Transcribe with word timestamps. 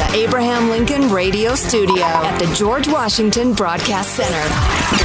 The 0.00 0.16
Abraham 0.16 0.70
Lincoln 0.70 1.10
Radio 1.12 1.54
Studio 1.54 2.04
at 2.04 2.38
the 2.38 2.46
George 2.54 2.88
Washington 2.88 3.52
Broadcast 3.52 4.14
Center, 4.14 4.48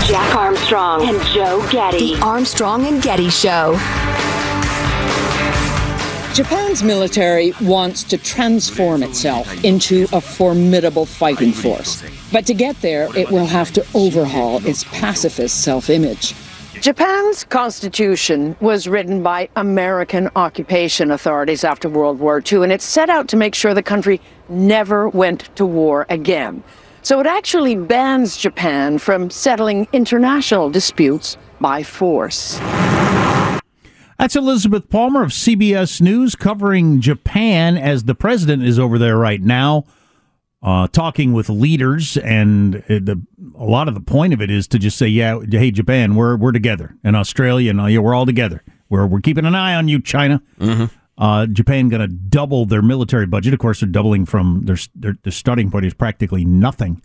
Jack 0.08 0.34
Armstrong 0.34 1.10
and 1.10 1.22
Joe 1.34 1.68
Getty. 1.70 2.16
The 2.16 2.22
Armstrong 2.22 2.86
and 2.86 3.04
Getty 3.04 3.30
Show. 3.30 3.74
Japan's 6.34 6.82
military 6.82 7.52
wants 7.62 8.04
to 8.06 8.18
transform 8.18 9.04
itself 9.04 9.66
into 9.66 10.08
a 10.14 10.22
formidable 10.22 11.06
fighting 11.06 11.52
force. 11.52 12.02
But 12.32 12.46
to 12.46 12.54
get 12.54 12.80
there, 12.82 13.10
it 13.18 13.30
will 13.30 13.48
have 13.48 13.74
to 13.74 13.86
overhaul 13.94 14.66
its 14.66 14.86
pacifist 14.86 15.62
self 15.62 15.90
image. 15.90 16.34
Japan's 16.86 17.44
constitution 17.46 18.56
was 18.62 18.88
written 18.88 19.24
by 19.24 19.50
American 19.56 20.30
occupation 20.36 21.10
authorities 21.10 21.64
after 21.64 21.90
World 21.90 22.20
War 22.20 22.44
II, 22.46 22.62
and 22.62 22.72
it 22.72 22.80
set 22.80 23.10
out 23.10 23.28
to 23.30 23.36
make 23.36 23.56
sure 23.56 23.74
the 23.74 23.82
country 23.82 24.22
never 24.50 25.10
went 25.10 25.50
to 25.56 25.66
war 25.66 26.06
again. 26.12 26.64
So 27.02 27.20
it 27.20 27.26
actually 27.26 27.76
bans 27.76 28.38
Japan 28.38 29.00
from 29.00 29.32
settling 29.32 29.88
international 29.94 30.70
disputes 30.70 31.38
by 31.60 31.82
force. 31.82 32.60
That's 34.20 34.36
Elizabeth 34.36 34.88
Palmer 34.88 35.24
of 35.24 35.32
CBS 35.32 36.02
News 36.02 36.36
covering 36.36 37.02
Japan 37.02 37.80
as 37.80 38.04
the 38.04 38.14
president 38.14 38.62
is 38.62 38.78
over 38.78 39.00
there 39.00 39.18
right 39.18 39.42
now, 39.42 39.86
uh, 40.66 40.88
talking 40.88 41.32
with 41.32 41.48
leaders. 41.48 42.18
And 42.18 42.74
the, 42.88 43.22
a 43.56 43.64
lot 43.64 43.88
of 43.88 43.94
the 43.94 44.02
point 44.02 44.34
of 44.34 44.42
it 44.42 44.50
is 44.50 44.68
to 44.70 44.80
just 44.80 44.98
say, 44.98 45.08
yeah, 45.08 45.40
hey, 45.50 45.70
Japan, 45.70 46.16
we're, 46.16 46.36
we're 46.36 46.52
together. 46.52 46.96
And 47.04 47.16
Australia, 47.16 47.70
and 47.70 47.80
uh, 47.80 47.86
yeah, 47.86 48.00
we're 48.00 48.16
all 48.16 48.26
together. 48.26 48.64
We're, 48.90 49.06
we're 49.06 49.22
keeping 49.22 49.46
an 49.46 49.54
eye 49.54 49.76
on 49.76 49.88
you, 49.88 50.02
China. 50.02 50.42
Uh, 51.18 51.46
Japan 51.46 51.88
going 51.90 52.02
to 52.02 52.08
double 52.08 52.66
their 52.66 52.82
military 52.82 53.28
budget. 53.28 53.54
Of 53.54 53.60
course, 53.60 53.80
they're 53.80 53.88
doubling 53.88 54.26
from 54.26 54.64
their, 54.66 54.78
their, 54.96 55.18
their 55.22 55.32
starting 55.32 55.70
point 55.70 55.86
is 55.86 55.94
practically 55.94 56.44
nothing. 56.44 57.02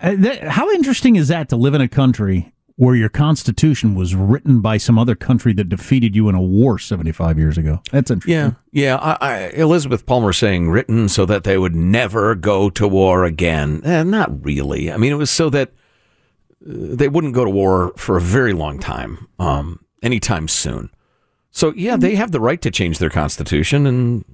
Uh, 0.00 0.14
that, 0.18 0.44
how 0.44 0.70
interesting 0.70 1.16
is 1.16 1.28
that 1.28 1.48
to 1.48 1.56
live 1.56 1.74
in 1.74 1.80
a 1.80 1.88
country 1.88 2.52
where 2.76 2.94
your 2.94 3.08
constitution 3.08 3.94
was 3.94 4.14
written 4.14 4.60
by 4.60 4.76
some 4.76 4.98
other 4.98 5.14
country 5.14 5.52
that 5.54 5.68
defeated 5.68 6.14
you 6.14 6.28
in 6.28 6.34
a 6.34 6.40
war 6.40 6.78
75 6.78 7.38
years 7.38 7.56
ago? 7.56 7.80
That's 7.90 8.10
interesting. 8.10 8.34
Yeah, 8.34 8.50
yeah. 8.70 8.96
I, 8.96 9.16
I, 9.20 9.36
Elizabeth 9.48 10.04
Palmer 10.04 10.32
saying 10.32 10.70
written 10.70 11.08
so 11.08 11.24
that 11.26 11.44
they 11.44 11.56
would 11.56 11.74
never 11.74 12.34
go 12.34 12.68
to 12.70 12.86
war 12.86 13.24
again. 13.24 13.80
Eh, 13.84 14.02
not 14.02 14.44
really. 14.44 14.92
I 14.92 14.98
mean, 14.98 15.12
it 15.12 15.16
was 15.16 15.30
so 15.30 15.48
that 15.50 15.70
uh, 15.70 15.72
they 16.66 17.08
wouldn't 17.08 17.34
go 17.34 17.44
to 17.44 17.50
war 17.50 17.92
for 17.96 18.18
a 18.18 18.20
very 18.20 18.52
long 18.52 18.78
time, 18.78 19.26
um, 19.38 19.80
anytime 20.02 20.46
soon. 20.46 20.90
So, 21.50 21.72
yeah, 21.74 21.96
they 21.96 22.16
have 22.16 22.32
the 22.32 22.40
right 22.40 22.60
to 22.60 22.70
change 22.70 22.98
their 22.98 23.08
constitution, 23.08 23.86
and 23.86 24.24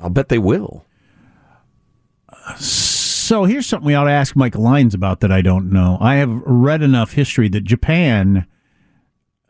I'll 0.00 0.08
bet 0.08 0.30
they 0.30 0.38
will. 0.38 0.86
Here's 3.44 3.66
something 3.66 3.86
we 3.86 3.94
ought 3.94 4.04
to 4.04 4.10
ask 4.10 4.34
Michael 4.34 4.62
Lyons 4.62 4.94
about 4.94 5.20
that 5.20 5.30
I 5.30 5.40
don't 5.40 5.70
know. 5.70 5.98
I 6.00 6.16
have 6.16 6.30
read 6.44 6.82
enough 6.82 7.12
history 7.12 7.48
that 7.50 7.62
Japan. 7.62 8.46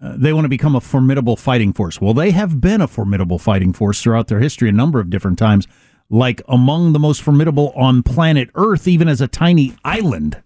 Uh, 0.03 0.17
they 0.17 0.33
want 0.33 0.45
to 0.45 0.51
become 0.51 0.75
a 0.75 0.81
formidable 0.81 1.37
fighting 1.37 1.73
force. 1.73 2.01
Well, 2.01 2.15
they 2.15 2.31
have 2.31 2.61
been 2.61 2.81
a 2.81 2.89
formidable 2.89 3.39
fighting 3.39 3.73
force 3.73 4.03
throughout 4.03 4.29
their 4.29 4.41
history 4.41 4.69
a 4.69 4.73
number 4.73 5.01
of 5.01 5.11
different 5.11 5.39
times, 5.39 5.67
like 6.09 6.43
among 6.49 6.93
the 6.93 6.99
most 6.99 7.23
formidable 7.23 7.73
on 7.77 8.03
planet 8.03 8.51
Earth, 8.55 8.87
even 8.87 9.09
as 9.09 9.21
a 9.21 9.29
tiny 9.29 9.75
island. 9.85 10.43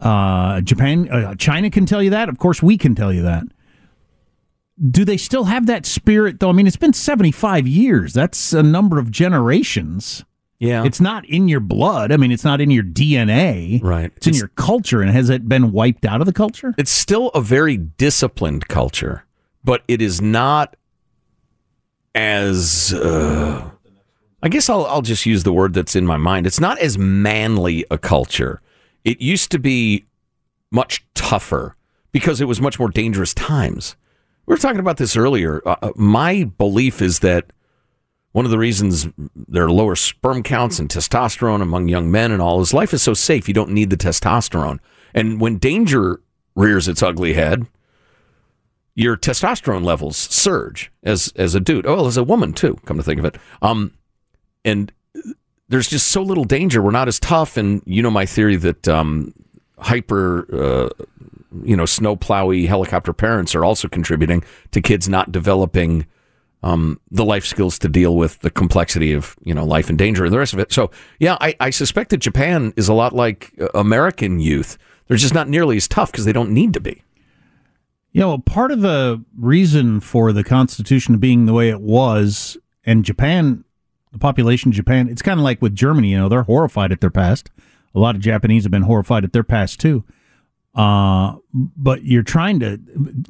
Uh, 0.00 0.60
Japan, 0.60 1.08
uh, 1.10 1.34
China 1.36 1.70
can 1.70 1.86
tell 1.86 2.02
you 2.02 2.10
that. 2.10 2.28
Of 2.28 2.38
course, 2.38 2.62
we 2.62 2.76
can 2.76 2.94
tell 2.94 3.12
you 3.12 3.22
that. 3.22 3.44
Do 4.90 5.04
they 5.04 5.16
still 5.16 5.44
have 5.44 5.66
that 5.66 5.86
spirit, 5.86 6.40
though? 6.40 6.50
I 6.50 6.52
mean, 6.52 6.66
it's 6.66 6.76
been 6.76 6.92
75 6.92 7.66
years. 7.66 8.12
That's 8.12 8.52
a 8.52 8.62
number 8.62 8.98
of 8.98 9.10
generations. 9.10 10.24
Yeah. 10.64 10.84
It's 10.84 11.00
not 11.00 11.24
in 11.26 11.48
your 11.48 11.60
blood. 11.60 12.10
I 12.10 12.16
mean, 12.16 12.32
it's 12.32 12.44
not 12.44 12.60
in 12.60 12.70
your 12.70 12.84
DNA. 12.84 13.82
Right. 13.82 14.10
It's, 14.16 14.26
in 14.26 14.34
your 14.34 14.48
culture. 14.48 15.02
And 15.02 15.10
has 15.10 15.28
it 15.30 15.48
been 15.48 15.72
wiped 15.72 16.04
out 16.04 16.20
of 16.20 16.26
the 16.26 16.32
culture? 16.32 16.74
It's 16.78 16.90
still 16.90 17.28
a 17.28 17.40
very 17.40 17.76
disciplined 17.76 18.68
culture, 18.68 19.24
but 19.62 19.82
it 19.88 20.00
is 20.00 20.20
not 20.20 20.76
as. 22.14 22.92
Uh, 22.94 23.70
I 24.42 24.48
guess 24.48 24.68
I'll, 24.68 24.84
I'll 24.86 25.02
just 25.02 25.24
use 25.24 25.42
the 25.42 25.52
word 25.52 25.72
that's 25.74 25.96
in 25.96 26.04
my 26.04 26.18
mind. 26.18 26.46
It's 26.46 26.60
not 26.60 26.78
as 26.78 26.98
manly 26.98 27.84
a 27.90 27.96
culture. 27.96 28.60
It 29.04 29.20
used 29.20 29.50
to 29.52 29.58
be 29.58 30.04
much 30.70 31.04
tougher 31.14 31.76
because 32.12 32.40
it 32.40 32.44
was 32.44 32.60
much 32.60 32.78
more 32.78 32.88
dangerous 32.88 33.32
times. 33.32 33.96
We 34.46 34.52
were 34.52 34.58
talking 34.58 34.80
about 34.80 34.98
this 34.98 35.16
earlier. 35.16 35.62
Uh, 35.66 35.92
my 35.96 36.44
belief 36.44 37.00
is 37.00 37.20
that 37.20 37.46
one 38.34 38.44
of 38.44 38.50
the 38.50 38.58
reasons 38.58 39.06
there 39.46 39.64
are 39.64 39.70
lower 39.70 39.94
sperm 39.94 40.42
counts 40.42 40.80
and 40.80 40.88
testosterone 40.88 41.62
among 41.62 41.86
young 41.86 42.10
men 42.10 42.32
and 42.32 42.42
all 42.42 42.60
is 42.60 42.74
life 42.74 42.92
is 42.92 43.00
so 43.00 43.14
safe. 43.14 43.46
You 43.46 43.54
don't 43.54 43.70
need 43.70 43.90
the 43.90 43.96
testosterone. 43.96 44.80
And 45.14 45.40
when 45.40 45.58
danger 45.58 46.20
rears 46.56 46.88
its 46.88 47.00
ugly 47.00 47.34
head, 47.34 47.68
your 48.96 49.16
testosterone 49.16 49.84
levels 49.84 50.16
surge 50.16 50.90
as 51.04 51.32
as 51.36 51.54
a 51.54 51.60
dude. 51.60 51.86
Oh, 51.86 52.08
as 52.08 52.16
a 52.16 52.24
woman 52.24 52.52
too. 52.52 52.76
Come 52.86 52.96
to 52.96 53.04
think 53.04 53.20
of 53.20 53.24
it, 53.24 53.38
um, 53.62 53.92
and 54.64 54.92
there's 55.68 55.88
just 55.88 56.08
so 56.08 56.20
little 56.20 56.42
danger. 56.44 56.82
We're 56.82 56.90
not 56.90 57.06
as 57.06 57.20
tough. 57.20 57.56
And 57.56 57.82
you 57.86 58.02
know 58.02 58.10
my 58.10 58.26
theory 58.26 58.56
that 58.56 58.88
um, 58.88 59.32
hyper, 59.78 60.48
uh, 60.52 60.88
you 61.62 61.76
know, 61.76 61.84
snowplowy 61.84 62.66
helicopter 62.66 63.12
parents 63.12 63.54
are 63.54 63.64
also 63.64 63.86
contributing 63.86 64.42
to 64.72 64.80
kids 64.80 65.08
not 65.08 65.30
developing 65.30 66.06
um, 66.64 66.98
the 67.10 67.26
life 67.26 67.44
skills 67.44 67.78
to 67.78 67.88
deal 67.88 68.16
with 68.16 68.40
the 68.40 68.50
complexity 68.50 69.12
of 69.12 69.36
you 69.44 69.54
know 69.54 69.64
life 69.66 69.90
and 69.90 69.98
danger 69.98 70.24
and 70.24 70.32
the 70.32 70.38
rest 70.38 70.54
of 70.54 70.58
it. 70.58 70.72
So 70.72 70.90
yeah, 71.20 71.36
I, 71.40 71.54
I 71.60 71.70
suspect 71.70 72.10
that 72.10 72.16
Japan 72.16 72.72
is 72.74 72.88
a 72.88 72.94
lot 72.94 73.12
like 73.12 73.52
uh, 73.60 73.68
American 73.74 74.40
youth. 74.40 74.78
They're 75.06 75.18
just 75.18 75.34
not 75.34 75.46
nearly 75.46 75.76
as 75.76 75.86
tough 75.86 76.10
because 76.10 76.24
they 76.24 76.32
don't 76.32 76.50
need 76.50 76.72
to 76.72 76.80
be. 76.80 77.02
You 78.12 78.22
know, 78.22 78.38
part 78.38 78.72
of 78.72 78.80
the 78.80 79.22
reason 79.38 80.00
for 80.00 80.32
the 80.32 80.42
Constitution 80.42 81.18
being 81.18 81.44
the 81.44 81.52
way 81.52 81.68
it 81.68 81.82
was, 81.82 82.56
and 82.84 83.04
Japan, 83.04 83.64
the 84.12 84.18
population 84.18 84.70
of 84.70 84.74
Japan, 84.74 85.08
it's 85.10 85.20
kind 85.20 85.38
of 85.38 85.44
like 85.44 85.60
with 85.60 85.74
Germany, 85.74 86.12
you 86.12 86.16
know, 86.18 86.30
they're 86.30 86.44
horrified 86.44 86.92
at 86.92 87.02
their 87.02 87.10
past. 87.10 87.50
A 87.94 87.98
lot 87.98 88.14
of 88.14 88.22
Japanese 88.22 88.62
have 88.62 88.72
been 88.72 88.82
horrified 88.82 89.24
at 89.24 89.32
their 89.34 89.44
past 89.44 89.80
too. 89.80 90.04
Uh, 90.74 91.36
but 91.52 92.04
you're 92.04 92.24
trying 92.24 92.58
to. 92.60 92.78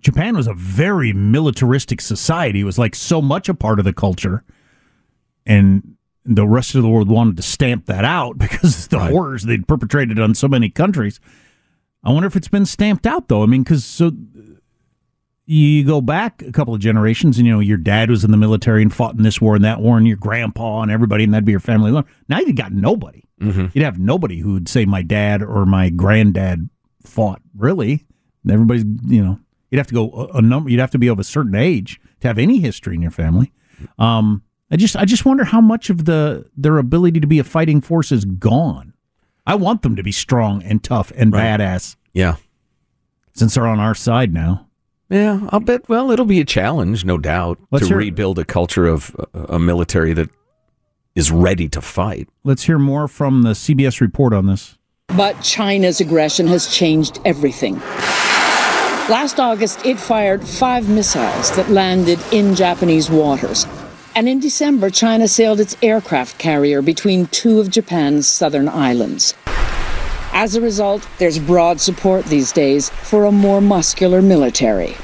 Japan 0.01 0.37
was 0.37 0.47
a 0.47 0.55
very 0.55 1.13
militaristic 1.13 2.01
society. 2.01 2.61
It 2.61 2.65
was 2.65 2.79
like 2.79 2.95
so 2.95 3.21
much 3.21 3.49
a 3.49 3.55
part 3.55 3.79
of 3.79 3.85
the 3.85 3.93
culture, 3.93 4.45
and 5.45 5.97
the 6.25 6.47
rest 6.47 6.75
of 6.75 6.83
the 6.83 6.89
world 6.89 7.11
wanted 7.11 7.37
to 7.37 7.43
stamp 7.43 7.85
that 7.87 8.05
out 8.05 8.39
because 8.39 8.85
of 8.85 8.91
the 8.91 8.99
horrors 8.99 9.43
they'd 9.43 9.69
perpetrated 9.69 10.19
on 10.19 10.35
so 10.35 10.49
many 10.49 10.71
countries. 10.71 11.21
I 12.03 12.13
wonder 12.13 12.27
if 12.27 12.37
it's 12.37 12.49
been 12.49 12.67
stamped 12.67 13.07
out 13.07 13.29
though. 13.29 13.43
I 13.43 13.47
mean, 13.47 13.63
because 13.63 13.85
so 13.85 14.13
you 15.47 15.85
go 15.85 16.01
back 16.01 16.43
a 16.43 16.53
couple 16.53 16.73
of 16.73 16.81
generations, 16.81 17.37
and 17.37 17.47
you 17.47 17.53
know 17.53 17.61
your 17.61 17.77
dad 17.77 18.09
was 18.09 18.25
in 18.25 18.31
the 18.31 18.39
military 18.39 18.81
and 18.81 18.93
fought 18.93 19.17
in 19.17 19.23
this 19.23 19.41
war 19.41 19.55
and 19.55 19.65
that 19.65 19.81
war, 19.81 19.99
and 19.99 20.09
your 20.09 20.17
grandpa 20.17 20.81
and 20.81 20.91
everybody, 20.91 21.25
and 21.25 21.35
that'd 21.35 21.45
be 21.45 21.53
your 21.53 21.61
family. 21.61 21.93
Now 22.29 22.39
you 22.41 22.55
got 22.55 22.73
nobody. 22.73 23.23
Mm-hmm. 23.41 23.67
You'd 23.75 23.85
have 23.85 23.99
nobody 23.99 24.39
who 24.39 24.55
would 24.55 24.69
say 24.69 24.87
my 24.87 25.03
dad 25.03 25.43
or 25.43 25.67
my 25.67 25.91
granddad 25.91 26.71
fought. 27.05 27.41
Really, 27.57 28.07
everybody's 28.49 28.85
you 29.07 29.23
know 29.25 29.39
you'd 29.71 29.79
have 29.79 29.87
to 29.89 29.95
go 29.95 30.11
a, 30.13 30.39
a 30.39 30.43
number. 30.43 30.71
You'd 30.71 30.81
have 30.81 30.91
to 30.93 30.99
be 30.99 31.09
of 31.09 31.19
a 31.19 31.25
certain 31.25 31.55
age 31.55 32.01
to 32.21 32.29
have 32.29 32.39
any 32.39 32.61
history 32.61 32.95
in 32.95 33.03
your 33.03 33.11
family. 33.11 33.53
Um, 33.99 34.43
I 34.71 34.77
just 34.77 34.97
I 34.97 35.05
just 35.05 35.25
wonder 35.25 35.45
how 35.45 35.61
much 35.61 35.91
of 35.91 36.05
the 36.05 36.49
their 36.57 36.79
ability 36.79 37.21
to 37.21 37.27
be 37.27 37.39
a 37.39 37.45
fighting 37.45 37.81
force 37.81 38.11
is 38.13 38.25
gone. 38.25 38.93
I 39.47 39.55
want 39.57 39.83
them 39.83 39.95
to 39.97 40.03
be 40.03 40.13
strong 40.13 40.63
and 40.63 40.83
tough 40.83 41.13
and 41.15 41.33
badass. 41.33 41.97
Yeah. 42.15 42.37
Since 43.35 43.55
they're 43.55 43.67
on 43.67 43.81
our 43.81 43.95
side 43.95 44.33
now. 44.33 44.69
Yeah, 45.11 45.47
I'll 45.51 45.61
bet. 45.61 45.87
Well, 45.89 46.11
it'll 46.11 46.25
be 46.25 46.41
a 46.41 46.45
challenge, 46.47 47.05
no 47.05 47.19
doubt, 47.19 47.59
Let's 47.71 47.85
to 47.85 47.89
hear- 47.89 47.99
rebuild 47.99 48.39
a 48.39 48.45
culture 48.45 48.87
of 48.87 49.15
uh, 49.35 49.47
a 49.51 49.59
military 49.59 50.15
that 50.15 50.31
is 51.15 51.31
ready 51.31 51.69
to 51.69 51.81
fight. 51.83 52.29
Let's 52.43 52.63
hear 52.65 52.79
more 52.79 53.07
from 53.07 53.43
the 53.43 53.51
CBS 53.51 54.01
report 54.01 54.33
on 54.33 54.47
this. 54.47 54.79
But 55.17 55.41
China's 55.43 56.01
aggression 56.01 56.49
has 56.49 56.67
changed 56.67 57.21
everything. 57.25 57.77
Last 59.09 59.39
August, 59.39 59.85
it 59.87 60.01
fired 60.01 60.43
five 60.43 60.89
missiles 60.89 61.55
that 61.57 61.71
landed 61.71 62.19
in 62.33 62.55
Japanese 62.57 63.11
waters. 63.11 63.67
And 64.17 64.29
in 64.29 64.41
December, 64.41 64.91
China 64.91 65.29
sailed 65.29 65.61
its 65.61 65.77
aircraft 65.83 66.39
carrier 66.39 66.83
between 66.83 67.27
two 67.27 67.61
of 67.61 67.71
Japan's 67.71 68.27
southern 68.27 68.69
islands. 68.69 69.35
As 70.33 70.57
a 70.57 70.61
result, 70.61 71.07
there's 71.19 71.39
broad 71.39 71.81
support 71.81 72.25
these 72.25 72.51
days 72.51 72.91
for 72.91 73.27
a 73.27 73.33
more 73.33 73.61
muscular 73.61 74.21
military. 74.21 74.97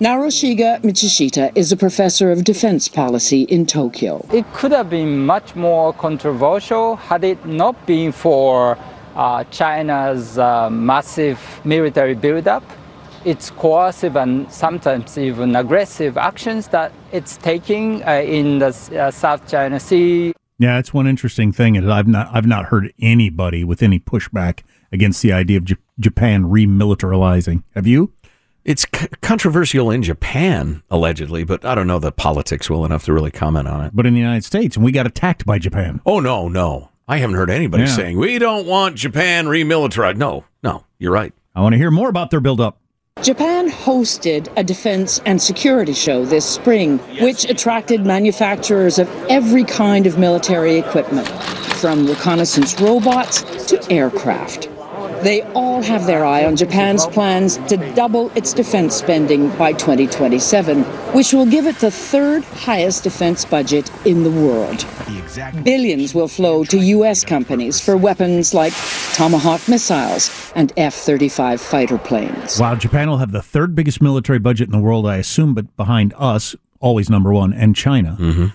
Narushige 0.00 0.80
Michishita 0.82 1.52
is 1.54 1.72
a 1.72 1.76
professor 1.76 2.32
of 2.32 2.44
defense 2.44 2.88
policy 2.88 3.42
in 3.42 3.66
Tokyo. 3.66 4.24
It 4.32 4.50
could 4.54 4.72
have 4.72 4.88
been 4.88 5.26
much 5.26 5.54
more 5.54 5.92
controversial 5.92 6.96
had 6.96 7.22
it 7.22 7.44
not 7.44 7.86
been 7.86 8.12
for 8.12 8.78
uh, 9.16 9.44
China's 9.44 10.38
uh, 10.38 10.70
massive 10.70 11.38
military 11.64 12.14
buildup, 12.14 12.62
its 13.24 13.50
coercive 13.50 14.16
and 14.16 14.50
sometimes 14.52 15.16
even 15.18 15.54
aggressive 15.56 16.16
actions 16.16 16.68
that 16.68 16.92
it's 17.12 17.36
taking 17.36 18.02
uh, 18.04 18.12
in 18.12 18.58
the 18.58 18.68
uh, 18.98 19.10
South 19.10 19.48
China 19.48 19.78
Sea. 19.78 20.32
Yeah, 20.58 20.76
that's 20.76 20.94
one 20.94 21.06
interesting 21.06 21.52
thing. 21.52 21.74
is 21.76 21.88
I've 21.88 22.06
not 22.06 22.28
I've 22.32 22.46
not 22.46 22.66
heard 22.66 22.92
anybody 23.00 23.64
with 23.64 23.82
any 23.82 23.98
pushback 23.98 24.60
against 24.92 25.22
the 25.22 25.32
idea 25.32 25.56
of 25.58 25.64
J- 25.64 25.76
Japan 25.98 26.44
remilitarizing. 26.44 27.62
Have 27.74 27.86
you? 27.86 28.12
It's 28.64 28.86
c- 28.94 29.08
controversial 29.22 29.90
in 29.90 30.04
Japan, 30.04 30.84
allegedly, 30.88 31.42
but 31.42 31.64
I 31.64 31.74
don't 31.74 31.88
know 31.88 31.98
the 31.98 32.12
politics 32.12 32.70
well 32.70 32.84
enough 32.84 33.04
to 33.06 33.12
really 33.12 33.32
comment 33.32 33.66
on 33.66 33.84
it. 33.86 33.90
But 33.92 34.06
in 34.06 34.14
the 34.14 34.20
United 34.20 34.44
States, 34.44 34.76
and 34.76 34.84
we 34.84 34.92
got 34.92 35.04
attacked 35.06 35.44
by 35.44 35.58
Japan. 35.58 36.00
Oh 36.06 36.20
no, 36.20 36.46
no, 36.48 36.90
I 37.08 37.18
haven't 37.18 37.36
heard 37.36 37.50
anybody 37.50 37.84
Yeah. 37.84 37.88
saying 37.90 38.18
we 38.18 38.38
don't 38.38 38.66
want 38.66 38.96
Japan 38.96 39.46
remilitarized. 39.46 40.16
No, 40.16 40.44
no, 40.62 40.84
you're 40.98 41.12
right. 41.12 41.32
I 41.54 41.60
want 41.60 41.72
to 41.74 41.76
hear 41.78 41.90
more 41.90 42.08
about 42.08 42.30
their 42.30 42.40
buildup. 42.40 42.78
Japan 43.22 43.70
hosted 43.70 44.48
a 44.56 44.64
defense 44.64 45.20
and 45.26 45.40
security 45.40 45.92
show 45.92 46.24
this 46.24 46.46
spring, 46.46 46.98
which 47.20 47.44
attracted 47.44 48.06
manufacturers 48.06 48.98
of 48.98 49.08
every 49.28 49.64
kind 49.64 50.06
of 50.06 50.18
military 50.18 50.76
equipment, 50.78 51.28
from 51.28 52.06
reconnaissance 52.06 52.80
robots 52.80 53.42
to 53.66 53.78
aircraft. 53.92 54.68
They 55.22 55.42
all 55.54 55.82
have 55.82 56.06
their 56.06 56.24
eye 56.24 56.44
on 56.44 56.56
Japan's 56.56 57.06
plans 57.06 57.58
to 57.68 57.76
double 57.94 58.30
its 58.36 58.52
defense 58.52 58.96
spending 58.96 59.50
by 59.56 59.72
2027, 59.72 60.82
which 61.14 61.32
will 61.32 61.46
give 61.46 61.66
it 61.66 61.76
the 61.76 61.90
third 61.90 62.44
highest 62.44 63.04
defense 63.04 63.44
budget 63.44 63.90
in 64.04 64.24
the 64.24 64.30
world. 64.30 64.84
Billions 65.64 66.14
will 66.14 66.28
flow 66.28 66.64
to 66.64 66.78
U.S. 66.78 67.24
companies 67.24 67.80
for 67.80 67.96
weapons 67.96 68.52
like 68.52 68.72
Tomahawk 69.14 69.68
missiles 69.68 70.52
and 70.54 70.72
F 70.76 70.94
35 70.94 71.60
fighter 71.60 71.98
planes. 71.98 72.58
While 72.58 72.76
Japan 72.76 73.08
will 73.08 73.18
have 73.18 73.32
the 73.32 73.42
third 73.42 73.74
biggest 73.74 74.02
military 74.02 74.38
budget 74.38 74.66
in 74.66 74.72
the 74.72 74.80
world, 74.80 75.06
I 75.06 75.16
assume, 75.18 75.54
but 75.54 75.74
behind 75.76 76.14
us, 76.18 76.56
always 76.80 77.08
number 77.08 77.32
one, 77.32 77.52
and 77.52 77.76
China. 77.76 78.16
Mm-hmm. 78.18 78.46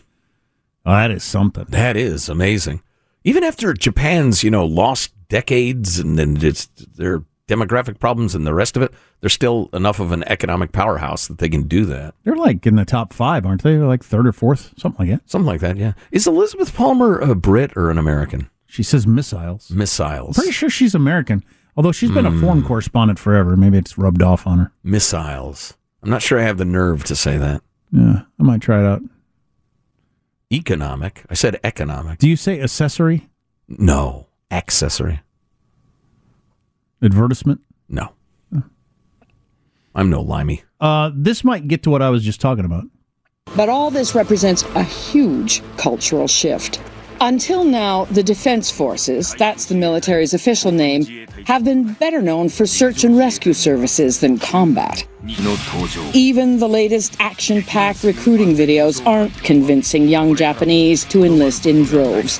Oh, 0.85 0.91
that 0.91 1.11
is 1.11 1.23
something. 1.23 1.65
That 1.69 1.97
is 1.97 2.29
amazing. 2.29 2.81
Even 3.23 3.43
after 3.43 3.73
Japan's, 3.73 4.43
you 4.43 4.51
know, 4.51 4.65
lost 4.65 5.11
decades 5.29 5.99
and 5.99 6.17
then 6.17 6.37
it's 6.41 6.65
their 6.95 7.23
demographic 7.47 7.97
problems 7.99 8.35
and 8.35 8.45
the 8.45 8.53
rest 8.53 8.75
of 8.75 8.83
it, 8.83 8.93
they're 9.21 9.29
still 9.29 9.69
enough 9.73 9.99
of 9.99 10.11
an 10.11 10.23
economic 10.27 10.71
powerhouse 10.73 11.27
that 11.27 11.37
they 11.37 11.47
can 11.49 11.63
do 11.63 11.85
that. 11.85 12.13
They're 12.23 12.35
like 12.35 12.65
in 12.67 12.75
the 12.75 12.83
top 12.85 13.13
five, 13.13 13.45
aren't 13.45 13.63
they? 13.63 13.77
They're 13.77 13.87
like 13.87 14.03
third 14.03 14.27
or 14.27 14.33
fourth, 14.33 14.73
something 14.77 15.07
like 15.07 15.17
that. 15.19 15.29
Something 15.29 15.47
like 15.47 15.61
that, 15.61 15.77
yeah. 15.77 15.93
Is 16.11 16.27
Elizabeth 16.27 16.75
Palmer 16.75 17.17
a 17.19 17.35
Brit 17.35 17.71
or 17.77 17.89
an 17.89 17.97
American? 17.97 18.49
She 18.65 18.83
says 18.83 19.07
missiles. 19.07 19.71
Missiles. 19.71 20.35
Pretty 20.35 20.51
sure 20.51 20.69
she's 20.69 20.93
American, 20.93 21.41
although 21.77 21.93
she's 21.93 22.11
been 22.11 22.25
a 22.25 22.31
Hmm. 22.31 22.41
foreign 22.41 22.63
correspondent 22.63 23.17
forever. 23.17 23.55
Maybe 23.55 23.77
it's 23.77 23.97
rubbed 23.97 24.21
off 24.21 24.45
on 24.45 24.59
her. 24.59 24.71
Missiles. 24.83 25.75
I'm 26.03 26.09
not 26.09 26.21
sure 26.21 26.37
I 26.39 26.43
have 26.43 26.57
the 26.57 26.65
nerve 26.65 27.05
to 27.05 27.15
say 27.15 27.37
that. 27.37 27.61
Yeah, 27.93 28.23
I 28.39 28.43
might 28.43 28.61
try 28.61 28.81
it 28.81 28.85
out. 28.85 29.01
Economic. 30.51 31.23
I 31.29 31.33
said 31.33 31.59
economic. 31.63 32.19
Do 32.19 32.27
you 32.29 32.35
say 32.35 32.59
accessory? 32.61 33.29
No. 33.67 34.26
Accessory. 34.51 35.21
Advertisement? 37.01 37.61
No. 37.89 38.13
I'm 39.95 40.09
no 40.09 40.21
limey. 40.21 40.63
Uh, 40.79 41.11
this 41.13 41.43
might 41.43 41.67
get 41.67 41.83
to 41.83 41.89
what 41.89 42.01
I 42.03 42.09
was 42.09 42.23
just 42.23 42.39
talking 42.39 42.65
about. 42.65 42.85
But 43.55 43.67
all 43.67 43.89
this 43.89 44.13
represents 44.13 44.63
a 44.75 44.83
huge 44.83 45.63
cultural 45.77 46.27
shift. 46.27 46.79
Until 47.19 47.63
now, 47.63 48.05
the 48.05 48.21
Defense 48.21 48.69
Forces, 48.69 49.33
that's 49.39 49.65
the 49.65 49.73
military's 49.73 50.35
official 50.35 50.71
name, 50.71 51.03
have 51.47 51.63
been 51.63 51.93
better 51.93 52.21
known 52.21 52.47
for 52.47 52.67
search 52.67 53.03
and 53.03 53.17
rescue 53.17 53.53
services 53.53 54.19
than 54.19 54.37
combat. 54.37 55.03
Even 56.13 56.59
the 56.59 56.69
latest 56.69 57.15
action 57.19 57.63
packed 57.63 58.03
recruiting 58.03 58.53
videos 58.53 59.03
aren't 59.07 59.33
convincing 59.43 60.07
young 60.07 60.35
Japanese 60.35 61.05
to 61.05 61.23
enlist 61.23 61.65
in 61.65 61.83
droves. 61.85 62.39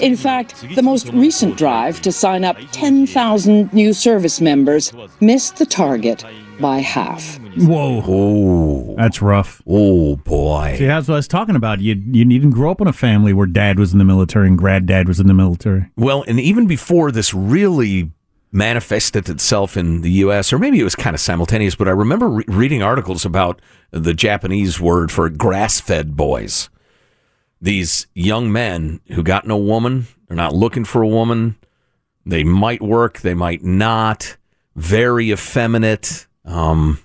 In 0.00 0.16
fact, 0.16 0.64
the 0.74 0.82
most 0.82 1.08
recent 1.12 1.56
drive 1.56 2.00
to 2.02 2.12
sign 2.12 2.44
up 2.44 2.56
10,000 2.72 3.72
new 3.72 3.92
service 3.92 4.40
members 4.40 4.92
missed 5.20 5.56
the 5.56 5.66
target 5.66 6.24
by 6.60 6.78
half. 6.78 7.38
Whoa. 7.58 8.02
Oh. 8.06 8.94
That's 8.96 9.20
rough. 9.20 9.62
Oh, 9.66 10.16
boy. 10.16 10.76
See, 10.78 10.86
that's 10.86 11.08
what 11.08 11.14
I 11.14 11.18
was 11.18 11.28
talking 11.28 11.56
about. 11.56 11.80
You, 11.80 11.94
you 11.94 12.24
didn't 12.24 12.50
grow 12.50 12.70
up 12.70 12.80
in 12.80 12.86
a 12.86 12.92
family 12.92 13.32
where 13.32 13.46
dad 13.46 13.78
was 13.78 13.92
in 13.92 13.98
the 13.98 14.04
military 14.04 14.48
and 14.48 14.58
granddad 14.58 15.08
was 15.08 15.20
in 15.20 15.26
the 15.26 15.34
military. 15.34 15.86
Well, 15.96 16.24
and 16.26 16.40
even 16.40 16.66
before 16.66 17.12
this 17.12 17.34
really 17.34 18.10
manifested 18.52 19.28
itself 19.28 19.76
in 19.76 20.00
the 20.00 20.10
U.S., 20.12 20.52
or 20.52 20.58
maybe 20.58 20.80
it 20.80 20.84
was 20.84 20.94
kind 20.94 21.14
of 21.14 21.20
simultaneous, 21.20 21.74
but 21.74 21.88
I 21.88 21.92
remember 21.92 22.28
re- 22.28 22.44
reading 22.48 22.82
articles 22.82 23.24
about 23.24 23.60
the 23.90 24.14
Japanese 24.14 24.80
word 24.80 25.12
for 25.12 25.28
grass 25.28 25.80
fed 25.80 26.16
boys. 26.16 26.70
These 27.60 28.06
young 28.14 28.52
men 28.52 29.00
who 29.08 29.22
got 29.22 29.46
no 29.46 29.56
woman, 29.56 30.06
they're 30.28 30.36
not 30.36 30.54
looking 30.54 30.84
for 30.84 31.02
a 31.02 31.08
woman. 31.08 31.56
They 32.24 32.44
might 32.44 32.82
work, 32.82 33.20
they 33.20 33.34
might 33.34 33.62
not. 33.62 34.36
Very 34.74 35.30
effeminate. 35.32 36.26
Um, 36.44 36.98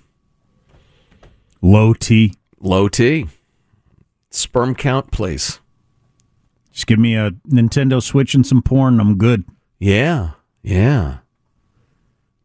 Low 1.62 1.94
T. 1.94 2.34
low 2.60 2.88
T. 2.88 3.28
Sperm 4.30 4.74
count, 4.74 5.10
please. 5.12 5.60
Just 6.72 6.86
give 6.86 6.98
me 6.98 7.14
a 7.14 7.30
Nintendo 7.48 8.02
Switch 8.02 8.34
and 8.34 8.46
some 8.46 8.62
porn. 8.62 8.98
I'm 8.98 9.16
good. 9.16 9.44
Yeah, 9.78 10.30
yeah. 10.62 11.18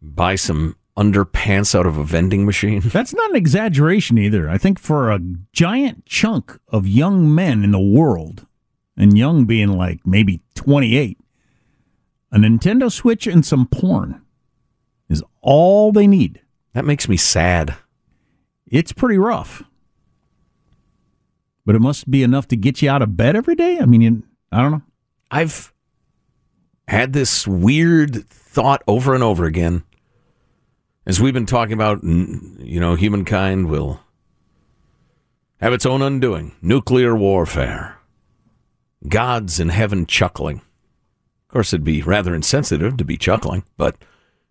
Buy 0.01 0.35
some 0.35 0.75
underpants 0.97 1.75
out 1.75 1.85
of 1.85 1.97
a 1.97 2.03
vending 2.03 2.45
machine. 2.45 2.79
That's 2.85 3.13
not 3.13 3.29
an 3.29 3.35
exaggeration 3.35 4.17
either. 4.17 4.49
I 4.49 4.57
think 4.57 4.79
for 4.79 5.11
a 5.11 5.21
giant 5.53 6.05
chunk 6.05 6.59
of 6.69 6.87
young 6.87 7.33
men 7.33 7.63
in 7.63 7.71
the 7.71 7.79
world, 7.79 8.47
and 8.97 9.17
young 9.17 9.45
being 9.45 9.77
like 9.77 9.99
maybe 10.05 10.41
28, 10.55 11.19
a 12.31 12.37
Nintendo 12.37 12.91
Switch 12.91 13.27
and 13.27 13.45
some 13.45 13.67
porn 13.67 14.21
is 15.07 15.23
all 15.41 15.91
they 15.91 16.07
need. 16.07 16.41
That 16.73 16.85
makes 16.85 17.07
me 17.07 17.15
sad. 17.15 17.75
It's 18.65 18.91
pretty 18.91 19.17
rough. 19.17 19.63
But 21.65 21.75
it 21.75 21.79
must 21.79 22.09
be 22.09 22.23
enough 22.23 22.47
to 22.49 22.55
get 22.55 22.81
you 22.81 22.89
out 22.89 23.01
of 23.01 23.15
bed 23.15 23.35
every 23.35 23.55
day. 23.55 23.77
I 23.79 23.85
mean, 23.85 24.01
you, 24.01 24.23
I 24.51 24.61
don't 24.61 24.71
know. 24.71 24.81
I've 25.29 25.73
had 26.87 27.13
this 27.13 27.45
weird 27.45 28.27
thought 28.29 28.81
over 28.87 29.13
and 29.13 29.23
over 29.23 29.45
again. 29.45 29.83
As 31.07 31.21
we've 31.21 31.33
been 31.33 31.45
talking 31.45 31.71
about, 31.71 32.03
you 32.03 32.81
know, 32.81 32.95
humankind 32.95 33.69
will 33.69 34.01
have 35.61 35.71
its 35.71 35.85
own 35.85 36.01
undoing. 36.01 36.53
Nuclear 36.61 37.15
warfare. 37.15 37.97
Gods 39.07 39.57
in 39.57 39.69
heaven 39.69 40.05
chuckling. 40.05 40.57
Of 40.57 41.47
course, 41.47 41.71
it'd 41.71 41.85
be 41.85 42.01
rather 42.01 42.35
insensitive 42.35 42.97
to 42.97 43.05
be 43.05 43.15
chuckling, 43.15 43.63
but 43.77 43.95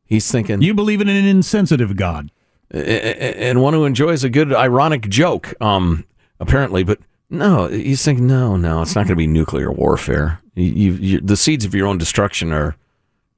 he's 0.07 0.33
thinking. 0.33 0.63
You 0.63 0.73
believe 0.73 1.03
in 1.03 1.11
an 1.11 1.27
insensitive 1.27 1.95
God. 1.95 2.31
and 2.71 3.61
one 3.61 3.75
who 3.75 3.85
enjoys 3.85 4.25
a 4.25 4.31
good 4.31 4.51
ironic 4.51 5.11
joke, 5.11 5.53
um, 5.61 6.07
apparently. 6.41 6.85
But 6.85 7.01
no, 7.29 7.67
he's 7.69 8.03
thinking, 8.03 8.27
no, 8.27 8.57
no, 8.57 8.81
it's 8.81 8.95
not 8.95 9.03
going 9.03 9.09
to 9.09 9.17
be 9.17 9.27
nuclear 9.27 9.71
warfare. 9.71 10.41
You, 10.55 10.95
you, 10.95 11.21
the 11.21 11.37
seeds 11.37 11.67
of 11.67 11.75
your 11.75 11.87
own 11.87 11.99
destruction 11.99 12.51
are, 12.51 12.77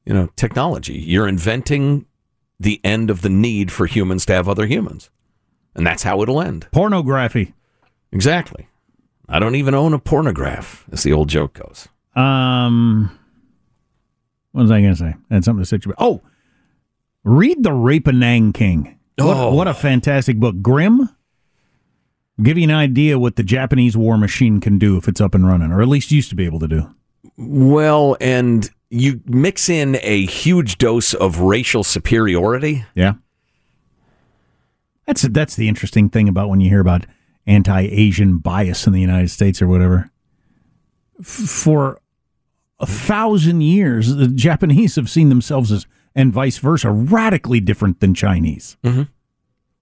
you 0.07 0.15
know, 0.15 0.29
technology. 0.37 0.95
You're 0.95 1.27
inventing 1.27 2.07
the 2.61 2.81
end 2.85 3.11
of 3.11 3.23
the 3.23 3.29
need 3.29 3.71
for 3.73 3.87
humans 3.87 4.27
to 4.27 4.33
have 4.33 4.49
other 4.49 4.67
humans, 4.67 5.11
and 5.75 5.87
that's 5.87 6.03
how 6.03 6.23
it'll 6.23 6.41
end. 6.41 6.67
Pornography. 6.73 7.55
Exactly. 8.13 8.69
I 9.29 9.39
don't 9.39 9.55
even 9.55 9.75
own 9.75 9.93
a 9.93 9.99
pornograph, 9.99 10.85
as 10.91 11.03
the 11.03 11.13
old 11.13 11.29
joke 11.29 11.53
goes. 11.55 11.89
Um, 12.17 13.17
what 14.53 14.63
was 14.63 14.71
I 14.71 14.81
going 14.81 14.93
to 14.95 14.99
say? 14.99 15.15
And 15.31 15.45
something 15.45 15.65
to 15.65 15.89
you 15.89 15.95
Oh, 15.99 16.23
read 17.25 17.63
the 17.63 17.73
Rape 17.73 18.07
of 18.09 18.15
Nanking. 18.15 18.99
What, 19.17 19.37
Oh. 19.37 19.55
what 19.55 19.69
a 19.69 19.75
fantastic 19.75 20.39
book. 20.39 20.63
Grim. 20.63 21.09
Give 22.43 22.57
you 22.57 22.65
an 22.65 22.71
idea 22.71 23.19
what 23.19 23.37
the 23.37 23.43
Japanese 23.43 23.97
war 23.97 24.17
machine 24.17 24.61
can 24.61 24.79
do 24.79 24.97
if 24.97 25.09
it's 25.09 25.21
up 25.21 25.35
and 25.35 25.47
running, 25.47 25.73
or 25.73 25.83
at 25.83 25.89
least 25.89 26.11
used 26.13 26.31
to 26.31 26.37
be 26.37 26.45
able 26.45 26.61
to 26.61 26.69
do. 26.69 26.95
Well, 27.37 28.17
and 28.21 28.71
you 28.91 29.21
mix 29.27 29.69
in 29.69 29.99
a 30.03 30.27
huge 30.27 30.79
dose 30.79 31.15
of 31.15 31.41
racial 31.41 31.85
superiority. 31.85 32.85
Yeah. 32.95 33.15
That's 35.07 35.23
that's 35.23 35.57
the 35.57 35.69
interesting 35.69 36.09
thing 36.09 36.29
about 36.29 36.49
when 36.49 36.61
you 36.61 36.69
hear 36.69 36.81
about 36.81 37.07
anti-Asian 37.47 38.39
bias 38.39 38.87
in 38.87 38.93
the 38.93 39.01
United 39.01 39.31
States 39.31 39.63
or 39.63 39.67
whatever. 39.67 40.11
For 41.23 42.01
a 42.79 42.87
thousand 42.87 43.63
years, 43.63 44.15
the 44.15 44.29
Japanese 44.29 44.97
have 44.97 45.09
seen 45.09 45.31
themselves 45.31 45.73
as, 45.73 45.87
and 46.15 46.33
vice 46.33 46.59
versa, 46.59 46.91
radically 46.91 47.59
different 47.59 48.01
than 48.01 48.15
Chinese 48.15 48.77
mm-hmm. 48.85 49.05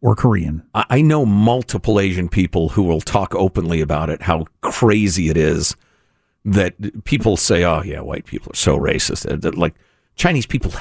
or 0.00 0.14
Korean. 0.14 0.62
I 0.74 1.02
know 1.02 1.26
multiple 1.26 1.98
Asian 1.98 2.28
people 2.28 2.70
who 2.70 2.84
will 2.84 3.00
talk 3.00 3.34
openly 3.34 3.80
about 3.80 4.10
it, 4.10 4.22
how 4.22 4.46
crazy 4.60 5.28
it 5.28 5.36
is 5.36 5.74
that 6.46 7.04
people 7.04 7.36
say, 7.36 7.64
oh, 7.64 7.82
yeah, 7.82 8.00
white 8.00 8.24
people 8.24 8.52
are 8.52 8.56
so 8.56 8.78
racist. 8.78 9.30
Uh, 9.30 9.36
that, 9.36 9.58
Like 9.58 9.74
Chinese 10.14 10.46
people 10.46 10.72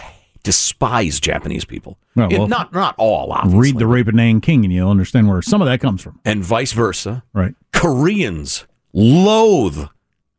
despise 0.43 1.19
Japanese 1.19 1.65
people. 1.65 1.97
Well, 2.15 2.31
It- 2.31 2.47
not, 2.47 2.71
not 2.71 2.95
all, 2.97 3.31
obviously. 3.33 3.59
Read 3.59 3.79
the 3.79 3.87
Rape 3.87 4.07
of 4.07 4.13
Nanking, 4.13 4.63
and 4.63 4.71
you'll 4.71 4.91
understand 4.91 5.27
where 5.27 5.41
some 5.41 5.61
of 5.61 5.65
that 5.67 5.81
comes 5.81 6.01
from. 6.01 6.19
and 6.23 6.43
vice 6.45 6.71
versa. 6.71 7.23
Right. 7.33 7.55
Koreans 7.73 8.65
loathe 8.93 9.87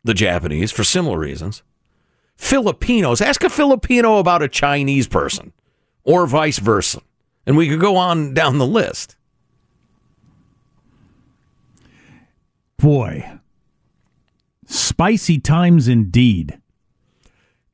the 0.05 0.15
Japanese 0.15 0.71
for 0.73 0.85
similar 0.85 1.19
reasons. 1.19 1.63
Filipinos, 2.37 3.21
ask 3.21 3.43
a 3.43 3.51
Filipino 3.51 4.19
about 4.19 4.43
a 4.43 4.49
Chinese 4.49 5.09
person, 5.09 5.53
or 6.05 6.27
vice 6.27 6.59
versa. 6.59 7.01
And 7.47 7.57
we 7.57 7.69
could 7.69 7.81
go 7.81 7.97
on 7.97 8.33
down 8.35 8.59
the 8.59 8.67
list. 8.67 9.17
Boy, 12.79 13.39
spicy 14.67 15.39
times 15.39 15.89
indeed. 15.89 16.59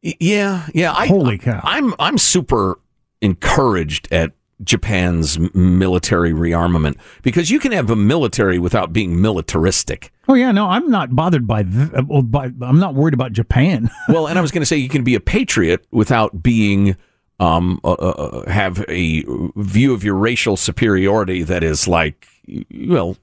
Yeah, 0.03 0.69
yeah. 0.75 0.93
I, 0.93 1.07
Holy 1.07 1.39
cow. 1.39 1.61
I'm 1.63 1.95
I'm 1.99 2.19
super 2.19 2.79
encouraged 3.21 4.13
at 4.13 4.33
Japan's 4.65 5.39
military 5.55 6.33
rearmament 6.33 6.97
because 7.23 7.51
you 7.51 7.59
can 7.59 7.73
have 7.73 7.91
a 7.91 7.97
military 7.97 8.59
without 8.59 8.93
being 8.93 9.21
militaristic. 9.21 10.13
Oh 10.29 10.35
yeah, 10.35 10.53
no, 10.53 10.69
I'm 10.69 10.91
not 10.91 11.15
bothered 11.15 11.47
by. 11.47 11.63
Th- 11.63 11.91
uh, 11.95 12.03
well, 12.07 12.23
by 12.23 12.51
I'm 12.63 12.79
not 12.79 12.95
worried 12.95 13.15
about 13.15 13.33
Japan. 13.33 13.91
Well, 14.09 14.27
and 14.27 14.39
I 14.39 14.43
was 14.43 14.51
going 14.51 14.63
to 14.63 14.67
say 14.67 14.77
you 14.77 14.89
can 14.89 15.05
be 15.05 15.15
a 15.15 15.21
patriot 15.21 15.87
without 15.91 16.43
being 16.43 16.97
um 17.41 17.81
uh, 17.83 17.93
uh, 17.93 18.51
have 18.51 18.85
a 18.89 19.25
view 19.57 19.95
of 19.95 20.05
your 20.05 20.17
racial 20.17 20.57
superiority 20.57 21.43
that 21.43 21.63
is 21.63 21.89
like 21.89 22.27
well 22.75 23.17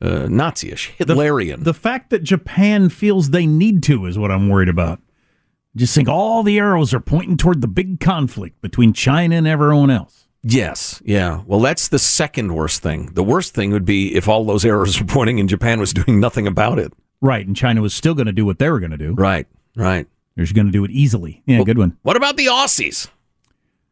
uh, 0.00 0.26
Nazi-ish, 0.28 0.92
Hitlerian. 0.98 1.64
The 1.64 1.74
fact 1.74 2.10
that 2.10 2.22
Japan 2.22 2.88
feels 2.88 3.30
they 3.30 3.46
need 3.46 3.82
to 3.84 4.06
is 4.06 4.18
what 4.18 4.30
I'm 4.30 4.48
worried 4.48 4.68
about. 4.68 5.00
Just 5.74 5.94
think 5.94 6.08
all 6.08 6.42
the 6.42 6.58
arrows 6.58 6.94
are 6.94 7.00
pointing 7.00 7.36
toward 7.36 7.60
the 7.60 7.68
big 7.68 8.00
conflict 8.00 8.60
between 8.62 8.92
China 8.92 9.36
and 9.36 9.46
everyone 9.46 9.90
else. 9.90 10.26
Yes, 10.42 11.02
yeah. 11.04 11.42
Well, 11.46 11.60
that's 11.60 11.88
the 11.88 11.98
second 11.98 12.54
worst 12.54 12.82
thing. 12.82 13.12
The 13.14 13.24
worst 13.24 13.52
thing 13.54 13.72
would 13.72 13.84
be 13.84 14.14
if 14.14 14.28
all 14.28 14.44
those 14.44 14.64
arrows 14.64 15.00
were 15.00 15.06
pointing 15.06 15.40
and 15.40 15.48
Japan 15.48 15.80
was 15.80 15.92
doing 15.92 16.20
nothing 16.20 16.46
about 16.46 16.78
it. 16.78 16.92
Right, 17.20 17.46
and 17.46 17.56
China 17.56 17.82
was 17.82 17.94
still 17.94 18.14
going 18.14 18.26
to 18.26 18.32
do 18.32 18.46
what 18.46 18.58
they 18.58 18.70
were 18.70 18.78
going 18.78 18.92
to 18.92 18.96
do. 18.96 19.14
Right, 19.14 19.46
right. 19.74 20.06
They're 20.34 20.44
just 20.44 20.54
going 20.54 20.66
to 20.66 20.72
do 20.72 20.84
it 20.84 20.90
easily. 20.90 21.42
Yeah, 21.46 21.62
good 21.64 21.78
one. 21.78 21.96
What 22.02 22.16
about 22.16 22.36
the 22.36 22.46
Aussies? 22.46 23.08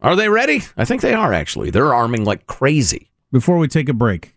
Are 0.00 0.14
they 0.14 0.28
ready? 0.28 0.62
I 0.76 0.84
think 0.84 1.00
they 1.00 1.14
are 1.14 1.32
actually. 1.32 1.70
They're 1.70 1.94
arming 1.94 2.24
like 2.24 2.46
crazy. 2.46 3.10
Before 3.32 3.58
we 3.58 3.66
take 3.66 3.88
a 3.88 3.94
break, 3.94 4.36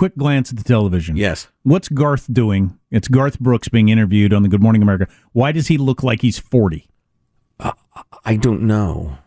quick 0.00 0.16
glance 0.16 0.50
at 0.50 0.56
the 0.56 0.64
television. 0.64 1.14
Yes. 1.14 1.48
What's 1.62 1.90
Garth 1.90 2.32
doing? 2.32 2.78
It's 2.90 3.06
Garth 3.06 3.38
Brooks 3.38 3.68
being 3.68 3.90
interviewed 3.90 4.32
on 4.32 4.42
the 4.42 4.48
Good 4.48 4.62
Morning 4.62 4.80
America. 4.80 5.06
Why 5.32 5.52
does 5.52 5.66
he 5.66 5.76
look 5.76 6.02
like 6.02 6.22
he's 6.22 6.38
40? 6.38 6.88
Uh, 7.58 7.72
I 8.24 8.36
don't 8.36 8.62
know. 8.62 9.18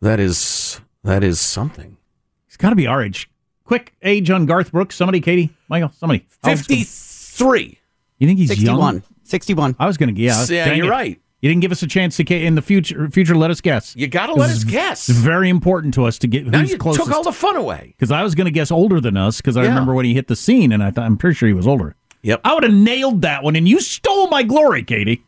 That 0.00 0.18
is 0.18 0.80
that 1.04 1.22
is 1.22 1.38
something. 1.38 1.98
He's 2.46 2.56
got 2.56 2.70
to 2.70 2.76
be 2.76 2.86
our 2.86 3.02
age. 3.02 3.28
Quick 3.64 3.92
age 4.02 4.30
on 4.30 4.46
Garth 4.46 4.72
Brooks. 4.72 4.96
Somebody, 4.96 5.20
Katie, 5.20 5.50
Michael, 5.68 5.90
somebody. 5.90 6.26
How 6.42 6.48
old's 6.52 6.66
the- 6.66 6.82
53. 6.82 7.78
You 8.18 8.26
think 8.26 8.38
he's 8.38 8.48
61. 8.48 8.94
young? 8.94 9.02
61. 9.24 9.76
I 9.78 9.86
was 9.86 9.98
going 9.98 10.14
to, 10.14 10.18
yeah. 10.18 10.46
Yeah, 10.48 10.64
dang 10.64 10.78
you're 10.78 10.86
it. 10.86 10.90
right. 10.90 11.20
You 11.42 11.50
didn't 11.50 11.60
give 11.60 11.70
us 11.72 11.82
a 11.82 11.86
chance 11.86 12.16
to 12.16 12.24
ca- 12.24 12.44
in 12.44 12.54
the 12.54 12.62
future. 12.62 13.10
Future, 13.10 13.36
let 13.36 13.50
us 13.50 13.60
guess. 13.60 13.94
You 13.94 14.06
got 14.08 14.26
to 14.26 14.34
let 14.34 14.48
us 14.50 14.64
guess. 14.64 15.08
It's 15.08 15.18
very 15.18 15.50
important 15.50 15.92
to 15.94 16.04
us 16.06 16.18
to 16.20 16.26
get 16.26 16.46
Now 16.46 16.60
who's 16.60 16.70
you 16.70 16.78
closest. 16.78 17.04
took 17.06 17.14
all 17.14 17.22
the 17.22 17.30
fun 17.32 17.56
away. 17.56 17.92
Because 17.96 18.10
I 18.10 18.22
was 18.22 18.34
going 18.34 18.46
to 18.46 18.50
guess 18.50 18.70
older 18.70 19.00
than 19.00 19.16
us. 19.18 19.36
Because 19.36 19.56
I 19.56 19.62
Yeah. 19.64 19.68
remember 19.68 19.92
when 19.94 20.06
he 20.06 20.14
hit 20.14 20.28
the 20.28 20.36
scene, 20.36 20.72
and 20.72 20.82
I 20.82 20.90
thought 20.90 21.04
I'm 21.04 21.16
pretty 21.18 21.34
sure 21.34 21.46
he 21.46 21.52
was 21.54 21.66
older. 21.66 21.94
Yep. 22.22 22.40
I 22.44 22.54
would 22.54 22.62
have 22.64 22.72
nailed 22.72 23.22
that 23.22 23.42
one, 23.44 23.54
and 23.54 23.68
you 23.68 23.80
stole 23.80 24.28
my 24.28 24.42
glory, 24.42 24.82
Katie. 24.82 25.22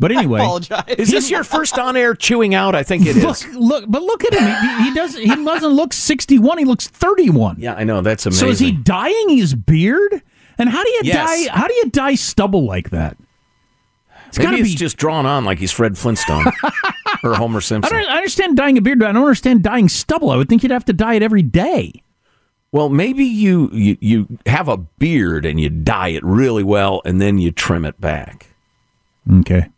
but 0.00 0.10
anyway, 0.12 0.40
Is 0.88 1.10
this 1.10 1.30
your 1.30 1.44
first 1.44 1.78
on-air 1.78 2.14
chewing 2.14 2.54
out? 2.54 2.74
I 2.74 2.82
think 2.82 3.06
it 3.06 3.16
is. 3.16 3.22
look, 3.22 3.54
look, 3.54 3.84
but 3.88 4.02
look 4.02 4.24
at 4.24 4.34
him. 4.34 4.78
He, 4.82 4.88
he 4.88 4.94
does. 4.94 5.16
He 5.16 5.28
doesn't 5.44 5.70
look 5.72 5.92
61. 5.92 6.58
He 6.58 6.64
looks 6.64 6.88
31. 6.88 7.56
Yeah, 7.60 7.74
I 7.74 7.84
know. 7.84 8.00
That's 8.00 8.26
amazing. 8.26 8.46
So 8.46 8.50
is 8.50 8.58
he 8.58 8.72
dyeing 8.72 9.28
his 9.30 9.54
beard? 9.54 10.22
And 10.58 10.68
how 10.68 10.82
do 10.82 10.90
you 10.90 11.00
Yes. 11.04 11.46
dye? 11.46 11.56
How 11.56 11.68
do 11.68 11.74
you 11.74 11.88
dye 11.90 12.16
stubble 12.16 12.66
like 12.66 12.90
that? 12.90 13.16
It's 14.28 14.38
Maybe 14.38 14.60
it's 14.60 14.70
be. 14.70 14.74
just 14.76 14.96
drawn 14.96 15.26
on 15.26 15.44
like 15.44 15.58
he's 15.58 15.72
Fred 15.72 15.96
Flintstone 15.98 16.44
or 17.24 17.34
Homer 17.34 17.58
I, 17.58 17.60
Simpson. 17.60 17.92
don't, 17.96 18.08
I 18.08 18.16
understand 18.18 18.56
dyeing 18.56 18.76
a 18.78 18.80
beard, 18.80 18.98
but 18.98 19.08
I 19.08 19.12
don't 19.12 19.22
understand 19.22 19.62
dyeing 19.62 19.88
stubble. 19.88 20.30
I 20.30 20.36
would 20.36 20.48
think 20.48 20.62
you'd 20.62 20.72
have 20.72 20.84
to 20.86 20.92
dye 20.92 21.14
it 21.14 21.22
every 21.22 21.42
day. 21.42 22.02
Well, 22.70 22.90
maybe 22.90 23.24
you, 23.24 23.70
you 23.72 23.96
you 24.00 24.38
have 24.44 24.68
a 24.68 24.76
beard 24.76 25.46
and 25.46 25.58
you 25.58 25.70
dye 25.70 26.08
it 26.08 26.22
really 26.22 26.62
well, 26.62 27.00
and 27.06 27.18
then 27.20 27.38
you 27.38 27.50
trim 27.50 27.86
it 27.86 27.98
back. 28.00 28.48
Okay. 29.40 29.68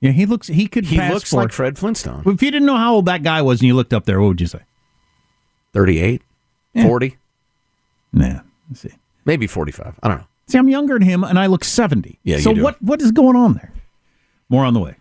Yeah, 0.00 0.10
he 0.12 0.26
looks. 0.26 0.46
He 0.48 0.68
could. 0.68 0.84
He 0.84 0.98
looks 1.08 1.32
like 1.32 1.50
Fred 1.52 1.78
Flintstone. 1.78 2.22
If 2.26 2.42
you 2.42 2.50
didn't 2.50 2.66
know 2.66 2.76
how 2.76 2.94
old 2.96 3.06
that 3.06 3.22
guy 3.22 3.40
was, 3.42 3.60
and 3.60 3.66
you 3.66 3.74
looked 3.74 3.94
up 3.94 4.04
there, 4.04 4.20
what 4.20 4.28
would 4.28 4.40
you 4.40 4.46
say? 4.46 4.60
38, 5.72 6.22
40, 6.82 7.16
Nah. 8.12 8.40
Let's 8.68 8.80
see. 8.80 8.90
maybe 9.24 9.46
45. 9.46 9.98
I 10.02 10.08
don't 10.08 10.18
know. 10.18 10.24
See, 10.46 10.56
I'm 10.58 10.68
younger 10.68 10.94
than 10.98 11.02
him, 11.02 11.24
and 11.24 11.38
I 11.38 11.46
look 11.46 11.62
70. 11.64 12.18
Yeah, 12.24 12.38
So 12.38 12.50
you 12.50 12.56
do. 12.56 12.62
what? 12.62 12.80
What 12.82 13.02
is 13.02 13.10
going 13.10 13.36
on 13.36 13.54
there? 13.54 13.72
More 14.50 14.64
on 14.64 14.72
the 14.74 14.80
way. 14.80 14.96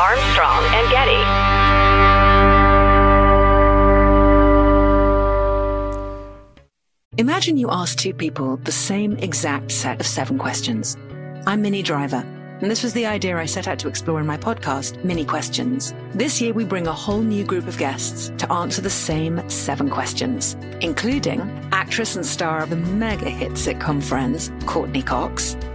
Armstrong 0.00 0.64
and 0.74 0.90
Getty. 0.90 1.48
Imagine 7.18 7.56
you 7.56 7.68
ask 7.68 7.98
two 7.98 8.14
people 8.14 8.58
the 8.58 8.70
same 8.70 9.16
exact 9.16 9.72
set 9.72 9.98
of 9.98 10.06
seven 10.06 10.38
questions. 10.38 10.96
I'm 11.48 11.62
Minnie 11.62 11.82
Driver, 11.82 12.24
and 12.60 12.70
this 12.70 12.84
was 12.84 12.92
the 12.92 13.06
idea 13.06 13.36
I 13.36 13.46
set 13.46 13.66
out 13.66 13.80
to 13.80 13.88
explore 13.88 14.20
in 14.20 14.26
my 14.26 14.36
podcast, 14.36 15.02
Minnie 15.02 15.24
Questions. 15.24 15.92
This 16.14 16.40
year, 16.40 16.52
we 16.52 16.64
bring 16.64 16.86
a 16.86 16.92
whole 16.92 17.22
new 17.22 17.42
group 17.44 17.66
of 17.66 17.76
guests 17.76 18.30
to 18.38 18.52
answer 18.52 18.80
the 18.80 18.90
same 18.90 19.48
seven 19.50 19.90
questions, 19.90 20.56
including 20.80 21.40
actress 21.72 22.14
and 22.14 22.24
star 22.24 22.62
of 22.62 22.70
the 22.70 22.76
mega 22.76 23.28
hit 23.28 23.52
sitcom 23.52 24.00
Friends, 24.00 24.52
Courteney 24.66 25.02
Cox, 25.02 25.56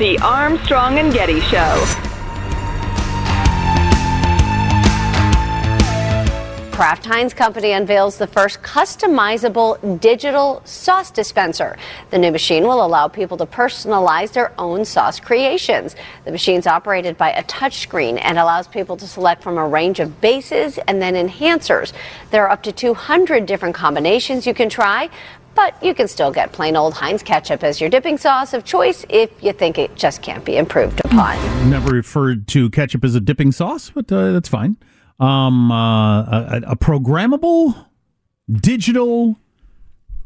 The 0.00 0.18
Armstrong 0.20 0.98
and 0.98 1.12
Getty 1.12 1.40
Show. 1.40 1.84
Kraft 6.72 7.04
Heinz 7.04 7.34
Company 7.34 7.72
unveils 7.72 8.16
the 8.16 8.26
first 8.26 8.62
customizable 8.62 10.00
digital 10.00 10.62
sauce 10.64 11.10
dispenser. 11.10 11.76
The 12.08 12.16
new 12.16 12.32
machine 12.32 12.62
will 12.62 12.82
allow 12.82 13.08
people 13.08 13.36
to 13.36 13.44
personalize 13.44 14.32
their 14.32 14.54
own 14.58 14.86
sauce 14.86 15.20
creations. 15.20 15.94
The 16.24 16.32
machine's 16.32 16.66
operated 16.66 17.18
by 17.18 17.32
a 17.32 17.42
touchscreen 17.42 18.18
and 18.22 18.38
allows 18.38 18.66
people 18.68 18.96
to 18.96 19.06
select 19.06 19.42
from 19.42 19.58
a 19.58 19.68
range 19.68 20.00
of 20.00 20.22
bases 20.22 20.78
and 20.88 21.02
then 21.02 21.12
enhancers. 21.14 21.92
There 22.30 22.46
are 22.46 22.50
up 22.50 22.62
to 22.62 22.72
200 22.72 23.44
different 23.44 23.74
combinations 23.74 24.46
you 24.46 24.54
can 24.54 24.70
try. 24.70 25.10
But 25.54 25.82
you 25.82 25.94
can 25.94 26.08
still 26.08 26.30
get 26.30 26.52
plain 26.52 26.76
old 26.76 26.94
Heinz 26.94 27.22
ketchup 27.22 27.62
as 27.64 27.80
your 27.80 27.90
dipping 27.90 28.16
sauce 28.18 28.54
of 28.54 28.64
choice 28.64 29.04
if 29.08 29.30
you 29.42 29.52
think 29.52 29.78
it 29.78 29.94
just 29.96 30.22
can't 30.22 30.44
be 30.44 30.56
improved 30.56 31.00
upon. 31.04 31.36
Never 31.68 31.90
referred 31.90 32.46
to 32.48 32.70
ketchup 32.70 33.04
as 33.04 33.14
a 33.14 33.20
dipping 33.20 33.52
sauce, 33.52 33.90
but 33.90 34.10
uh, 34.12 34.32
that's 34.32 34.48
fine. 34.48 34.76
Um, 35.18 35.70
uh, 35.70 36.22
a, 36.22 36.62
a 36.68 36.76
programmable 36.76 37.86
digital 38.50 39.36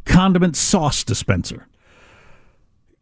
condiment 0.04 0.56
sauce 0.56 1.02
dispenser. 1.04 1.66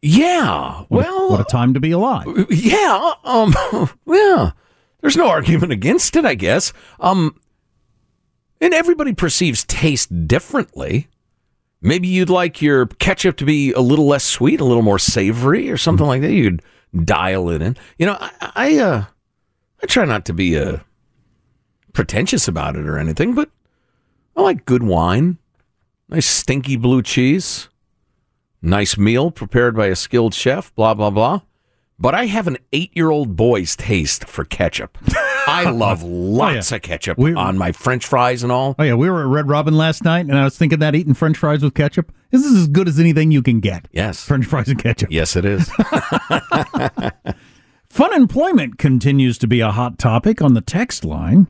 Yeah. 0.00 0.84
What 0.88 1.06
a- 1.06 1.10
Well, 1.10 1.30
what 1.30 1.40
a 1.40 1.44
time 1.44 1.74
to 1.74 1.80
be 1.80 1.90
alive. 1.90 2.26
Yeah. 2.50 3.12
Um. 3.24 3.54
Yeah. 4.06 4.52
There's 5.00 5.16
no 5.16 5.28
argument 5.28 5.72
against 5.72 6.14
it, 6.16 6.24
I 6.24 6.34
guess. 6.34 6.72
Um. 7.00 7.36
And 8.60 8.72
everybody 8.72 9.12
perceives 9.12 9.64
taste 9.64 10.28
differently. 10.28 11.08
Maybe 11.84 12.06
you'd 12.06 12.30
like 12.30 12.62
your 12.62 12.86
ketchup 12.86 13.36
to 13.38 13.44
be 13.44 13.72
a 13.72 13.80
little 13.80 14.06
less 14.06 14.22
sweet, 14.22 14.60
a 14.60 14.64
little 14.64 14.84
more 14.84 15.00
savory, 15.00 15.68
or 15.68 15.76
something 15.76 16.06
like 16.06 16.22
that. 16.22 16.32
You'd 16.32 16.62
dial 17.04 17.50
it 17.50 17.60
in. 17.60 17.76
You 17.98 18.06
know, 18.06 18.16
I, 18.20 18.52
I 18.54 18.78
uh, 18.78 19.04
I 19.82 19.86
try 19.86 20.04
not 20.04 20.24
to 20.26 20.32
be 20.32 20.56
uh, 20.56 20.78
pretentious 21.92 22.46
about 22.46 22.76
it 22.76 22.86
or 22.86 22.98
anything, 22.98 23.34
but 23.34 23.50
I 24.36 24.42
like 24.42 24.64
good 24.64 24.84
wine, 24.84 25.38
nice 26.08 26.26
stinky 26.26 26.76
blue 26.76 27.02
cheese, 27.02 27.68
nice 28.62 28.96
meal 28.96 29.32
prepared 29.32 29.74
by 29.74 29.88
a 29.88 29.96
skilled 29.96 30.34
chef. 30.34 30.72
Blah 30.76 30.94
blah 30.94 31.10
blah. 31.10 31.40
But 31.98 32.14
I 32.14 32.26
have 32.26 32.46
an 32.46 32.58
eight-year-old 32.72 33.36
boy's 33.36 33.76
taste 33.76 34.24
for 34.24 34.44
ketchup. 34.44 34.98
I 35.46 35.70
love 35.70 36.02
lots 36.02 36.72
of 36.72 36.82
ketchup 36.82 37.18
on 37.18 37.58
my 37.58 37.72
French 37.72 38.06
fries 38.06 38.42
and 38.42 38.52
all. 38.52 38.74
Oh 38.78 38.82
yeah, 38.82 38.94
we 38.94 39.10
were 39.10 39.22
at 39.22 39.28
Red 39.28 39.48
Robin 39.48 39.76
last 39.76 40.04
night, 40.04 40.26
and 40.26 40.36
I 40.36 40.44
was 40.44 40.56
thinking 40.56 40.78
that 40.80 40.94
eating 40.94 41.14
French 41.14 41.36
fries 41.36 41.62
with 41.62 41.74
ketchup 41.74 42.12
this 42.32 42.44
is 42.46 42.62
as 42.62 42.68
good 42.68 42.88
as 42.88 42.98
anything 42.98 43.30
you 43.30 43.42
can 43.42 43.60
get. 43.60 43.86
Yes, 43.92 44.24
French 44.24 44.46
fries 44.46 44.68
and 44.68 44.82
ketchup. 44.82 45.12
Yes, 45.12 45.36
it 45.36 45.44
is. 45.44 45.68
Funemployment 47.92 48.78
continues 48.78 49.36
to 49.36 49.46
be 49.46 49.60
a 49.60 49.70
hot 49.70 49.98
topic 49.98 50.40
on 50.40 50.54
the 50.54 50.62
text 50.62 51.04
line. 51.04 51.48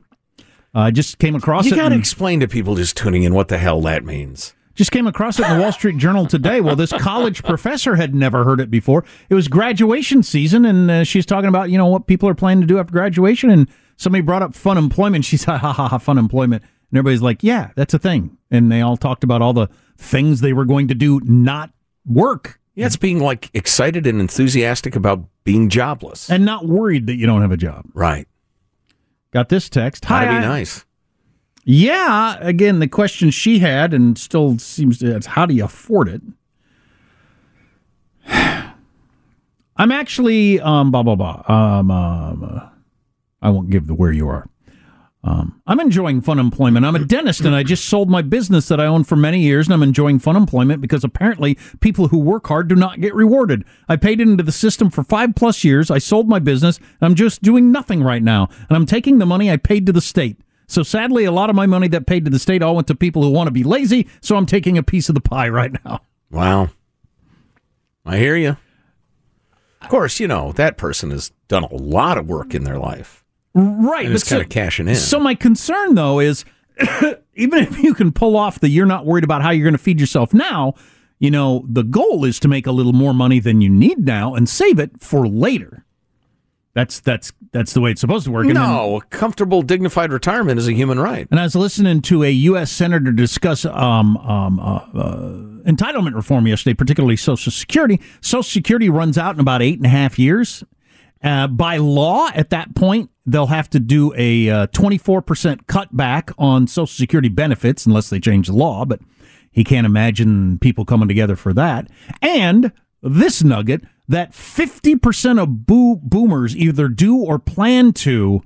I 0.75 0.91
just 0.91 1.19
came 1.19 1.35
across 1.35 1.65
you 1.65 1.73
it. 1.73 1.77
got 1.77 1.89
to 1.89 1.95
explain 1.95 2.41
to 2.41 2.49
people 2.49 2.75
just 2.75 2.97
tuning 2.97 3.23
in 3.23 3.33
what 3.33 3.47
the 3.47 3.57
hell 3.57 3.79
that 3.81 4.03
means. 4.03 4.53
Just 4.75 4.91
came 4.91 5.07
across 5.07 5.39
it 5.39 5.47
in 5.47 5.55
the 5.55 5.61
Wall 5.61 5.71
Street 5.71 5.97
Journal 5.97 6.25
today. 6.25 6.59
Well, 6.59 6.75
this 6.75 6.91
college 6.91 7.43
professor 7.43 7.95
had 7.95 8.13
never 8.13 8.43
heard 8.43 8.59
it 8.59 8.69
before. 8.69 9.05
It 9.29 9.35
was 9.35 9.47
graduation 9.47 10.21
season, 10.21 10.65
and 10.65 10.91
uh, 10.91 11.03
she's 11.05 11.25
talking 11.25 11.47
about 11.47 11.69
you 11.69 11.77
know 11.77 11.87
what 11.87 12.07
people 12.07 12.27
are 12.27 12.35
planning 12.35 12.61
to 12.61 12.67
do 12.67 12.79
after 12.79 12.91
graduation. 12.91 13.49
And 13.49 13.69
somebody 13.97 14.21
brought 14.21 14.41
up 14.43 14.53
funemployment. 14.53 15.23
She 15.29 15.37
said, 15.37 15.57
"Ha 15.57 15.71
ha 15.73 15.87
ha, 15.87 15.97
funemployment." 15.97 16.61
And 16.61 16.97
everybody's 16.99 17.21
like, 17.21 17.43
"Yeah, 17.43 17.71
that's 17.75 17.93
a 17.93 17.99
thing." 17.99 18.37
And 18.51 18.71
they 18.71 18.81
all 18.81 18.97
talked 18.97 19.23
about 19.23 19.41
all 19.41 19.53
the 19.53 19.67
things 19.97 20.41
they 20.41 20.53
were 20.53 20.65
going 20.65 20.87
to 20.89 20.95
do, 20.95 21.19
not 21.23 21.71
work, 22.05 22.59
Yeah, 22.75 22.85
it's 22.87 22.97
being 22.97 23.19
like 23.19 23.49
excited 23.53 24.05
and 24.05 24.19
enthusiastic 24.19 24.95
about 24.95 25.23
being 25.43 25.69
jobless. 25.69 26.29
and 26.29 26.43
not 26.45 26.65
worried 26.67 27.07
that 27.07 27.15
you 27.15 27.25
don't 27.25 27.41
have 27.41 27.51
a 27.51 27.57
job. 27.57 27.85
Right. 27.93 28.27
Got 29.31 29.49
this 29.49 29.69
text. 29.69 30.05
Gotta 30.07 30.25
Hi, 30.27 30.31
be 30.31 30.37
I- 30.45 30.47
nice. 30.47 30.85
Yeah, 31.65 32.35
again, 32.41 32.79
the 32.79 32.87
question 32.89 33.29
she 33.31 33.59
had 33.59 33.93
and 33.93 34.17
still 34.17 34.57
seems 34.59 34.97
to 34.99 35.15
it's 35.15 35.27
how 35.27 35.45
do 35.45 35.53
you 35.55 35.63
afford 35.63 36.09
it? 36.09 36.21
I'm 39.77 39.91
actually 39.91 40.59
um 40.59 40.91
blah 40.91 41.03
blah 41.03 41.15
blah. 41.15 41.43
Um, 41.47 41.89
um 41.89 42.43
uh, 42.43 42.69
I 43.43 43.49
won't 43.49 43.69
give 43.69 43.85
the 43.85 43.93
where 43.93 44.11
you 44.11 44.27
are. 44.29 44.47
Um, 45.25 45.61
I'm 45.65 45.79
enjoying 45.79 46.21
funemployment. 46.21 46.85
I'm 46.85 46.97
a 46.97 47.05
dentist 47.05 47.41
and 47.41 47.55
I 47.55 47.63
just 47.63 47.85
sold 47.85 48.09
my 48.09 48.21
business 48.21 48.67
that 48.67 48.81
I 48.81 48.85
owned 48.85 49.07
for 49.07 49.15
many 49.15 49.39
years 49.39 49.67
and 49.67 49.73
I'm 49.73 49.83
enjoying 49.83 50.19
funemployment 50.19 50.81
because 50.81 51.05
apparently 51.05 51.57
people 51.79 52.09
who 52.09 52.19
work 52.19 52.47
hard 52.47 52.67
do 52.67 52.75
not 52.75 52.99
get 52.99 53.15
rewarded. 53.15 53.63
I 53.87 53.95
paid 53.95 54.19
into 54.19 54.43
the 54.43 54.51
system 54.51 54.89
for 54.89 55.01
five 55.01 55.33
plus 55.35 55.63
years. 55.63 55.89
I 55.89 55.97
sold 55.99 56.27
my 56.27 56.39
business 56.39 56.79
I'm 56.99 57.15
just 57.15 57.41
doing 57.41 57.71
nothing 57.71 58.03
right 58.03 58.21
now. 58.21 58.49
And 58.67 58.75
I'm 58.75 58.85
taking 58.85 59.19
the 59.19 59.25
money 59.25 59.49
I 59.49 59.55
paid 59.55 59.85
to 59.85 59.93
the 59.93 60.01
state. 60.01 60.41
So 60.67 60.83
sadly, 60.83 61.23
a 61.23 61.31
lot 61.31 61.49
of 61.49 61.55
my 61.55 61.67
money 61.67 61.87
that 61.89 62.05
paid 62.05 62.25
to 62.25 62.31
the 62.31 62.39
state 62.39 62.61
all 62.61 62.75
went 62.75 62.87
to 62.87 62.95
people 62.95 63.23
who 63.23 63.29
want 63.29 63.47
to 63.47 63.51
be 63.51 63.63
lazy. 63.63 64.09
So 64.19 64.35
I'm 64.35 64.45
taking 64.45 64.77
a 64.77 64.83
piece 64.83 65.07
of 65.07 65.15
the 65.15 65.21
pie 65.21 65.49
right 65.49 65.71
now. 65.85 66.01
Wow. 66.31 66.69
I 68.05 68.17
hear 68.17 68.35
you. 68.35 68.57
Of 69.81 69.89
course, 69.89 70.19
you 70.19 70.27
know, 70.27 70.51
that 70.53 70.77
person 70.77 71.11
has 71.11 71.31
done 71.47 71.63
a 71.63 71.75
lot 71.75 72.17
of 72.17 72.27
work 72.27 72.53
in 72.53 72.63
their 72.63 72.79
life. 72.79 73.22
Right. 73.53 74.05
And 74.05 74.15
it's 74.15 74.27
kind 74.27 74.41
of 74.41 74.49
cashing 74.49 74.87
in. 74.87 74.95
So 74.95 75.19
my 75.19 75.35
concern 75.35 75.95
though 75.95 76.19
is 76.19 76.45
even 77.35 77.59
if 77.59 77.77
you 77.79 77.93
can 77.93 78.11
pull 78.11 78.35
off 78.35 78.59
the 78.59 78.69
you're 78.69 78.85
not 78.85 79.05
worried 79.05 79.23
about 79.23 79.41
how 79.41 79.51
you're 79.51 79.65
going 79.65 79.73
to 79.73 79.83
feed 79.83 79.99
yourself 79.99 80.33
now, 80.33 80.73
you 81.19 81.31
know, 81.31 81.65
the 81.69 81.83
goal 81.83 82.25
is 82.25 82.39
to 82.41 82.47
make 82.47 82.67
a 82.67 82.71
little 82.71 82.93
more 82.93 83.13
money 83.13 83.39
than 83.39 83.61
you 83.61 83.69
need 83.69 83.99
now 83.99 84.35
and 84.35 84.49
save 84.49 84.79
it 84.79 84.99
for 84.99 85.27
later. 85.27 85.85
That's 86.73 86.99
that's 86.99 87.31
that's 87.51 87.73
the 87.73 87.81
way 87.81 87.91
it's 87.91 88.01
supposed 88.01 88.25
to 88.25 88.31
work. 88.31 88.45
And 88.45 88.55
no, 88.55 88.97
a 88.97 89.01
comfortable, 89.05 89.61
dignified 89.61 90.11
retirement 90.11 90.57
is 90.57 90.67
a 90.67 90.73
human 90.73 90.99
right. 90.99 91.27
And 91.29 91.39
I 91.39 91.43
was 91.43 91.55
listening 91.55 92.01
to 92.03 92.23
a 92.23 92.31
U.S. 92.31 92.71
senator 92.71 93.11
discuss 93.11 93.63
um, 93.63 94.17
um, 94.17 94.59
uh, 94.59 94.77
uh, 94.77 95.31
entitlement 95.65 96.15
reform 96.15 96.47
yesterday, 96.47 96.73
particularly 96.73 97.15
Social 97.15 97.51
Security. 97.51 98.01
Social 98.21 98.41
Security 98.41 98.89
runs 98.89 99.19
out 99.19 99.35
in 99.35 99.39
about 99.39 99.61
eight 99.61 99.77
and 99.77 99.85
a 99.85 99.89
half 99.89 100.17
years. 100.17 100.63
Uh, 101.23 101.47
by 101.47 101.77
law, 101.77 102.29
at 102.33 102.49
that 102.49 102.75
point, 102.75 103.11
they'll 103.25 103.47
have 103.47 103.69
to 103.71 103.79
do 103.79 104.13
a 104.15 104.49
uh, 104.49 104.67
24% 104.67 105.65
cutback 105.65 106.33
on 106.37 106.67
Social 106.67 106.87
Security 106.87 107.29
benefits 107.29 107.85
unless 107.85 108.09
they 108.09 108.19
change 108.19 108.47
the 108.47 108.53
law. 108.53 108.85
But 108.85 108.99
he 109.51 109.63
can't 109.63 109.85
imagine 109.85 110.59
people 110.59 110.85
coming 110.85 111.07
together 111.07 111.35
for 111.35 111.53
that. 111.53 111.87
And 112.21 112.71
this 113.01 113.43
nugget 113.43 113.83
that 114.07 114.31
50% 114.31 115.41
of 115.41 115.65
boo- 115.65 115.99
boomers 116.01 116.55
either 116.55 116.87
do 116.89 117.17
or 117.17 117.39
plan 117.39 117.93
to 117.93 118.41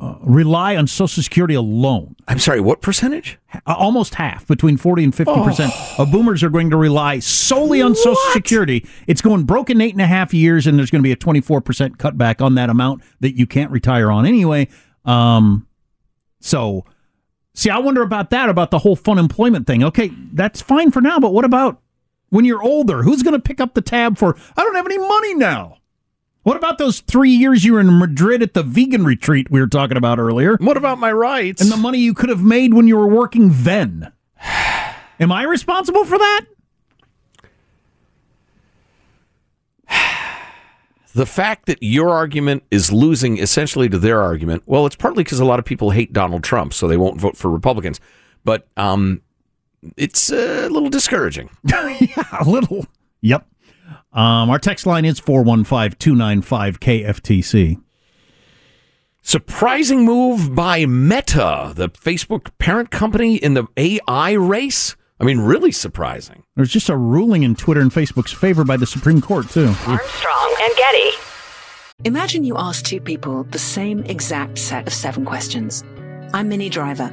uh, 0.00 0.14
rely 0.20 0.76
on 0.76 0.86
Social 0.86 1.22
Security 1.22 1.54
alone. 1.54 2.14
I'm 2.28 2.38
sorry, 2.38 2.60
what 2.60 2.80
percentage? 2.80 3.38
Almost 3.66 4.14
half, 4.14 4.46
between 4.46 4.76
40 4.76 5.04
and 5.04 5.12
50% 5.12 5.98
of 5.98 6.12
boomers 6.12 6.44
are 6.44 6.50
going 6.50 6.70
to 6.70 6.76
rely 6.76 7.18
solely 7.18 7.82
on 7.82 7.94
Social 7.96 8.14
Security. 8.32 8.86
It's 9.08 9.20
going 9.20 9.44
broke 9.44 9.70
in 9.70 9.80
eight 9.80 9.94
and 9.94 10.00
a 10.00 10.06
half 10.06 10.32
years, 10.32 10.66
and 10.68 10.78
there's 10.78 10.90
going 10.90 11.02
to 11.02 11.06
be 11.06 11.10
a 11.10 11.16
24% 11.16 11.96
cutback 11.96 12.40
on 12.40 12.54
that 12.54 12.70
amount 12.70 13.02
that 13.20 13.36
you 13.36 13.46
can't 13.46 13.72
retire 13.72 14.10
on 14.10 14.24
anyway. 14.24 14.68
Um, 15.04 15.66
so, 16.40 16.84
see, 17.54 17.70
I 17.70 17.78
wonder 17.78 18.02
about 18.02 18.30
that, 18.30 18.48
about 18.48 18.70
the 18.70 18.78
whole 18.78 18.96
funemployment 18.96 19.66
thing. 19.66 19.82
Okay, 19.82 20.12
that's 20.32 20.60
fine 20.60 20.92
for 20.92 21.00
now, 21.00 21.18
but 21.18 21.32
what 21.32 21.44
about 21.44 21.80
when 22.28 22.44
you're 22.44 22.62
older? 22.62 23.02
Who's 23.02 23.24
going 23.24 23.34
to 23.34 23.42
pick 23.42 23.60
up 23.60 23.74
the 23.74 23.82
tab 23.82 24.16
for, 24.16 24.36
I 24.56 24.62
don't 24.62 24.76
have 24.76 24.86
any 24.86 24.98
money 24.98 25.34
now? 25.34 25.77
What 26.42 26.56
about 26.56 26.78
those 26.78 27.00
three 27.00 27.30
years 27.30 27.64
you 27.64 27.74
were 27.74 27.80
in 27.80 27.98
Madrid 27.98 28.42
at 28.42 28.54
the 28.54 28.62
vegan 28.62 29.04
retreat 29.04 29.50
we 29.50 29.60
were 29.60 29.66
talking 29.66 29.96
about 29.96 30.18
earlier? 30.18 30.56
What 30.60 30.76
about 30.76 30.98
my 30.98 31.12
rights? 31.12 31.60
And 31.60 31.70
the 31.70 31.76
money 31.76 31.98
you 31.98 32.14
could 32.14 32.30
have 32.30 32.42
made 32.42 32.72
when 32.72 32.86
you 32.86 32.96
were 32.96 33.08
working 33.08 33.50
then? 33.52 34.12
Am 35.20 35.32
I 35.32 35.42
responsible 35.42 36.04
for 36.04 36.16
that? 36.16 36.46
The 41.14 41.26
fact 41.26 41.66
that 41.66 41.82
your 41.82 42.10
argument 42.10 42.62
is 42.70 42.92
losing 42.92 43.38
essentially 43.38 43.88
to 43.88 43.98
their 43.98 44.22
argument, 44.22 44.62
well, 44.66 44.86
it's 44.86 44.94
partly 44.94 45.24
because 45.24 45.40
a 45.40 45.44
lot 45.44 45.58
of 45.58 45.64
people 45.64 45.90
hate 45.90 46.12
Donald 46.12 46.44
Trump, 46.44 46.72
so 46.72 46.86
they 46.86 46.96
won't 46.96 47.20
vote 47.20 47.36
for 47.36 47.50
Republicans. 47.50 47.98
But 48.44 48.68
um, 48.76 49.22
it's 49.96 50.30
a 50.30 50.68
little 50.68 50.90
discouraging. 50.90 51.50
yeah, 51.64 52.24
a 52.38 52.44
little. 52.44 52.86
Yep. 53.22 53.47
Um, 54.18 54.50
our 54.50 54.58
text 54.58 54.84
line 54.84 55.04
is 55.04 55.20
415 55.20 55.96
295 55.96 56.80
KFTC. 56.80 57.80
Surprising 59.22 60.04
move 60.04 60.56
by 60.56 60.86
Meta, 60.86 61.72
the 61.76 61.88
Facebook 61.88 62.50
parent 62.58 62.90
company 62.90 63.36
in 63.36 63.54
the 63.54 63.68
AI 63.76 64.32
race. 64.32 64.96
I 65.20 65.24
mean, 65.24 65.38
really 65.38 65.70
surprising. 65.70 66.42
There's 66.56 66.72
just 66.72 66.88
a 66.88 66.96
ruling 66.96 67.44
in 67.44 67.54
Twitter 67.54 67.80
and 67.80 67.92
Facebook's 67.92 68.32
favor 68.32 68.64
by 68.64 68.76
the 68.76 68.86
Supreme 68.86 69.20
Court, 69.20 69.48
too. 69.50 69.72
Armstrong 69.86 70.56
and 70.62 70.76
Getty. 70.76 71.10
Imagine 72.04 72.42
you 72.42 72.56
ask 72.56 72.84
two 72.84 73.00
people 73.00 73.44
the 73.44 73.58
same 73.60 74.02
exact 74.04 74.58
set 74.58 74.88
of 74.88 74.92
seven 74.92 75.24
questions. 75.24 75.84
I'm 76.34 76.48
Minnie 76.48 76.70
Driver, 76.70 77.12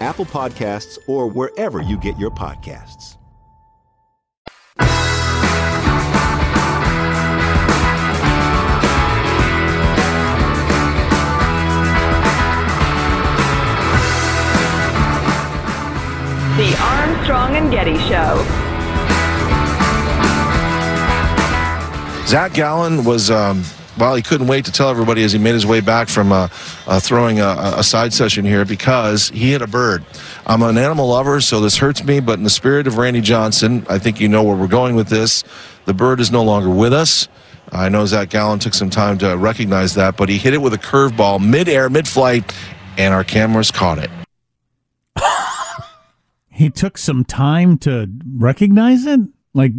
Apple 0.00 0.26
Podcasts, 0.26 0.98
or 1.06 1.28
wherever 1.28 1.82
you 1.82 1.98
get 1.98 2.18
your 2.18 2.30
podcasts. 2.30 3.16
The 16.58 16.76
Armstrong 16.80 17.54
and 17.54 17.70
Getty 17.70 17.96
Show. 18.08 18.44
Zac 22.26 22.52
Gallen 22.52 23.04
was, 23.04 23.30
um, 23.30 23.62
well, 23.98 24.14
he 24.14 24.22
couldn't 24.22 24.46
wait 24.46 24.64
to 24.66 24.72
tell 24.72 24.88
everybody 24.88 25.22
as 25.24 25.32
he 25.32 25.38
made 25.38 25.54
his 25.54 25.66
way 25.66 25.80
back 25.80 26.08
from 26.08 26.32
uh, 26.32 26.48
uh, 26.86 27.00
throwing 27.00 27.40
a, 27.40 27.74
a 27.76 27.82
side 27.82 28.12
session 28.12 28.44
here 28.44 28.64
because 28.64 29.28
he 29.30 29.52
hit 29.52 29.62
a 29.62 29.66
bird. 29.66 30.04
I'm 30.46 30.62
an 30.62 30.78
animal 30.78 31.08
lover, 31.08 31.40
so 31.40 31.60
this 31.60 31.76
hurts 31.76 32.04
me, 32.04 32.20
but 32.20 32.38
in 32.38 32.44
the 32.44 32.50
spirit 32.50 32.86
of 32.86 32.98
Randy 32.98 33.20
Johnson, 33.20 33.84
I 33.88 33.98
think 33.98 34.20
you 34.20 34.28
know 34.28 34.42
where 34.42 34.56
we're 34.56 34.68
going 34.68 34.94
with 34.94 35.08
this. 35.08 35.44
The 35.84 35.94
bird 35.94 36.20
is 36.20 36.30
no 36.30 36.42
longer 36.42 36.70
with 36.70 36.92
us. 36.92 37.28
I 37.70 37.88
know 37.88 38.06
Zac 38.06 38.30
Gallen 38.30 38.58
took 38.58 38.74
some 38.74 38.90
time 38.90 39.18
to 39.18 39.36
recognize 39.36 39.94
that, 39.94 40.16
but 40.16 40.28
he 40.28 40.38
hit 40.38 40.54
it 40.54 40.62
with 40.62 40.72
a 40.72 40.78
curveball 40.78 41.44
mid-air, 41.44 41.90
mid-flight, 41.90 42.54
and 42.96 43.12
our 43.12 43.24
cameras 43.24 43.70
caught 43.70 43.98
it. 43.98 44.10
He 46.58 46.70
took 46.70 46.98
some 46.98 47.24
time 47.24 47.78
to 47.78 48.10
recognize 48.36 49.06
it? 49.06 49.20
Like, 49.54 49.70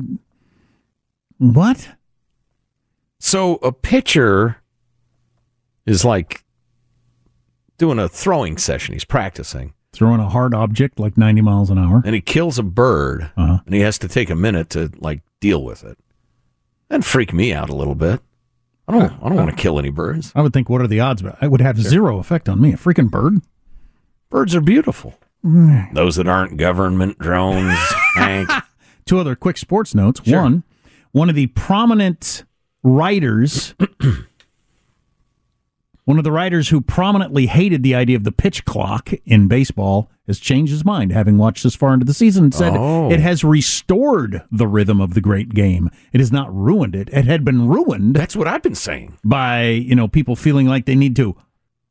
what? 1.38 1.90
So 3.20 3.56
a 3.56 3.72
pitcher 3.72 4.58
is 5.86 6.06
like 6.06 6.44
doing 7.78 8.00
a 8.00 8.08
throwing 8.10 8.58
session. 8.58 8.94
He's 8.94 9.06
practicing. 9.06 9.74
Throwing 9.92 10.20
a 10.20 10.30
hard 10.30 10.54
object 10.54 11.00
like 11.00 11.18
90 11.18 11.42
miles 11.42 11.70
an 11.70 11.78
hour. 11.80 12.02
And 12.06 12.14
he 12.14 12.22
kills 12.22 12.60
a 12.60 12.64
bird, 12.64 13.32
Uh-huh. 13.36 13.60
and 13.66 13.74
he 13.74 13.82
has 13.82 13.98
to 14.00 14.08
take 14.08 14.30
a 14.30 14.36
minute 14.36 14.70
to 14.72 14.92
like 14.98 15.22
deal 15.42 15.64
with 15.64 15.84
it. 15.84 15.98
And 16.90 17.04
freak 17.06 17.34
me 17.34 17.54
out 17.54 17.70
a 17.70 17.76
little 17.76 17.96
bit. 17.96 18.22
I 18.88 18.92
don't. 18.94 19.12
I 19.24 19.30
don't 19.30 19.36
want 19.38 19.50
to 19.52 19.56
kill 19.56 19.78
any 19.78 19.90
birds. 19.92 20.32
I 20.36 20.42
would 20.42 20.54
think, 20.54 20.70
what 20.70 20.82
are 20.82 20.88
the 20.88 21.00
odds? 21.00 21.22
But 21.22 21.38
it 21.42 21.50
would 21.52 21.62
have 21.62 21.80
zero 21.80 22.18
effect 22.20 22.50
on 22.50 22.60
me. 22.62 22.74
A 22.74 22.78
freaking 22.78 23.10
bird? 23.12 23.42
Birds 24.32 24.56
are 24.56 24.62
beautiful. 24.62 25.16
Mm. 25.46 25.94
Those 25.94 26.16
that 26.16 26.28
aren't 26.28 26.58
government 26.58 27.20
drones. 27.20 27.78
Two 29.06 29.20
other 29.20 29.36
quick 29.36 29.58
sports 29.58 29.94
notes. 29.94 30.22
One, 30.26 30.64
one 31.12 31.30
of 31.30 31.36
the 31.36 31.48
prominent 31.48 32.44
writers, 32.84 33.74
one 36.06 36.18
of 36.18 36.24
the 36.24 36.32
writers 36.32 36.70
who 36.70 36.82
prominently 36.82 37.46
hated 37.48 37.84
the 37.84 37.94
idea 37.96 38.16
of 38.18 38.24
the 38.24 38.32
pitch 38.32 38.66
clock 38.66 39.12
in 39.26 39.48
baseball 39.48 40.10
has 40.26 40.40
changed 40.40 40.72
his 40.72 40.86
mind, 40.86 41.12
having 41.12 41.38
watched 41.38 41.64
this 41.64 41.76
far 41.76 41.94
into 41.94 42.06
the 42.06 42.14
season, 42.14 42.46
and 42.46 42.54
said 42.54 42.74
Oh. 42.76 43.12
it 43.12 43.20
has 43.20 43.44
restored 43.44 44.44
the 44.52 44.68
rhythm 44.68 45.02
of 45.02 45.14
the 45.14 45.22
great 45.22 45.54
game. 45.54 45.90
It 46.14 46.20
has 46.20 46.32
not 46.32 46.56
ruined 46.56 46.96
it. 46.96 47.10
It 47.12 47.26
had 47.26 47.44
been 47.44 47.68
ruined. 47.68 48.16
That's 48.16 48.36
what 48.36 48.48
I've 48.48 48.62
been 48.64 48.76
saying. 48.76 49.18
By 49.24 49.64
you 49.66 49.96
know 49.96 50.08
people 50.08 50.36
feeling 50.36 50.68
like 50.68 50.86
they 50.86 50.96
need 50.96 51.16
to 51.18 51.36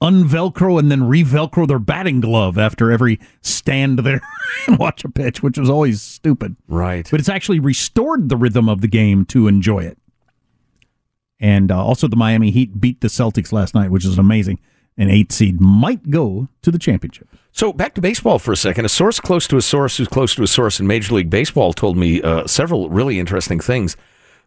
unvelcro 0.00 0.78
and 0.78 0.90
then 0.92 1.00
revelcro 1.00 1.66
their 1.66 1.80
batting 1.80 2.20
glove 2.20 2.56
after 2.56 2.92
every 2.92 3.18
stand 3.42 3.98
there 4.00 4.20
and 4.68 4.78
watch 4.78 5.04
a 5.04 5.08
pitch, 5.10 5.42
which 5.42 5.58
was 5.58 5.68
always 5.68 6.00
stupid. 6.00 6.54
Right. 6.68 7.08
But 7.10 7.18
it's 7.18 7.28
actually 7.28 7.58
restored 7.58 8.28
the 8.28 8.36
rhythm 8.36 8.68
of 8.68 8.80
the 8.80 8.86
game 8.88 9.24
to 9.26 9.48
enjoy 9.48 9.80
it. 9.80 9.97
And 11.40 11.70
uh, 11.70 11.84
also, 11.84 12.08
the 12.08 12.16
Miami 12.16 12.50
Heat 12.50 12.80
beat 12.80 13.00
the 13.00 13.08
Celtics 13.08 13.52
last 13.52 13.74
night, 13.74 13.90
which 13.90 14.04
is 14.04 14.18
amazing. 14.18 14.58
An 14.96 15.08
eight 15.10 15.30
seed 15.30 15.60
might 15.60 16.10
go 16.10 16.48
to 16.62 16.72
the 16.72 16.78
championship. 16.78 17.28
So 17.52 17.72
back 17.72 17.94
to 17.94 18.00
baseball 18.00 18.40
for 18.40 18.50
a 18.52 18.56
second. 18.56 18.84
A 18.84 18.88
source 18.88 19.20
close 19.20 19.46
to 19.46 19.56
a 19.56 19.62
source 19.62 19.96
who's 19.96 20.08
close 20.08 20.34
to 20.34 20.42
a 20.42 20.48
source 20.48 20.80
in 20.80 20.88
Major 20.88 21.14
League 21.14 21.30
Baseball 21.30 21.72
told 21.72 21.96
me 21.96 22.20
uh, 22.22 22.46
several 22.48 22.90
really 22.90 23.20
interesting 23.20 23.60
things. 23.60 23.96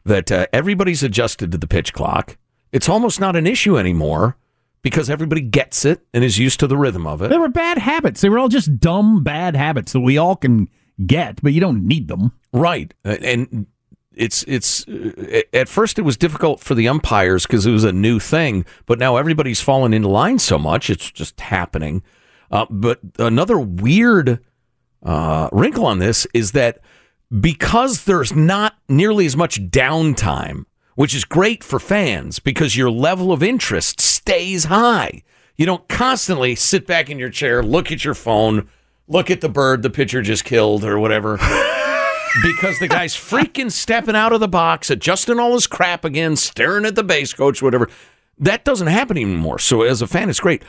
That 0.04 0.32
uh, 0.32 0.48
everybody's 0.52 1.04
adjusted 1.04 1.52
to 1.52 1.58
the 1.58 1.68
pitch 1.68 1.94
clock. 1.94 2.38
It's 2.72 2.90
almost 2.90 3.20
not 3.20 3.36
an 3.36 3.46
issue 3.48 3.78
anymore 3.78 4.36
because 4.82 5.10
everybody 5.10 5.42
gets 5.42 5.86
it 5.86 6.02
and 6.14 6.24
is 6.24 6.40
used 6.40 6.60
to 6.62 6.68
the 6.68 6.78
rhythm 6.78 7.06
of 7.06 7.22
it. 7.22 7.30
They 7.30 7.38
were 7.38 7.50
bad 7.50 7.78
habits. 7.78 8.20
They 8.22 8.30
were 8.30 8.40
all 8.40 8.50
just 8.50 8.80
dumb, 8.80 9.24
bad 9.24 9.56
habits 9.56 9.94
that 9.94 10.00
we 10.00 10.18
all 10.18 10.36
can 10.36 10.70
get, 11.06 11.42
but 11.44 11.54
you 11.54 11.62
don't 11.62 11.86
need 11.86 12.08
them. 12.08 12.32
Right. 12.52 12.94
Uh, 13.06 13.18
And 13.22 13.68
it's 14.16 14.44
it's 14.44 14.88
uh, 14.88 15.42
at 15.54 15.70
first 15.70 15.98
it 15.98 16.04
was 16.04 16.18
difficult 16.18 16.60
for 16.60 16.76
the 16.76 16.88
umpires 16.88 17.46
because 17.46 17.66
it 17.66 17.72
was 17.72 17.84
a 17.84 17.92
new 17.92 18.20
thing, 18.20 18.66
but 18.86 19.00
now 19.00 19.16
everybody's 19.18 19.62
fallen 19.62 19.94
into 19.94 20.08
line 20.08 20.40
so 20.40 20.58
much 20.58 20.90
it's 20.90 21.10
just 21.12 21.40
happening. 21.40 22.04
Uh, 22.50 22.66
but 22.70 23.00
another 23.18 23.58
weird 23.58 24.40
uh, 25.04 25.50
wrinkle 25.52 25.86
on 25.86 26.00
this 26.00 26.28
is 26.34 26.52
that 26.52 26.80
because 27.40 28.04
there's 28.04 28.36
not 28.36 28.76
nearly 28.90 29.26
as 29.26 29.38
much 29.38 29.62
downtime, 29.70 30.66
which 30.96 31.16
is 31.16 31.24
great 31.24 31.64
for 31.64 31.80
fans 31.80 32.40
because 32.40 32.76
your 32.76 32.92
level 32.92 33.32
of 33.32 33.42
interest 33.42 34.02
stays 34.02 34.66
high. 34.66 35.24
You 35.56 35.66
don't 35.66 35.88
constantly 35.88 36.56
sit 36.56 36.86
back 36.86 37.10
in 37.10 37.20
your 37.20 37.30
chair, 37.30 37.64
look 37.64 37.92
at 37.92 38.04
your 38.04 38.16
phone, 38.16 38.68
look 39.08 39.32
at 39.32 39.42
the 39.42 39.50
bird 39.50 39.84
the 39.84 39.90
pitcher 39.90 40.22
just 40.22 40.44
killed 40.44 40.84
or 40.84 41.00
whatever. 41.00 41.38
Because 42.44 42.80
the 42.80 42.88
guy's 42.88 43.16
freaking 43.16 43.72
stepping 43.72 44.16
out 44.16 44.34
of 44.34 44.40
the 44.40 44.48
box, 44.48 44.90
adjusting 44.90 45.40
all 45.40 45.54
his 45.54 45.68
crap 45.68 46.06
again, 46.06 46.36
staring 46.36 46.86
at 46.86 46.96
the 46.96 47.04
base 47.04 47.34
coach, 47.34 47.62
whatever. 47.62 47.90
That 48.38 48.66
doesn't 48.66 48.88
happen 48.88 49.18
anymore. 49.18 49.60
So 49.60 49.84
as 49.84 50.02
a 50.02 50.08
fan, 50.08 50.30
it's 50.30 50.40
great. 50.40 50.64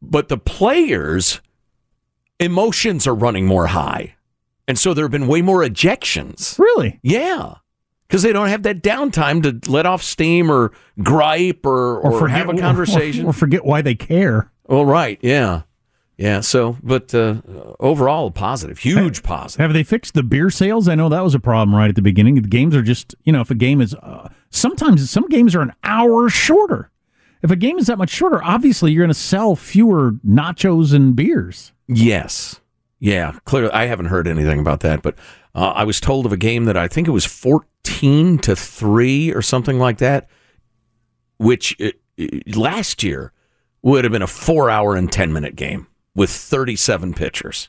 But 0.00 0.28
the 0.28 0.38
players' 0.38 1.40
emotions 2.38 3.06
are 3.06 3.14
running 3.14 3.46
more 3.46 3.68
high. 3.68 4.16
And 4.66 4.78
so 4.78 4.94
there 4.94 5.04
have 5.04 5.10
been 5.10 5.26
way 5.26 5.42
more 5.42 5.62
ejections. 5.62 6.58
Really? 6.58 7.00
Yeah. 7.02 7.56
Because 8.06 8.22
they 8.22 8.32
don't 8.32 8.48
have 8.48 8.62
that 8.62 8.82
downtime 8.82 9.42
to 9.42 9.70
let 9.70 9.86
off 9.86 10.02
steam 10.02 10.50
or 10.50 10.72
gripe 11.02 11.66
or, 11.66 11.98
or, 11.98 12.28
have 12.28 12.48
a 12.48 12.56
conversation. 12.58 13.26
Or, 13.26 13.30
or 13.30 13.32
forget 13.32 13.64
why 13.64 13.82
they 13.82 13.94
care. 13.94 14.50
Well, 14.66 14.84
right. 14.84 15.18
Yeah. 15.22 15.62
Yeah. 16.20 16.40
So, 16.40 16.76
but 16.82 17.14
uh, 17.14 17.36
overall, 17.80 18.30
positive, 18.30 18.78
huge 18.78 19.22
positive. 19.22 19.62
Have 19.64 19.72
they 19.72 19.82
fixed 19.82 20.12
the 20.12 20.22
beer 20.22 20.50
sales? 20.50 20.86
I 20.86 20.94
know 20.94 21.08
that 21.08 21.24
was 21.24 21.34
a 21.34 21.40
problem 21.40 21.74
right 21.74 21.88
at 21.88 21.94
the 21.94 22.02
beginning. 22.02 22.34
The 22.34 22.42
games 22.42 22.76
are 22.76 22.82
just, 22.82 23.14
you 23.24 23.32
know, 23.32 23.40
if 23.40 23.50
a 23.50 23.54
game 23.54 23.80
is, 23.80 23.94
uh, 23.94 24.28
sometimes 24.50 25.08
some 25.08 25.28
games 25.28 25.54
are 25.54 25.62
an 25.62 25.72
hour 25.82 26.28
shorter. 26.28 26.90
If 27.40 27.50
a 27.50 27.56
game 27.56 27.78
is 27.78 27.86
that 27.86 27.96
much 27.96 28.10
shorter, 28.10 28.44
obviously 28.44 28.92
you're 28.92 29.00
going 29.00 29.08
to 29.08 29.14
sell 29.14 29.56
fewer 29.56 30.12
nachos 30.26 30.92
and 30.92 31.16
beers. 31.16 31.72
Yes. 31.88 32.60
Yeah. 32.98 33.38
Clearly, 33.46 33.72
I 33.72 33.86
haven't 33.86 34.06
heard 34.06 34.28
anything 34.28 34.60
about 34.60 34.80
that, 34.80 35.00
but 35.00 35.14
uh, 35.54 35.72
I 35.74 35.84
was 35.84 36.02
told 36.02 36.26
of 36.26 36.32
a 36.34 36.36
game 36.36 36.66
that 36.66 36.76
I 36.76 36.86
think 36.86 37.08
it 37.08 37.12
was 37.12 37.24
14 37.24 38.36
to 38.40 38.54
3 38.54 39.32
or 39.32 39.40
something 39.40 39.78
like 39.78 39.96
that, 39.98 40.28
which 41.38 41.80
uh, 41.80 41.92
uh, 42.20 42.26
last 42.54 43.02
year 43.02 43.32
would 43.80 44.04
have 44.04 44.12
been 44.12 44.20
a 44.20 44.26
four 44.26 44.68
hour 44.68 44.96
and 44.96 45.10
10 45.10 45.32
minute 45.32 45.56
game 45.56 45.86
with 46.14 46.30
37 46.30 47.14
pitchers. 47.14 47.68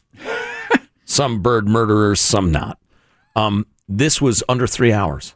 some 1.05 1.41
bird 1.41 1.67
murderers, 1.67 2.19
some 2.19 2.51
not. 2.51 2.79
Um, 3.35 3.65
this 3.87 4.21
was 4.21 4.43
under 4.49 4.67
three 4.67 4.91
hours. 4.91 5.35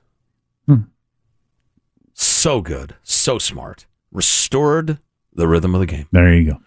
So 2.17 2.61
good, 2.61 2.95
so 3.03 3.37
smart. 3.37 3.87
Restored 4.09 4.99
the 5.33 5.49
rhythm 5.49 5.75
of 5.75 5.81
the 5.81 5.85
game. 5.85 6.07
There 6.13 6.33
you 6.33 6.59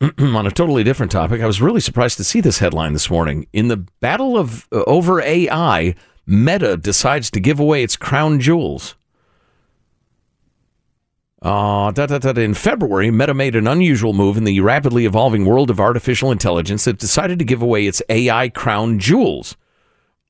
go. 0.00 0.14
on 0.36 0.46
a 0.46 0.50
totally 0.50 0.82
different 0.82 1.12
topic, 1.12 1.42
I 1.42 1.46
was 1.46 1.60
really 1.60 1.80
surprised 1.80 2.16
to 2.16 2.24
see 2.24 2.40
this 2.40 2.58
headline 2.58 2.94
this 2.94 3.10
morning. 3.10 3.46
In 3.52 3.68
the 3.68 3.76
battle 4.00 4.38
of 4.38 4.66
uh, 4.72 4.82
over 4.86 5.20
AI, 5.20 5.94
Meta 6.26 6.78
decides 6.78 7.30
to 7.32 7.40
give 7.40 7.60
away 7.60 7.82
its 7.82 7.96
crown 7.96 8.40
jewels. 8.40 8.94
Uh, 11.46 11.92
da, 11.92 12.06
da, 12.06 12.18
da. 12.18 12.32
In 12.40 12.54
February, 12.54 13.08
Meta 13.12 13.32
made 13.32 13.54
an 13.54 13.68
unusual 13.68 14.12
move 14.12 14.36
in 14.36 14.42
the 14.42 14.58
rapidly 14.58 15.06
evolving 15.06 15.44
world 15.44 15.70
of 15.70 15.78
artificial 15.78 16.32
intelligence. 16.32 16.86
that 16.86 16.98
decided 16.98 17.38
to 17.38 17.44
give 17.44 17.62
away 17.62 17.86
its 17.86 18.02
AI 18.08 18.48
crown 18.48 18.98
jewels. 18.98 19.56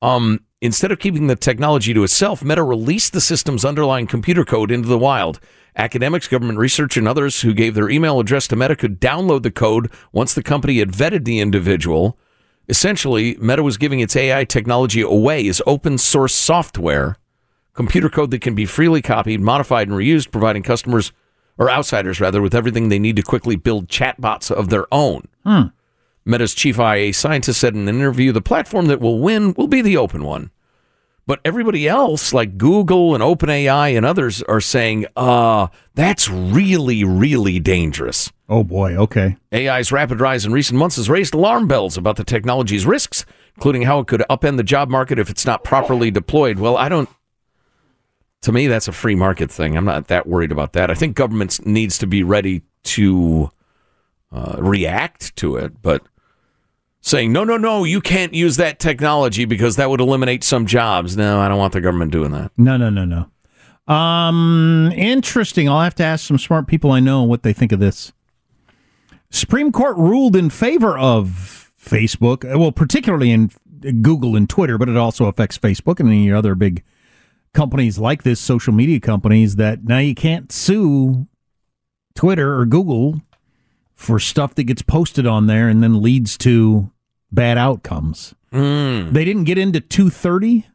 Um, 0.03 0.41
instead 0.61 0.91
of 0.91 0.99
keeping 0.99 1.25
the 1.25 1.35
technology 1.35 1.91
to 1.91 2.03
itself, 2.03 2.43
Meta 2.43 2.61
released 2.61 3.13
the 3.13 3.19
system's 3.19 3.65
underlying 3.65 4.05
computer 4.05 4.45
code 4.45 4.69
into 4.69 4.87
the 4.87 4.97
wild. 4.99 5.39
Academics, 5.75 6.27
government 6.27 6.59
research, 6.59 6.97
and 6.97 7.07
others 7.07 7.41
who 7.41 7.51
gave 7.51 7.73
their 7.73 7.89
email 7.89 8.19
address 8.19 8.47
to 8.49 8.55
Meta 8.55 8.75
could 8.75 9.01
download 9.01 9.41
the 9.41 9.49
code 9.49 9.91
once 10.11 10.35
the 10.35 10.43
company 10.43 10.77
had 10.77 10.91
vetted 10.91 11.25
the 11.25 11.39
individual. 11.39 12.15
Essentially, 12.69 13.35
Meta 13.39 13.63
was 13.63 13.77
giving 13.77 14.01
its 14.01 14.15
AI 14.15 14.43
technology 14.43 15.01
away 15.01 15.47
as 15.47 15.63
open 15.65 15.97
source 15.97 16.35
software, 16.35 17.17
computer 17.77 18.09
code 18.09 18.31
that 18.31 18.41
can 18.41 18.55
be 18.55 18.65
freely 18.65 19.01
copied, 19.01 19.39
modified, 19.39 19.87
and 19.87 19.97
reused, 19.97 20.31
providing 20.31 20.63
customers 20.63 21.13
or 21.57 21.69
outsiders 21.71 22.19
rather 22.19 22.41
with 22.41 22.53
everything 22.53 22.89
they 22.89 22.99
need 22.99 23.15
to 23.15 23.21
quickly 23.21 23.55
build 23.55 23.87
chatbots 23.87 24.51
of 24.51 24.69
their 24.69 24.85
own. 24.91 25.27
Hmm. 25.45 25.67
Meta's 26.25 26.53
chief 26.53 26.77
IA 26.77 27.13
scientist 27.13 27.59
said 27.59 27.73
in 27.73 27.87
an 27.87 27.95
interview, 27.95 28.33
the 28.33 28.41
platform 28.41 28.87
that 28.87 28.99
will 28.99 29.19
win 29.19 29.53
will 29.53 29.67
be 29.67 29.81
the 29.81 29.95
open 29.95 30.25
one. 30.25 30.51
But 31.25 31.39
everybody 31.43 31.87
else, 31.87 32.33
like 32.33 32.57
Google 32.57 33.13
and 33.13 33.21
OpenAI 33.21 33.95
and 33.95 34.05
others, 34.05 34.41
are 34.43 34.61
saying, 34.61 35.05
uh, 35.15 35.67
that's 35.93 36.29
really, 36.29 37.03
really 37.03 37.59
dangerous. 37.59 38.31
Oh, 38.49 38.63
boy. 38.63 38.95
Okay. 38.95 39.35
AI's 39.53 39.91
rapid 39.91 40.21
rise 40.21 40.45
in 40.45 40.53
recent 40.53 40.79
months 40.79 40.95
has 40.95 41.09
raised 41.09 41.33
alarm 41.33 41.67
bells 41.67 41.97
about 41.97 42.15
the 42.15 42.23
technology's 42.23 42.85
risks, 42.85 43.25
including 43.55 43.81
how 43.81 43.99
it 43.99 44.07
could 44.07 44.23
upend 44.29 44.55
the 44.55 44.63
job 44.63 44.89
market 44.89 45.19
if 45.19 45.29
it's 45.29 45.45
not 45.45 45.65
properly 45.65 46.09
deployed. 46.09 46.59
Well, 46.59 46.77
I 46.77 46.87
don't. 46.87 47.09
To 48.43 48.51
me, 48.51 48.67
that's 48.67 48.87
a 48.87 48.91
free 48.91 49.15
market 49.15 49.51
thing. 49.51 49.75
I'm 49.75 49.85
not 49.85 50.07
that 50.07 50.27
worried 50.27 50.51
about 50.51 50.73
that. 50.73 50.91
I 50.91 50.93
think 50.93 51.15
governments 51.15 51.65
needs 51.65 51.97
to 51.97 52.07
be 52.07 52.23
ready 52.23 52.61
to 52.83 53.51
uh, 54.31 54.57
react 54.59 55.35
to 55.37 55.55
it, 55.57 55.81
but 55.81 56.03
saying 57.01 57.31
no, 57.31 57.43
no, 57.43 57.57
no, 57.57 57.83
you 57.83 58.01
can't 58.01 58.33
use 58.33 58.57
that 58.57 58.79
technology 58.79 59.45
because 59.45 59.75
that 59.77 59.89
would 59.89 60.01
eliminate 60.01 60.43
some 60.43 60.65
jobs. 60.65 61.17
No, 61.17 61.39
I 61.39 61.47
don't 61.47 61.57
want 61.57 61.73
the 61.73 61.81
government 61.81 62.11
doing 62.11 62.31
that. 62.31 62.51
No, 62.57 62.77
no, 62.77 62.89
no, 62.89 63.05
no. 63.05 63.93
Um, 63.93 64.91
interesting. 64.95 65.69
I'll 65.69 65.81
have 65.81 65.95
to 65.95 66.03
ask 66.03 66.25
some 66.25 66.37
smart 66.37 66.67
people 66.67 66.91
I 66.91 66.99
know 66.99 67.23
what 67.23 67.43
they 67.43 67.53
think 67.53 67.71
of 67.71 67.79
this. 67.79 68.11
Supreme 69.29 69.71
Court 69.71 69.97
ruled 69.97 70.35
in 70.35 70.49
favor 70.49 70.97
of 70.97 71.71
Facebook, 71.81 72.43
well, 72.57 72.71
particularly 72.71 73.31
in 73.31 73.51
Google 74.01 74.35
and 74.35 74.49
Twitter, 74.49 74.77
but 74.77 74.89
it 74.89 74.97
also 74.97 75.25
affects 75.25 75.57
Facebook 75.57 75.99
and 75.99 76.09
any 76.09 76.31
other 76.31 76.55
big 76.55 76.83
companies 77.57 77.97
like 77.97 78.21
this, 78.21 78.39
social 78.39 78.71
media 78.71 78.99
companies, 78.99 79.55
that 79.55 79.83
now 79.83 79.97
you 79.97 80.13
can't 80.13 80.51
sue 80.51 81.25
Twitter 82.13 82.55
or 82.55 82.67
Google 82.67 83.19
for 83.95 84.19
stuff 84.19 84.53
that 84.53 84.65
gets 84.65 84.83
posted 84.83 85.25
on 85.25 85.47
there 85.47 85.67
and 85.67 85.81
then 85.81 85.99
leads 85.99 86.37
to 86.37 86.91
bad 87.31 87.57
outcomes. 87.57 88.35
Mm. 88.53 89.11
They 89.11 89.25
didn't 89.25 89.45
get 89.45 89.57
into 89.57 89.81
230, 89.81 90.67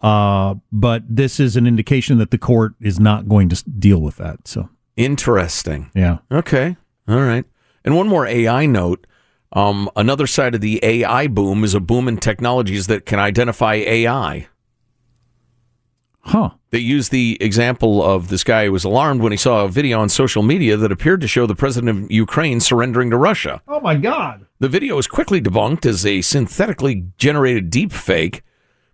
uh, 0.00 0.56
but 0.72 1.04
this 1.08 1.38
is 1.38 1.56
an 1.56 1.68
indication 1.68 2.18
that 2.18 2.32
the 2.32 2.38
court 2.38 2.74
is 2.80 2.98
not 2.98 3.28
going 3.28 3.48
to 3.50 3.70
deal 3.70 4.00
with 4.00 4.16
that. 4.16 4.48
So, 4.48 4.68
Interesting. 4.96 5.92
yeah. 5.94 6.18
Okay. 6.32 6.76
All 7.06 7.20
right. 7.20 7.44
And 7.84 7.96
one 7.96 8.08
more 8.08 8.26
AI 8.26 8.66
note. 8.66 9.06
Um, 9.52 9.88
another 9.94 10.26
side 10.26 10.56
of 10.56 10.60
the 10.60 10.80
AI 10.82 11.28
boom 11.28 11.62
is 11.62 11.72
a 11.72 11.80
boom 11.80 12.08
in 12.08 12.16
technologies 12.16 12.88
that 12.88 13.06
can 13.06 13.20
identify 13.20 13.74
AI. 13.74 14.48
Huh. 16.24 16.50
They 16.70 16.78
used 16.78 17.12
the 17.12 17.36
example 17.40 18.02
of 18.02 18.28
this 18.28 18.44
guy 18.44 18.64
who 18.64 18.72
was 18.72 18.84
alarmed 18.84 19.20
when 19.20 19.30
he 19.30 19.36
saw 19.36 19.64
a 19.64 19.68
video 19.68 20.00
on 20.00 20.08
social 20.08 20.42
media 20.42 20.76
that 20.76 20.90
appeared 20.90 21.20
to 21.20 21.28
show 21.28 21.46
the 21.46 21.54
president 21.54 22.04
of 22.04 22.10
Ukraine 22.10 22.60
surrendering 22.60 23.10
to 23.10 23.16
Russia. 23.18 23.62
Oh, 23.68 23.80
my 23.80 23.94
God. 23.94 24.46
The 24.58 24.68
video 24.68 24.96
was 24.96 25.06
quickly 25.06 25.40
debunked 25.40 25.84
as 25.84 26.06
a 26.06 26.22
synthetically 26.22 27.06
generated 27.18 27.68
deep 27.68 27.92
fake, 27.92 28.42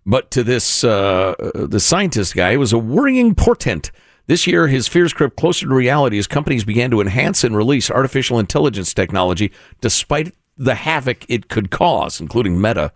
but 0.05 0.29
to 0.31 0.43
this 0.43 0.83
uh, 0.83 1.35
the 1.55 1.79
scientist 1.79 2.35
guy, 2.35 2.51
it 2.51 2.57
was 2.57 2.73
a 2.73 2.77
worrying 2.77 3.33
portent. 3.33 3.91
This 4.27 4.45
year, 4.45 4.67
his 4.67 4.87
fears 4.87 5.13
crept 5.13 5.37
closer 5.37 5.67
to 5.67 5.73
reality 5.73 6.17
as 6.17 6.27
companies 6.27 6.63
began 6.63 6.91
to 6.91 7.01
enhance 7.01 7.43
and 7.43 7.55
release 7.55 7.89
artificial 7.89 8.39
intelligence 8.39 8.93
technology, 8.93 9.51
despite 9.79 10.35
the 10.57 10.75
havoc 10.75 11.25
it 11.29 11.47
could 11.47 11.71
cause, 11.71 12.19
including 12.19 12.59
Meta. 12.59 12.91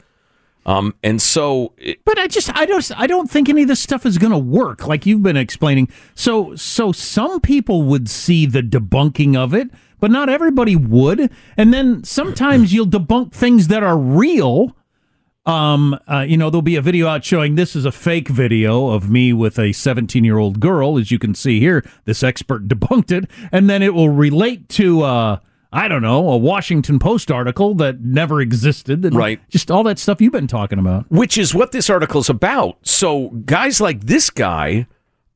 Um, 0.66 0.96
and 1.04 1.22
so, 1.22 1.74
it, 1.78 2.04
But 2.06 2.18
I 2.18 2.28
just 2.28 2.56
I 2.56 2.66
don't 2.66 2.92
I 2.98 3.06
don't 3.08 3.30
think 3.30 3.50
any 3.50 3.64
of 3.64 3.68
this 3.68 3.80
stuff 3.80 4.06
is 4.06 4.18
going 4.18 4.32
to 4.32 4.38
work 4.38 4.88
like 4.88 5.06
you've 5.06 5.22
been 5.22 5.38
explaining. 5.38 5.90
So 6.16 6.56
so 6.56 6.92
some 6.92 7.40
people 7.40 7.84
would 7.84 8.10
see 8.10 8.46
the 8.46 8.62
debunking 8.62 9.38
of 9.38 9.54
it, 9.54 9.70
but 10.00 10.10
not 10.10 10.28
everybody 10.28 10.76
would. 10.76 11.32
And 11.56 11.74
then 11.74 12.04
sometimes 12.04 12.74
you'll 12.74 12.88
debunk 12.88 13.32
things 13.32 13.68
that 13.68 13.84
are 13.84 13.98
real. 13.98 14.76
Um, 15.46 16.00
uh, 16.12 16.22
you 16.22 16.38
know, 16.38 16.50
there'll 16.50 16.64
be 16.64 16.76
a 16.76 16.82
video 16.82 17.08
out 17.08 17.24
showing 17.24 17.54
this 17.54 17.76
is 17.76 17.86
a 17.86 17.92
fake 17.92 18.30
video 18.30 18.90
of 18.90 19.12
me 19.12 19.32
with 19.32 19.60
a 19.60 19.72
17 19.72 20.24
year 20.24 20.40
old 20.40 20.60
girl, 20.60 20.98
as 20.98 21.12
you 21.12 21.20
can 21.20 21.36
see 21.36 21.60
here. 21.60 21.86
This 22.06 22.24
expert 22.24 22.68
debunked 22.68 23.12
it, 23.12 23.30
and 23.52 23.70
then 23.70 23.84
it 23.84 23.94
will 23.94 24.10
relate 24.10 24.68
to 24.70 25.04
uh, 25.04 25.40
I 25.76 25.90
don't 25.90 26.02
know, 26.02 26.30
a 26.30 26.38
Washington 26.38 27.00
Post 27.00 27.30
article 27.30 27.76
that 27.76 28.00
never 28.00 28.40
existed. 28.40 29.14
Right. 29.14 29.42
Just 29.50 29.70
all 29.70 29.84
that 29.84 30.00
stuff 30.00 30.22
you've 30.22 30.32
been 30.32 30.48
talking 30.48 30.80
about. 30.80 31.12
which 31.12 31.38
is 31.38 31.54
what 31.54 31.74
this 31.74 31.90
article 31.90 32.22
is 32.22 32.30
about. 32.30 32.78
So 32.82 33.30
guys 33.46 33.82
like 33.82 34.06
this 34.06 34.30
guy 34.30 34.88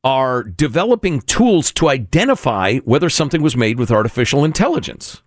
are 0.02 0.42
developing 0.42 1.20
tools 1.20 1.70
to 1.72 1.90
identify 1.90 2.78
whether 2.78 3.10
something 3.10 3.42
was 3.42 3.54
made 3.54 3.78
with 3.78 3.90
artificial 3.90 4.42
intelligence. 4.42 5.22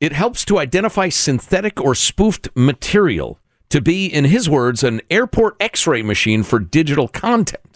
It 0.00 0.12
helps 0.12 0.44
to 0.46 0.58
identify 0.58 1.10
synthetic 1.10 1.80
or 1.80 1.94
spoofed 1.94 2.48
material 2.56 3.38
to 3.68 3.80
be, 3.80 4.06
in 4.06 4.24
his 4.24 4.50
words, 4.50 4.82
an 4.82 5.00
airport 5.10 5.56
x 5.60 5.86
ray 5.86 6.02
machine 6.02 6.42
for 6.42 6.58
digital 6.58 7.06
content. 7.06 7.73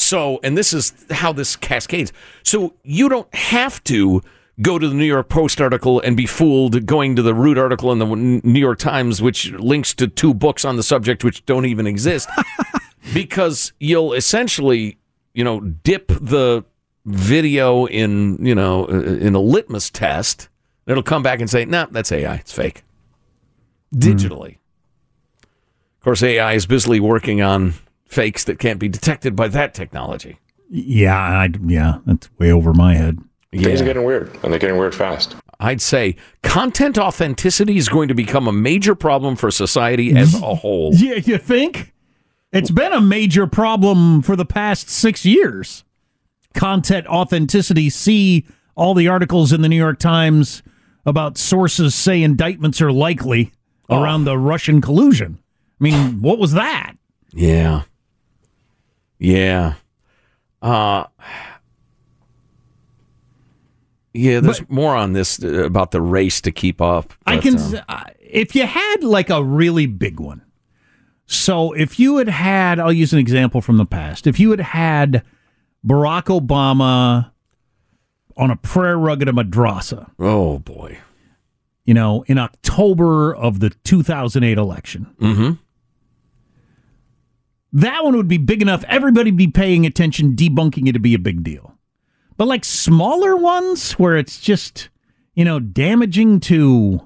So, 0.00 0.40
and 0.42 0.56
this 0.56 0.72
is 0.72 0.92
how 1.10 1.32
this 1.32 1.56
cascades. 1.56 2.12
So, 2.42 2.74
you 2.82 3.08
don't 3.08 3.32
have 3.34 3.84
to 3.84 4.22
go 4.62 4.78
to 4.78 4.88
the 4.88 4.94
New 4.94 5.04
York 5.04 5.28
Post 5.28 5.60
article 5.60 6.00
and 6.00 6.16
be 6.16 6.26
fooled 6.26 6.86
going 6.86 7.16
to 7.16 7.22
the 7.22 7.34
root 7.34 7.58
article 7.58 7.92
in 7.92 7.98
the 7.98 8.06
New 8.06 8.60
York 8.60 8.78
Times, 8.78 9.22
which 9.22 9.52
links 9.52 9.94
to 9.94 10.08
two 10.08 10.34
books 10.34 10.64
on 10.64 10.76
the 10.76 10.82
subject 10.82 11.24
which 11.24 11.44
don't 11.46 11.66
even 11.66 11.86
exist, 11.86 12.28
because 13.14 13.72
you'll 13.78 14.12
essentially, 14.12 14.98
you 15.34 15.44
know, 15.44 15.60
dip 15.60 16.08
the 16.08 16.64
video 17.04 17.86
in, 17.86 18.44
you 18.44 18.54
know, 18.54 18.86
uh, 18.86 19.02
in 19.02 19.34
a 19.34 19.40
litmus 19.40 19.90
test. 19.90 20.48
It'll 20.86 21.02
come 21.02 21.22
back 21.22 21.40
and 21.40 21.48
say, 21.48 21.64
"No, 21.64 21.82
nah, 21.82 21.88
that's 21.90 22.10
AI. 22.10 22.34
It's 22.36 22.52
fake." 22.52 22.82
Hmm. 23.92 24.00
Digitally. 24.00 24.56
Of 25.42 26.04
course, 26.04 26.22
AI 26.22 26.54
is 26.54 26.66
busily 26.66 27.00
working 27.00 27.42
on 27.42 27.74
fakes 28.10 28.44
that 28.44 28.58
can't 28.58 28.78
be 28.78 28.88
detected 28.88 29.34
by 29.36 29.48
that 29.48 29.72
technology. 29.74 30.38
Yeah, 30.68 31.16
I, 31.16 31.48
yeah, 31.66 31.98
that's 32.06 32.28
way 32.38 32.52
over 32.52 32.72
my 32.74 32.94
head. 32.94 33.18
Things 33.52 33.80
are 33.80 33.84
getting 33.84 34.04
weird, 34.04 34.30
and 34.42 34.52
they're 34.52 34.60
getting 34.60 34.76
weird 34.76 34.94
fast. 34.94 35.34
I'd 35.58 35.80
say 35.82 36.16
content 36.42 36.96
authenticity 36.98 37.76
is 37.76 37.88
going 37.88 38.08
to 38.08 38.14
become 38.14 38.46
a 38.46 38.52
major 38.52 38.94
problem 38.94 39.34
for 39.36 39.50
society 39.50 40.14
as 40.16 40.34
a 40.34 40.54
whole. 40.54 40.92
Yeah, 40.96 41.14
you 41.16 41.38
think? 41.38 41.92
It's 42.52 42.70
been 42.70 42.92
a 42.92 43.00
major 43.00 43.46
problem 43.46 44.22
for 44.22 44.36
the 44.36 44.44
past 44.44 44.88
six 44.88 45.24
years. 45.24 45.84
Content 46.54 47.06
authenticity. 47.06 47.90
See 47.90 48.46
all 48.76 48.94
the 48.94 49.08
articles 49.08 49.52
in 49.52 49.62
the 49.62 49.68
New 49.68 49.76
York 49.76 49.98
Times 49.98 50.62
about 51.06 51.36
sources 51.38 51.94
say 51.94 52.22
indictments 52.22 52.80
are 52.80 52.92
likely 52.92 53.52
Oh. 53.88 54.00
around 54.02 54.22
the 54.24 54.38
Russian 54.38 54.80
collusion. 54.80 55.38
I 55.80 55.84
mean, 55.84 56.22
what 56.22 56.38
was 56.38 56.52
that? 56.52 56.92
Yeah. 57.32 57.82
Yeah. 59.20 59.74
Uh 60.60 61.04
Yeah, 64.12 64.40
there's 64.40 64.68
more 64.68 64.96
on 64.96 65.12
this 65.12 65.42
uh, 65.42 65.64
about 65.64 65.92
the 65.92 66.00
race 66.00 66.40
to 66.40 66.50
keep 66.50 66.80
up. 66.80 67.12
I 67.26 67.36
can, 67.36 67.56
um, 67.56 67.80
uh, 67.88 68.04
if 68.18 68.56
you 68.56 68.66
had 68.66 69.04
like 69.04 69.30
a 69.30 69.42
really 69.42 69.86
big 69.86 70.18
one. 70.18 70.42
So 71.26 71.72
if 71.72 72.00
you 72.00 72.16
had 72.16 72.28
had, 72.28 72.80
I'll 72.80 72.92
use 72.92 73.12
an 73.12 73.20
example 73.20 73.60
from 73.60 73.76
the 73.76 73.86
past. 73.86 74.26
If 74.26 74.40
you 74.40 74.50
had 74.50 74.60
had 74.60 75.22
Barack 75.86 76.24
Obama 76.24 77.30
on 78.36 78.50
a 78.50 78.56
prayer 78.56 78.98
rug 78.98 79.22
at 79.22 79.28
a 79.28 79.32
madrasa, 79.32 80.10
oh 80.18 80.58
boy, 80.58 80.98
you 81.84 81.94
know, 81.94 82.24
in 82.26 82.36
October 82.36 83.32
of 83.32 83.60
the 83.60 83.70
2008 83.70 84.58
election, 84.58 85.14
mm-hmm. 85.20 85.52
That 87.72 88.04
one 88.04 88.16
would 88.16 88.28
be 88.28 88.38
big 88.38 88.62
enough. 88.62 88.84
Everybody 88.88 89.30
be 89.30 89.46
paying 89.48 89.86
attention, 89.86 90.34
debunking 90.34 90.88
it 90.88 90.92
to 90.92 90.98
be 90.98 91.14
a 91.14 91.18
big 91.18 91.42
deal. 91.42 91.76
But 92.36 92.48
like 92.48 92.64
smaller 92.64 93.36
ones 93.36 93.92
where 93.92 94.16
it's 94.16 94.40
just, 94.40 94.88
you 95.34 95.44
know, 95.44 95.60
damaging 95.60 96.40
to, 96.40 97.00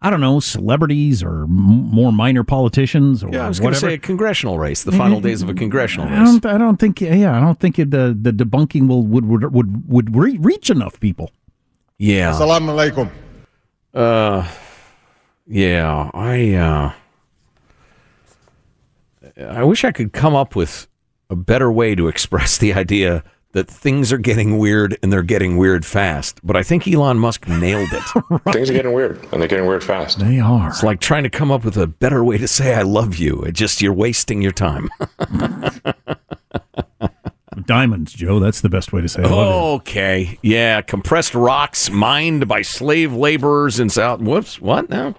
I 0.00 0.10
don't 0.10 0.20
know, 0.20 0.38
celebrities 0.40 1.22
or 1.22 1.42
m- 1.44 1.50
more 1.50 2.12
minor 2.12 2.44
politicians 2.44 3.24
or 3.24 3.30
Yeah, 3.32 3.46
I 3.46 3.48
was 3.48 3.58
going 3.58 3.74
to 3.74 3.80
say 3.80 3.94
a 3.94 3.98
congressional 3.98 4.58
race, 4.58 4.84
the 4.84 4.92
final 4.92 5.20
days 5.20 5.42
of 5.42 5.48
a 5.48 5.54
congressional 5.54 6.06
I 6.08 6.20
race. 6.20 6.40
don't. 6.40 6.46
I 6.46 6.56
don't 6.58 6.76
think. 6.78 7.00
Yeah, 7.00 7.36
I 7.36 7.40
don't 7.40 7.58
think 7.58 7.78
it, 7.78 7.90
the 7.90 8.16
the 8.18 8.30
debunking 8.32 8.86
will 8.88 9.02
would 9.02 9.26
would 9.26 9.52
would, 9.52 9.88
would 9.90 10.14
re- 10.16 10.38
reach 10.38 10.70
enough 10.70 11.00
people. 11.00 11.32
Yeah. 11.98 12.32
Assalamu 12.32 12.70
alaikum. 12.92 13.10
Uh, 13.92 14.46
yeah, 15.46 16.10
I 16.14 16.52
uh, 16.54 16.92
I 19.40 19.64
wish 19.64 19.84
I 19.84 19.92
could 19.92 20.12
come 20.12 20.34
up 20.34 20.56
with 20.56 20.88
a 21.28 21.36
better 21.36 21.70
way 21.70 21.94
to 21.94 22.08
express 22.08 22.56
the 22.58 22.72
idea 22.74 23.22
that 23.52 23.68
things 23.68 24.12
are 24.12 24.18
getting 24.18 24.58
weird 24.58 24.98
and 25.02 25.10
they're 25.10 25.22
getting 25.22 25.56
weird 25.56 25.84
fast. 25.86 26.40
But 26.44 26.56
I 26.56 26.62
think 26.62 26.86
Elon 26.86 27.18
Musk 27.18 27.48
nailed 27.48 27.88
it. 27.90 28.02
Things 28.52 28.68
are 28.68 28.74
getting 28.74 28.92
weird, 28.92 29.18
and 29.32 29.40
they're 29.40 29.48
getting 29.48 29.64
weird 29.64 29.82
fast. 29.82 30.18
They 30.18 30.38
are. 30.40 30.68
It's 30.68 30.82
like 30.82 31.00
trying 31.00 31.22
to 31.22 31.30
come 31.30 31.50
up 31.50 31.64
with 31.64 31.78
a 31.78 31.86
better 31.86 32.22
way 32.22 32.36
to 32.36 32.46
say 32.46 32.74
I 32.74 32.82
love 32.82 33.16
you. 33.16 33.40
It 33.42 33.52
just 33.52 33.80
you're 33.80 33.94
wasting 33.94 34.42
your 34.42 34.52
time. 34.52 34.90
Diamonds, 37.64 38.12
Joe. 38.12 38.38
That's 38.40 38.60
the 38.60 38.68
best 38.68 38.92
way 38.92 39.00
to 39.00 39.08
say 39.08 39.22
it. 39.22 39.26
Okay. 39.26 40.38
Yeah. 40.42 40.82
Compressed 40.82 41.34
rocks 41.34 41.90
mined 41.90 42.46
by 42.46 42.60
slave 42.60 43.14
laborers 43.14 43.80
in 43.80 43.88
South. 43.88 44.20
Whoops. 44.20 44.60
What 44.60 44.90
now? 44.90 45.14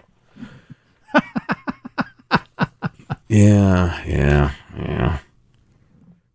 Yeah. 3.30 4.04
Yeah. 4.06 4.52
Yeah. 4.78 5.20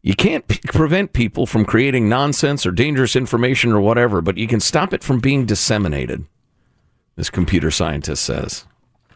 You 0.02 0.14
can't 0.14 0.46
p- 0.48 0.58
prevent 0.64 1.12
people 1.12 1.46
from 1.46 1.64
creating 1.64 2.08
nonsense 2.08 2.66
or 2.66 2.72
dangerous 2.72 3.14
information 3.14 3.72
or 3.72 3.80
whatever, 3.80 4.20
but 4.20 4.36
you 4.36 4.48
can 4.48 4.58
stop 4.60 4.92
it 4.92 5.04
from 5.04 5.20
being 5.20 5.46
disseminated. 5.46 6.24
This 7.14 7.30
computer 7.30 7.70
scientist 7.70 8.24
says. 8.24 8.66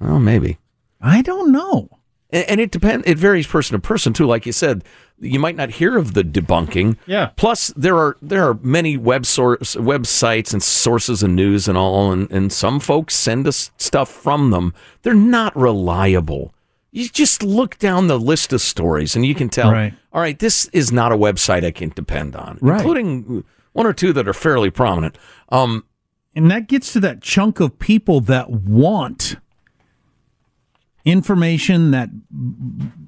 Well, 0.01 0.21
maybe. 0.21 0.59
I 1.01 1.23
don't 1.23 1.51
know. 1.51 1.89
And, 2.31 2.49
and 2.49 2.61
it 2.61 2.71
depends. 2.71 3.07
It 3.07 3.19
varies 3.19 3.47
person 3.47 3.75
to 3.75 3.81
person 3.81 4.13
too. 4.13 4.27
Like 4.27 4.47
you 4.47 4.53
said, 4.53 4.85
you 5.19 5.39
might 5.39 5.57
not 5.57 5.71
hear 5.71 5.97
of 5.97 6.15
the 6.15 6.23
debunking. 6.23 6.99
Yeah. 7.07 7.31
Plus, 7.37 7.69
there 7.77 7.97
are 7.97 8.17
there 8.21 8.49
are 8.49 8.59
many 8.63 8.97
web 8.97 9.27
source 9.27 9.75
websites 9.77 10.53
and 10.53 10.63
sources 10.63 11.23
and 11.23 11.35
news 11.35 11.69
and 11.69 11.79
all, 11.79 12.13
and, 12.13 12.31
and 12.31 12.53
some 12.53 12.81
folks 12.81 13.15
send 13.15 13.47
us 13.47 13.71
stuff 13.77 14.11
from 14.11 14.51
them. 14.51 14.75
They're 15.03 15.15
not 15.15 15.57
reliable. 15.57 16.53
You 16.97 17.09
just 17.09 17.43
look 17.43 17.77
down 17.79 18.07
the 18.07 18.19
list 18.19 18.53
of 18.55 18.61
stories 18.63 19.15
and 19.17 19.27
you 19.27 19.35
can 19.35 19.49
tell. 19.51 19.71
Right. 19.71 19.93
All 20.15 20.21
right, 20.23 20.39
this 20.39 20.65
is 20.73 20.91
not 20.93 21.13
a 21.13 21.17
website 21.17 21.63
I 21.65 21.71
can 21.71 21.91
depend 21.91 22.35
on, 22.35 22.59
Right. 22.63 22.79
including 22.81 23.45
one 23.75 23.87
or 23.87 23.93
two 23.93 24.15
that 24.15 24.27
are 24.27 24.33
fairly 24.33 24.71
prominent. 24.71 25.19
Um, 25.51 25.85
And 26.35 26.51
that 26.51 26.69
gets 26.69 26.93
to 26.95 27.01
that 27.01 27.21
chunk 27.23 27.61
of 27.61 27.79
people 27.79 28.21
that 28.23 28.51
want 28.51 29.37
information 31.05 31.91
that 31.93 32.09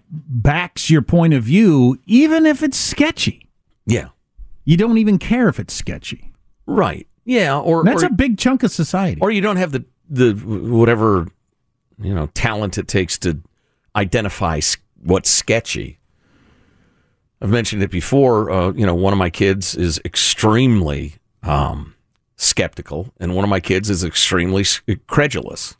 backs 0.02 0.88
your 0.90 1.02
point 1.02 1.34
of 1.34 1.42
view, 1.42 1.98
even 2.06 2.46
if 2.46 2.62
it's 2.62 2.78
sketchy. 2.78 3.48
Yeah. 3.86 4.08
You 4.64 4.76
don't 4.76 4.98
even 4.98 5.18
care 5.18 5.48
if 5.48 5.58
it's 5.58 5.74
sketchy. 5.74 6.32
Right. 6.66 7.06
Yeah. 7.24 7.58
Or 7.58 7.84
That's 7.84 8.02
or- 8.02 8.06
a 8.06 8.10
big 8.12 8.38
chunk 8.38 8.62
of 8.62 8.70
society. 8.70 9.20
or 9.20 9.30
you 9.30 9.40
don't 9.40 9.56
have 9.56 9.72
the 9.72 9.84
the 10.10 10.32
whatever 10.34 11.26
you 12.00 12.14
know 12.14 12.26
talent 12.32 12.78
it 12.78 12.88
takes 12.88 13.18
to 13.18 13.38
identify 13.98 14.60
what's 15.02 15.30
sketchy. 15.30 15.98
I've 17.40 17.50
mentioned 17.50 17.82
it 17.82 17.90
before. 17.90 18.50
Uh, 18.50 18.72
you 18.72 18.86
know, 18.86 18.94
one 18.94 19.12
of 19.12 19.18
my 19.18 19.30
kids 19.30 19.74
is 19.74 20.00
extremely 20.04 21.14
um, 21.42 21.94
skeptical, 22.36 23.12
and 23.20 23.34
one 23.34 23.44
of 23.44 23.50
my 23.50 23.60
kids 23.60 23.90
is 23.90 24.02
extremely 24.04 24.64
credulous. 25.06 25.76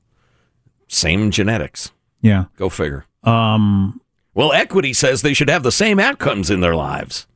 Same 0.88 1.30
genetics. 1.30 1.90
Yeah. 2.22 2.44
Go 2.56 2.68
figure. 2.68 3.04
Um, 3.24 4.00
Well, 4.34 4.52
equity 4.52 4.92
says 4.92 5.22
they 5.22 5.34
should 5.34 5.50
have 5.50 5.62
the 5.62 5.72
same 5.72 5.98
outcomes 5.98 6.50
in 6.50 6.60
their 6.60 6.74
lives. 6.76 7.26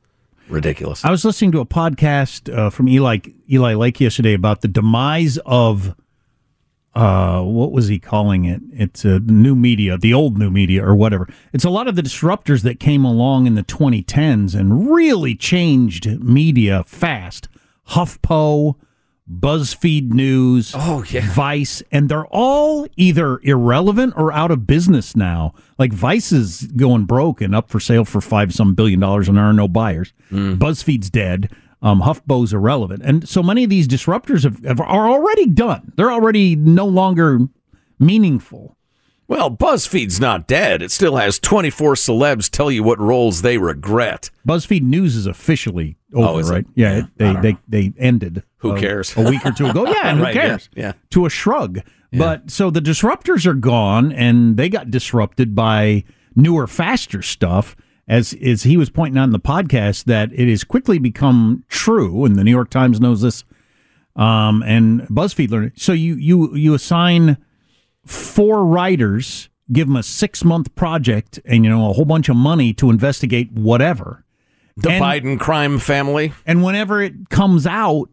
Ridiculous. 0.49 1.03
I 1.05 1.11
was 1.11 1.23
listening 1.23 1.51
to 1.53 1.59
a 1.59 1.65
podcast 1.65 2.53
uh, 2.53 2.69
from 2.69 2.87
Eli 2.89 3.19
Eli 3.51 3.73
Lake 3.75 3.99
yesterday 4.01 4.33
about 4.33 4.61
the 4.61 4.67
demise 4.67 5.37
of 5.45 5.95
uh, 6.95 7.41
what 7.41 7.71
was 7.71 7.87
he 7.87 7.97
calling 7.99 8.45
it? 8.45 8.61
It's 8.71 9.03
uh, 9.03 9.19
new 9.25 9.55
media, 9.55 9.97
the 9.97 10.13
old 10.13 10.37
new 10.37 10.51
media, 10.51 10.85
or 10.85 10.93
whatever. 10.95 11.27
It's 11.51 11.65
a 11.65 11.69
lot 11.69 11.87
of 11.87 11.95
the 11.95 12.03
disruptors 12.03 12.61
that 12.63 12.79
came 12.79 13.03
along 13.03 13.47
in 13.47 13.55
the 13.55 13.63
2010s 13.63 14.53
and 14.53 14.91
really 14.93 15.35
changed 15.35 16.05
media 16.21 16.83
fast. 16.83 17.47
HuffPo, 17.89 18.75
BuzzFeed 19.29 20.11
News, 20.11 20.73
oh 20.75 21.03
yeah, 21.09 21.31
Vice, 21.33 21.81
and 21.91 22.09
they're 22.09 22.27
all 22.27 22.85
either 22.95 23.39
irrelevant 23.43 24.13
or 24.15 24.31
out 24.31 24.51
of 24.51 24.67
business 24.67 25.15
now. 25.15 25.53
Like 25.79 25.93
Vice 25.93 26.31
is 26.31 26.63
going 26.75 27.05
broke 27.05 27.41
and 27.41 27.55
up 27.55 27.69
for 27.69 27.79
sale 27.79 28.05
for 28.05 28.21
five 28.21 28.53
some 28.53 28.75
billion 28.75 28.99
dollars, 28.99 29.27
and 29.27 29.37
there 29.37 29.45
are 29.45 29.53
no 29.53 29.67
buyers. 29.67 30.13
BuzzFeed's 30.31 31.09
dead. 31.09 31.49
Um, 31.83 32.01
HuffPo's 32.01 32.53
irrelevant, 32.53 33.03
and 33.03 33.27
so 33.27 33.43
many 33.43 33.65
of 33.65 33.69
these 33.69 33.89
disruptors 33.89 34.43
have, 34.45 34.63
have, 34.63 34.79
are 34.79 35.09
already 35.09 35.45
done. 35.47 35.91
They're 35.97 36.11
already 36.13 36.55
no 36.55 36.85
longer 36.85 37.39
meaningful. 37.99 38.77
Well, 39.27 39.49
BuzzFeed's 39.49 40.19
not 40.19 40.47
dead. 40.47 40.81
It 40.81 40.91
still 40.91 41.15
has 41.15 41.39
24 41.39 41.95
celebs 41.95 42.49
tell 42.49 42.69
you 42.71 42.83
what 42.83 42.99
roles 42.99 43.41
they 43.41 43.57
regret. 43.57 44.29
BuzzFeed 44.47 44.81
News 44.83 45.15
is 45.15 45.25
officially 45.25 45.97
over, 46.13 46.27
Oh, 46.27 46.37
is 46.39 46.49
right? 46.49 46.65
Yeah, 46.75 46.99
it- 46.99 47.05
they 47.17 47.33
they 47.33 47.51
know. 47.53 47.59
they 47.67 47.93
ended. 47.97 48.43
Who 48.57 48.71
uh, 48.73 48.79
cares? 48.79 49.15
A 49.17 49.21
week 49.29 49.45
or 49.45 49.51
two 49.51 49.67
ago. 49.67 49.85
Yeah, 49.87 50.09
and 50.09 50.17
who 50.19 50.23
Right, 50.25 50.33
cares? 50.33 50.69
yeah. 50.75 50.93
To 51.11 51.25
a 51.25 51.29
shrug. 51.29 51.79
But 52.11 52.51
so 52.51 52.69
the 52.69 52.79
disruptors 52.79 53.45
are 53.47 53.55
gone, 53.55 54.11
and 54.11 54.55
they 54.55 54.69
got 54.69 54.91
disrupted 54.91 55.55
by 55.55 56.03
newer, 56.35 56.67
faster 56.67 57.21
stuff. 57.23 57.75
As 58.07 58.33
as 58.43 58.63
he 58.63 58.77
was 58.77 58.89
pointing 58.89 59.17
out 59.17 59.25
in 59.25 59.31
the 59.31 59.39
podcast, 59.39 60.05
that 60.05 60.31
it 60.33 60.49
has 60.49 60.63
quickly 60.63 60.99
become 60.99 61.63
true, 61.69 62.25
and 62.25 62.35
the 62.35 62.43
New 62.43 62.51
York 62.51 62.69
Times 62.69 62.99
knows 62.99 63.21
this, 63.21 63.43
um, 64.15 64.61
and 64.63 65.01
BuzzFeed 65.03 65.49
learned. 65.51 65.67
it. 65.67 65.79
So 65.79 65.93
you 65.93 66.15
you 66.15 66.55
you 66.55 66.73
assign 66.73 67.37
four 68.05 68.65
writers, 68.65 69.49
give 69.71 69.87
them 69.87 69.95
a 69.95 70.03
six 70.03 70.43
month 70.43 70.73
project, 70.75 71.39
and 71.45 71.63
you 71.63 71.69
know 71.69 71.89
a 71.89 71.93
whole 71.93 72.05
bunch 72.05 72.29
of 72.29 72.35
money 72.35 72.73
to 72.73 72.89
investigate 72.89 73.51
whatever. 73.53 74.23
The 74.77 74.89
And- 74.91 75.03
Biden 75.03 75.39
crime 75.39 75.77
family. 75.79 76.33
and 76.45 76.63
whenever 76.63 77.01
it 77.01 77.29
comes 77.29 77.67
out, 77.67 78.09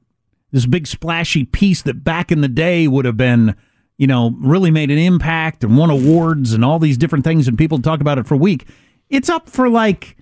this 0.53 0.67
big 0.67 0.87
splashy 0.87 1.45
piece 1.45 1.81
that 1.83 2.05
back 2.05 2.31
in 2.31 2.43
the 2.43 2.49
day 2.49 2.87
would 2.87 3.07
have 3.07 3.17
been, 3.17 3.55
you 3.99 4.07
know, 4.07 4.37
really 4.39 4.71
made 4.71 4.91
an 4.91 4.99
impact 4.99 5.65
and 5.65 5.77
won 5.79 5.89
awards 5.91 6.53
and 6.53 6.65
all 6.65 6.79
these 6.79 6.99
different 6.99 7.25
things, 7.25 7.49
and 7.49 7.57
people 7.57 7.81
talk 7.81 8.01
about 8.01 8.19
it 8.19 8.27
for 8.27 8.35
a 8.35 8.39
week. 8.39 8.67
It's 9.11 9.29
up 9.29 9.51
for 9.51 9.69
like 9.69 10.17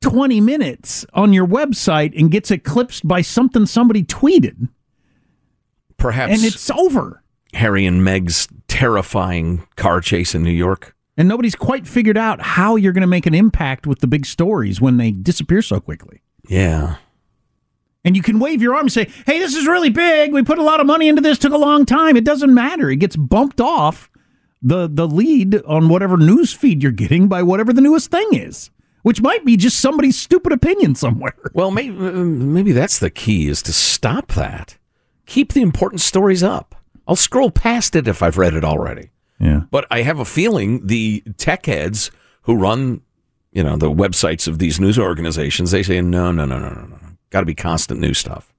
20 0.00 0.40
minutes 0.40 1.06
on 1.14 1.32
your 1.32 1.46
website 1.46 2.18
and 2.18 2.30
gets 2.30 2.50
eclipsed 2.50 3.06
by 3.06 3.20
something 3.20 3.66
somebody 3.66 4.02
tweeted. 4.02 4.68
Perhaps 5.96 6.32
And 6.32 6.42
it's 6.42 6.70
over. 6.70 7.22
Harry 7.54 7.86
and 7.86 8.02
Meg's 8.02 8.48
terrifying 8.66 9.66
car 9.76 10.00
chase 10.00 10.34
in 10.34 10.42
New 10.42 10.50
York. 10.50 10.96
And 11.16 11.28
nobody's 11.28 11.54
quite 11.54 11.86
figured 11.86 12.16
out 12.16 12.40
how 12.40 12.76
you're 12.76 12.94
going 12.94 13.02
to 13.02 13.06
make 13.06 13.26
an 13.26 13.34
impact 13.34 13.86
with 13.86 14.00
the 14.00 14.06
big 14.06 14.24
stories 14.24 14.80
when 14.80 14.96
they 14.96 15.10
disappear 15.10 15.60
so 15.60 15.78
quickly. 15.78 16.22
Yeah. 16.48 16.96
And 18.04 18.16
you 18.16 18.22
can 18.22 18.38
wave 18.40 18.62
your 18.62 18.74
arm 18.74 18.86
and 18.86 18.92
say, 18.92 19.10
hey, 19.26 19.38
this 19.38 19.54
is 19.54 19.66
really 19.66 19.90
big. 19.90 20.32
We 20.32 20.42
put 20.42 20.58
a 20.58 20.62
lot 20.62 20.80
of 20.80 20.86
money 20.86 21.08
into 21.08 21.20
this, 21.20 21.38
took 21.38 21.52
a 21.52 21.58
long 21.58 21.84
time. 21.84 22.16
It 22.16 22.24
doesn't 22.24 22.52
matter. 22.52 22.90
It 22.90 22.96
gets 22.96 23.14
bumped 23.14 23.60
off 23.60 24.10
the, 24.62 24.88
the 24.88 25.08
lead 25.08 25.62
on 25.64 25.88
whatever 25.88 26.16
news 26.16 26.52
feed 26.52 26.82
you're 26.82 26.92
getting 26.92 27.28
by 27.28 27.42
whatever 27.42 27.72
the 27.72 27.80
newest 27.80 28.10
thing 28.10 28.28
is, 28.32 28.70
which 29.02 29.20
might 29.20 29.44
be 29.44 29.56
just 29.56 29.80
somebody's 29.80 30.18
stupid 30.18 30.52
opinion 30.52 30.94
somewhere. 30.94 31.34
Well, 31.52 31.70
maybe 31.70 31.96
maybe 31.96 32.72
that's 32.72 32.98
the 32.98 33.10
key 33.10 33.48
is 33.48 33.62
to 33.62 33.72
stop 33.72 34.28
that. 34.32 34.78
Keep 35.26 35.52
the 35.52 35.62
important 35.62 36.00
stories 36.00 36.42
up. 36.42 36.74
I'll 37.06 37.16
scroll 37.16 37.50
past 37.50 37.96
it 37.96 38.06
if 38.06 38.22
I've 38.22 38.38
read 38.38 38.54
it 38.54 38.64
already. 38.64 39.10
Yeah. 39.40 39.62
But 39.70 39.86
I 39.90 40.02
have 40.02 40.20
a 40.20 40.24
feeling 40.24 40.86
the 40.86 41.22
tech 41.36 41.66
heads 41.66 42.12
who 42.42 42.56
run, 42.56 43.00
you 43.52 43.64
know, 43.64 43.76
the 43.76 43.90
websites 43.90 44.46
of 44.46 44.58
these 44.60 44.78
news 44.78 44.98
organizations, 44.98 45.72
they 45.72 45.82
say 45.82 46.00
no, 46.00 46.30
no, 46.30 46.44
no, 46.44 46.58
no, 46.58 46.68
no, 46.68 46.86
no. 46.86 46.98
Got 47.30 47.40
to 47.40 47.46
be 47.46 47.54
constant 47.54 47.98
new 47.98 48.14
stuff. 48.14 48.51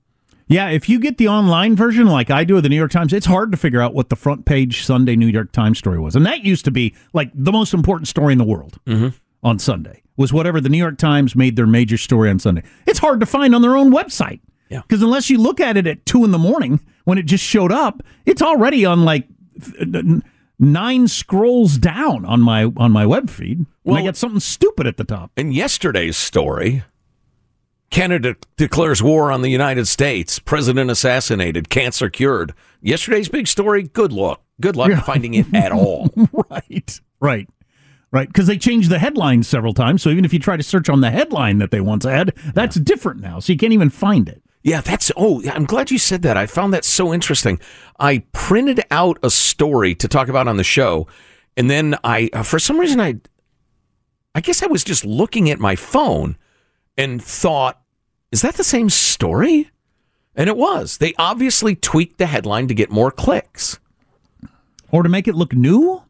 Yeah, 0.54 0.70
if 0.70 0.88
you 0.88 1.00
get 1.00 1.18
the 1.18 1.28
online 1.28 1.76
version 1.76 2.06
like 2.06 2.30
I 2.30 2.44
do 2.44 2.58
of 2.58 2.64
the 2.64 2.70
New 2.70 2.76
York 2.76 2.92
Times, 2.92 3.12
it's 3.12 3.26
hard 3.26 3.52
to 3.52 3.58
figure 3.58 3.82
out 3.82 3.96
what 3.96 4.10
the 4.10 4.16
front 4.16 4.46
page 4.46 4.86
Sunday 4.86 5.16
New 5.16 5.28
York 5.28 5.52
Times 5.52 5.80
story 5.80 5.98
was. 5.98 6.16
And 6.16 6.28
that 6.28 6.46
used 6.46 6.64
to 6.66 6.72
be 6.72 6.94
like 7.12 7.32
the 7.34 7.52
most 7.52 7.74
important 7.74 8.08
story 8.08 8.34
in 8.34 8.38
the 8.38 8.44
world 8.44 8.78
mm-hmm. 8.86 9.08
on 9.42 9.58
Sunday 9.58 10.04
was 10.16 10.32
whatever 10.32 10.62
the 10.62 10.70
New 10.70 10.78
York 10.78 11.00
Times 11.00 11.36
made 11.36 11.56
their 11.56 11.66
major 11.66 11.98
story 11.98 12.30
on 12.30 12.38
Sunday. 12.38 12.62
It's 12.86 13.00
hard 13.00 13.20
to 13.22 13.26
find 13.26 13.56
on 13.56 13.64
their 13.64 13.76
own 13.76 13.92
website. 13.92 14.42
Yeah. 14.70 14.82
Because 14.82 15.02
unless 15.02 15.28
you 15.32 15.40
look 15.40 15.60
at 15.60 15.76
it 15.76 15.88
at 15.88 16.06
two 16.06 16.24
in 16.24 16.30
the 16.30 16.38
morning 16.38 16.80
when 17.06 17.18
it 17.18 17.24
just 17.24 17.44
showed 17.44 17.72
up, 17.72 18.04
it's 18.28 18.44
already 18.44 18.86
on 18.86 19.04
like 19.06 19.28
uh, 19.82 20.20
nine 20.60 21.08
scrolls 21.08 21.80
down 21.80 22.26
on 22.26 22.42
my 22.42 22.66
on 22.78 22.92
my 22.92 23.08
web 23.08 23.32
feed. 23.32 23.66
Well, 23.84 23.98
I 23.98 24.04
got 24.04 24.18
something 24.18 24.40
stupid 24.40 24.86
at 24.86 24.98
the 24.98 25.04
top. 25.04 25.32
In 25.36 25.52
yesterday's 25.52 26.16
story, 26.16 26.84
Canada 27.94 28.36
declares 28.58 29.04
war 29.04 29.32
on 29.32 29.44
the 29.44 29.50
United 29.50 29.88
States. 29.88 30.40
President 30.40 30.90
assassinated. 30.90 31.70
Cancer 31.70 32.10
cured. 32.10 32.56
Yesterday's 32.82 33.30
big 33.30 33.48
story. 33.48 33.84
Good 33.84 34.12
luck. 34.12 34.42
Good 34.60 34.76
luck 34.76 35.06
finding 35.06 35.36
it 35.36 35.54
at 35.54 35.72
all. 35.72 36.10
right. 36.50 37.00
Right. 37.20 37.48
Right. 38.12 38.28
Because 38.28 38.48
they 38.48 38.58
changed 38.58 38.90
the 38.90 38.98
headline 38.98 39.44
several 39.44 39.76
times. 39.76 40.02
So 40.02 40.10
even 40.10 40.26
if 40.26 40.34
you 40.34 40.40
try 40.40 40.58
to 40.58 40.64
search 40.64 40.90
on 40.90 41.02
the 41.02 41.12
headline 41.12 41.60
that 41.60 41.70
they 41.70 41.82
once 41.82 42.04
had, 42.04 42.34
that's 42.56 42.78
different 42.78 43.22
now. 43.22 43.40
So 43.40 43.54
you 43.54 43.60
can't 43.60 43.74
even 43.74 43.92
find 43.92 44.28
it. 44.28 44.42
Yeah, 44.64 44.82
that's. 44.82 45.12
Oh, 45.16 45.44
I'm 45.48 45.66
glad 45.66 45.92
you 45.92 46.00
said 46.00 46.24
that. 46.24 46.36
I 46.36 46.48
found 46.48 46.74
that 46.74 46.86
so 46.86 47.14
interesting. 47.14 47.60
I 48.00 48.24
printed 48.32 48.82
out 48.90 49.20
a 49.22 49.30
story 49.30 49.94
to 49.96 50.08
talk 50.08 50.30
about 50.30 50.48
on 50.48 50.58
the 50.58 50.64
show, 50.64 51.06
and 51.58 51.70
then 51.70 51.96
I, 52.04 52.30
uh, 52.34 52.44
for 52.44 52.60
some 52.60 52.80
reason, 52.80 53.02
I, 53.02 53.16
I 54.34 54.42
guess 54.42 54.64
I 54.64 54.68
was 54.68 54.84
just 54.84 55.06
looking 55.06 55.50
at 55.50 55.60
my 55.60 55.76
phone 55.76 56.38
and 56.98 57.22
thought, 57.22 57.83
is 58.34 58.42
that 58.42 58.56
the 58.56 58.64
same 58.64 58.90
story? 58.90 59.70
And 60.36 60.50
it 60.50 60.58
was. 60.58 60.98
They 60.98 61.14
obviously 61.20 61.76
tweaked 61.76 62.18
the 62.18 62.26
headline 62.26 62.68
to 62.68 62.74
get 62.74 62.90
more 62.90 63.12
clicks. 63.12 63.80
Or 64.92 65.04
to 65.04 65.10
make 65.10 65.28
it 65.28 65.36
look 65.36 65.54
new? 65.54 66.02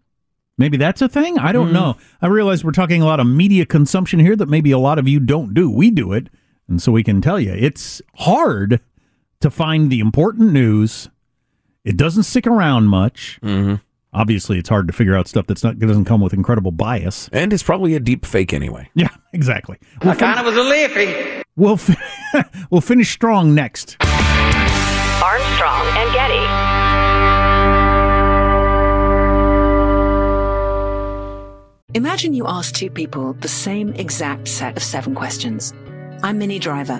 Maybe 0.57 0.77
that's 0.77 1.01
a 1.01 1.09
thing? 1.09 1.37
I 1.37 1.51
don't 1.51 1.73
know. 1.73 1.97
I 2.21 2.27
realize 2.27 2.63
we're 2.63 2.71
talking 2.71 3.01
a 3.01 3.05
lot 3.05 3.19
of 3.19 3.27
media 3.27 3.65
consumption 3.65 4.19
here 4.19 4.37
that 4.37 4.47
maybe 4.47 4.71
a 4.71 4.77
lot 4.77 4.99
of 4.99 5.07
you 5.07 5.19
don't 5.19 5.53
do. 5.53 5.69
We 5.69 5.91
do 5.91 6.13
it. 6.13 6.29
And 6.69 6.81
so 6.81 6.93
we 6.93 7.03
can 7.03 7.21
tell 7.21 7.39
you 7.39 7.51
it's 7.51 8.01
hard 8.15 8.79
to 9.41 9.49
find 9.49 9.91
the 9.91 9.99
important 9.99 10.53
news. 10.53 11.09
It 11.83 11.97
doesn't 11.97 12.23
stick 12.23 12.47
around 12.47 12.87
much. 12.87 13.37
Mm-hmm. 13.43 13.75
Obviously, 14.13 14.59
it's 14.59 14.69
hard 14.69 14.87
to 14.87 14.93
figure 14.93 15.17
out 15.17 15.27
stuff 15.27 15.47
that's 15.47 15.63
not 15.63 15.77
doesn't 15.77 16.05
come 16.05 16.21
with 16.21 16.33
incredible 16.33 16.71
bias. 16.71 17.29
And 17.33 17.51
it's 17.51 17.63
probably 17.63 17.95
a 17.95 17.99
deep 17.99 18.25
fake 18.25 18.53
anyway. 18.53 18.89
Yeah, 18.93 19.09
exactly. 19.33 19.77
I 19.99 20.15
kind 20.15 20.39
of 20.39 20.45
was 20.45 20.55
a 20.55 20.61
liffy. 20.61 21.42
We'll 21.55 21.77
fi- 21.77 22.43
we'll 22.69 22.81
finish 22.81 23.11
strong 23.11 23.53
next. 23.53 23.97
Armstrong 24.01 25.85
and 25.97 26.13
Getty. 26.13 26.43
Imagine 31.95 32.33
you 32.33 32.47
ask 32.47 32.73
two 32.73 32.89
people 32.89 33.33
the 33.33 33.47
same 33.47 33.93
exact 33.93 34.47
set 34.47 34.75
of 34.75 34.81
seven 34.83 35.13
questions. 35.13 35.73
I'm 36.23 36.39
Minnie 36.39 36.57
Driver, 36.57 36.99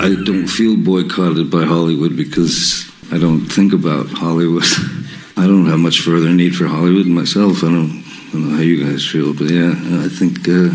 I 0.00 0.14
don't 0.14 0.46
feel 0.46 0.76
boycotted 0.76 1.50
by 1.50 1.64
Hollywood 1.64 2.16
because 2.16 2.88
I 3.10 3.18
don't 3.18 3.46
think 3.46 3.72
about 3.72 4.06
Hollywood. 4.06 4.62
I 5.36 5.44
don't 5.44 5.66
have 5.66 5.80
much 5.80 6.02
further 6.02 6.30
need 6.30 6.54
for 6.54 6.68
Hollywood 6.68 7.06
myself. 7.06 7.64
I 7.64 7.66
don't, 7.66 8.04
I 8.28 8.32
don't 8.32 8.48
know 8.48 8.56
how 8.56 8.62
you 8.62 8.84
guys 8.84 9.04
feel, 9.04 9.34
but 9.34 9.50
yeah, 9.50 9.72
I 10.04 10.08
think 10.08 10.48
uh, 10.48 10.70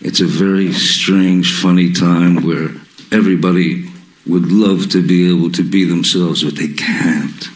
it's 0.00 0.20
a 0.20 0.26
very 0.26 0.72
strange, 0.72 1.60
funny 1.60 1.92
time 1.92 2.46
where 2.46 2.68
everybody 3.10 3.90
would 4.28 4.46
love 4.46 4.90
to 4.90 5.04
be 5.04 5.28
able 5.28 5.50
to 5.50 5.68
be 5.68 5.84
themselves, 5.84 6.44
but 6.44 6.54
they 6.54 6.68
can't. 6.68 7.48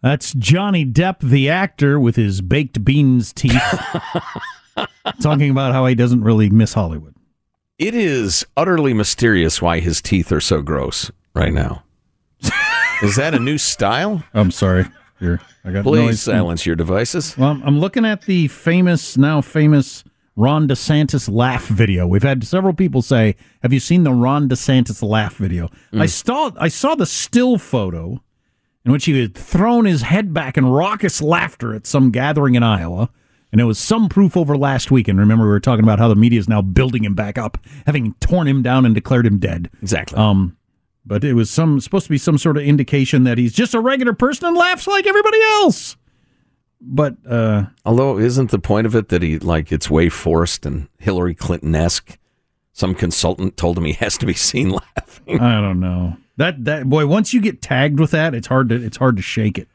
That's 0.00 0.32
Johnny 0.32 0.86
Depp, 0.86 1.20
the 1.20 1.50
actor, 1.50 2.00
with 2.00 2.16
his 2.16 2.40
baked 2.40 2.86
beans 2.86 3.34
teeth, 3.34 3.62
talking 5.20 5.50
about 5.50 5.74
how 5.74 5.84
he 5.84 5.94
doesn't 5.94 6.24
really 6.24 6.48
miss 6.48 6.72
Hollywood. 6.72 7.14
It 7.78 7.94
is 7.94 8.46
utterly 8.56 8.94
mysterious 8.94 9.62
why 9.62 9.80
his 9.80 10.00
teeth 10.00 10.30
are 10.30 10.40
so 10.40 10.62
gross 10.62 11.10
right 11.34 11.52
now. 11.52 11.82
is 13.02 13.16
that 13.16 13.34
a 13.34 13.38
new 13.38 13.58
style? 13.58 14.22
I'm 14.34 14.50
sorry. 14.50 14.86
Here, 15.18 15.40
I 15.64 15.70
got 15.70 15.84
Please 15.84 16.04
noise. 16.04 16.20
silence 16.20 16.66
your 16.66 16.76
devices. 16.76 17.36
Well, 17.38 17.60
I'm 17.64 17.78
looking 17.78 18.04
at 18.04 18.22
the 18.22 18.48
famous, 18.48 19.16
now 19.16 19.40
famous 19.40 20.04
Ron 20.34 20.66
DeSantis 20.66 21.32
laugh 21.32 21.66
video. 21.66 22.06
We've 22.06 22.22
had 22.22 22.44
several 22.44 22.74
people 22.74 23.02
say, 23.02 23.36
"Have 23.62 23.72
you 23.72 23.80
seen 23.80 24.02
the 24.02 24.12
Ron 24.12 24.48
DeSantis 24.48 25.02
laugh 25.02 25.36
video?" 25.36 25.68
I 25.92 26.06
mm. 26.06 26.08
saw, 26.08 26.50
I 26.58 26.68
saw 26.68 26.94
the 26.94 27.06
still 27.06 27.58
photo 27.58 28.20
in 28.84 28.92
which 28.92 29.04
he 29.04 29.20
had 29.20 29.34
thrown 29.34 29.84
his 29.84 30.02
head 30.02 30.34
back 30.34 30.56
in 30.56 30.66
raucous 30.66 31.22
laughter 31.22 31.74
at 31.74 31.86
some 31.86 32.10
gathering 32.10 32.54
in 32.54 32.62
Iowa. 32.62 33.10
And 33.52 33.60
it 33.60 33.64
was 33.64 33.78
some 33.78 34.08
proof 34.08 34.36
over 34.36 34.56
last 34.56 34.90
week. 34.90 35.08
And 35.08 35.18
remember, 35.18 35.44
we 35.44 35.50
were 35.50 35.60
talking 35.60 35.84
about 35.84 35.98
how 35.98 36.08
the 36.08 36.16
media 36.16 36.40
is 36.40 36.48
now 36.48 36.62
building 36.62 37.04
him 37.04 37.14
back 37.14 37.36
up, 37.36 37.58
having 37.86 38.14
torn 38.14 38.48
him 38.48 38.62
down 38.62 38.86
and 38.86 38.94
declared 38.94 39.26
him 39.26 39.38
dead. 39.38 39.70
Exactly. 39.82 40.16
Um, 40.18 40.56
but 41.04 41.22
it 41.22 41.34
was 41.34 41.50
some 41.50 41.80
supposed 41.80 42.06
to 42.06 42.10
be 42.10 42.18
some 42.18 42.38
sort 42.38 42.56
of 42.56 42.62
indication 42.62 43.24
that 43.24 43.36
he's 43.36 43.52
just 43.52 43.74
a 43.74 43.80
regular 43.80 44.14
person 44.14 44.46
and 44.46 44.56
laughs 44.56 44.86
like 44.86 45.06
everybody 45.06 45.40
else. 45.42 45.96
But 46.80 47.16
uh, 47.28 47.66
Although, 47.84 48.18
isn't 48.18 48.50
the 48.50 48.58
point 48.58 48.86
of 48.86 48.96
it 48.96 49.08
that 49.10 49.22
he 49.22 49.38
like 49.38 49.70
it's 49.70 49.90
way 49.90 50.08
forced 50.08 50.66
and 50.66 50.88
Hillary 50.98 51.34
Clinton 51.34 51.74
esque? 51.74 52.18
Some 52.72 52.94
consultant 52.94 53.56
told 53.56 53.76
him 53.76 53.84
he 53.84 53.92
has 53.94 54.16
to 54.18 54.26
be 54.26 54.32
seen 54.32 54.70
laughing. 54.96 55.40
I 55.40 55.60
don't 55.60 55.78
know 55.78 56.16
that 56.36 56.64
that 56.64 56.88
boy. 56.88 57.06
Once 57.06 57.32
you 57.32 57.40
get 57.40 57.62
tagged 57.62 58.00
with 58.00 58.10
that, 58.12 58.34
it's 58.34 58.48
hard 58.48 58.68
to 58.70 58.82
it's 58.82 58.96
hard 58.96 59.16
to 59.16 59.22
shake 59.22 59.58
it. 59.58 59.68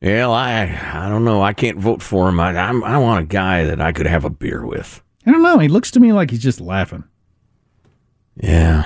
Well, 0.00 0.32
I 0.32 0.62
I 0.94 1.08
don't 1.08 1.24
know. 1.24 1.42
I 1.42 1.52
can't 1.52 1.78
vote 1.78 2.02
for 2.02 2.28
him. 2.28 2.38
I 2.40 2.50
I'm, 2.56 2.84
I 2.84 2.98
want 2.98 3.20
a 3.20 3.26
guy 3.26 3.64
that 3.64 3.80
I 3.80 3.92
could 3.92 4.06
have 4.06 4.24
a 4.24 4.30
beer 4.30 4.64
with. 4.64 5.02
I 5.26 5.32
don't 5.32 5.42
know. 5.42 5.58
He 5.58 5.68
looks 5.68 5.90
to 5.92 6.00
me 6.00 6.12
like 6.12 6.30
he's 6.30 6.42
just 6.42 6.60
laughing. 6.60 7.04
Yeah. 8.36 8.84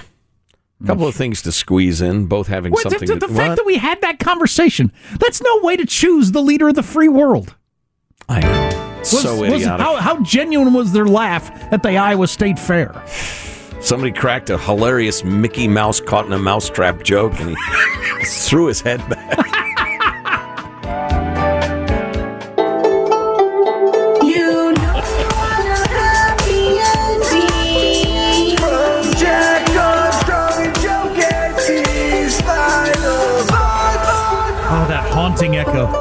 A 0.82 0.86
couple 0.86 1.06
of 1.06 1.14
things 1.14 1.42
to 1.42 1.52
squeeze 1.52 2.00
in, 2.00 2.26
both 2.26 2.48
having 2.48 2.72
What, 2.72 2.82
the, 2.84 2.90
something. 2.90 3.06
the, 3.06 3.14
to, 3.14 3.26
the 3.28 3.34
fact 3.34 3.56
that 3.56 3.66
we 3.66 3.76
had 3.76 4.00
that 4.00 4.18
conversation, 4.18 4.90
that's 5.20 5.40
no 5.40 5.60
way 5.62 5.76
to 5.76 5.86
choose 5.86 6.32
the 6.32 6.40
leader 6.42 6.68
of 6.68 6.74
the 6.74 6.82
free 6.82 7.06
world. 7.08 7.54
I 8.28 8.40
know. 8.40 8.98
Was- 8.98 9.22
so 9.22 9.40
was- 9.40 9.52
idiotic. 9.52 9.84
how, 9.84 9.96
how 9.96 10.20
genuine 10.22 10.72
was 10.72 10.92
their 10.92 11.04
laugh 11.06 11.50
at 11.72 11.84
the 11.84 11.96
Iowa 11.96 12.26
State 12.26 12.58
Fair? 12.58 13.00
Somebody 13.80 14.10
cracked 14.12 14.50
a 14.50 14.58
hilarious 14.58 15.22
Mickey 15.22 15.68
Mouse 15.68 16.00
caught 16.00 16.26
in 16.26 16.32
a 16.32 16.38
mousetrap 16.38 17.04
joke, 17.04 17.38
and 17.38 17.50
he 17.50 18.24
threw 18.24 18.66
his 18.66 18.80
head 18.80 18.98
back. 19.08 19.38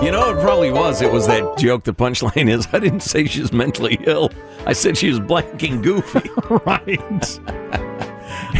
You 0.03 0.11
know, 0.11 0.35
it 0.35 0.41
probably 0.41 0.71
was. 0.71 1.01
It 1.01 1.11
was 1.11 1.27
that 1.27 1.57
joke. 1.57 1.83
The 1.83 1.93
punchline 1.93 2.49
is, 2.49 2.67
I 2.73 2.79
didn't 2.79 3.01
say 3.01 3.25
she's 3.25 3.53
mentally 3.53 3.99
ill. 4.05 4.31
I 4.65 4.73
said 4.73 4.97
she 4.97 5.09
was 5.09 5.19
blanking 5.19 5.83
goofy. 5.83 6.29
right. 6.65 7.39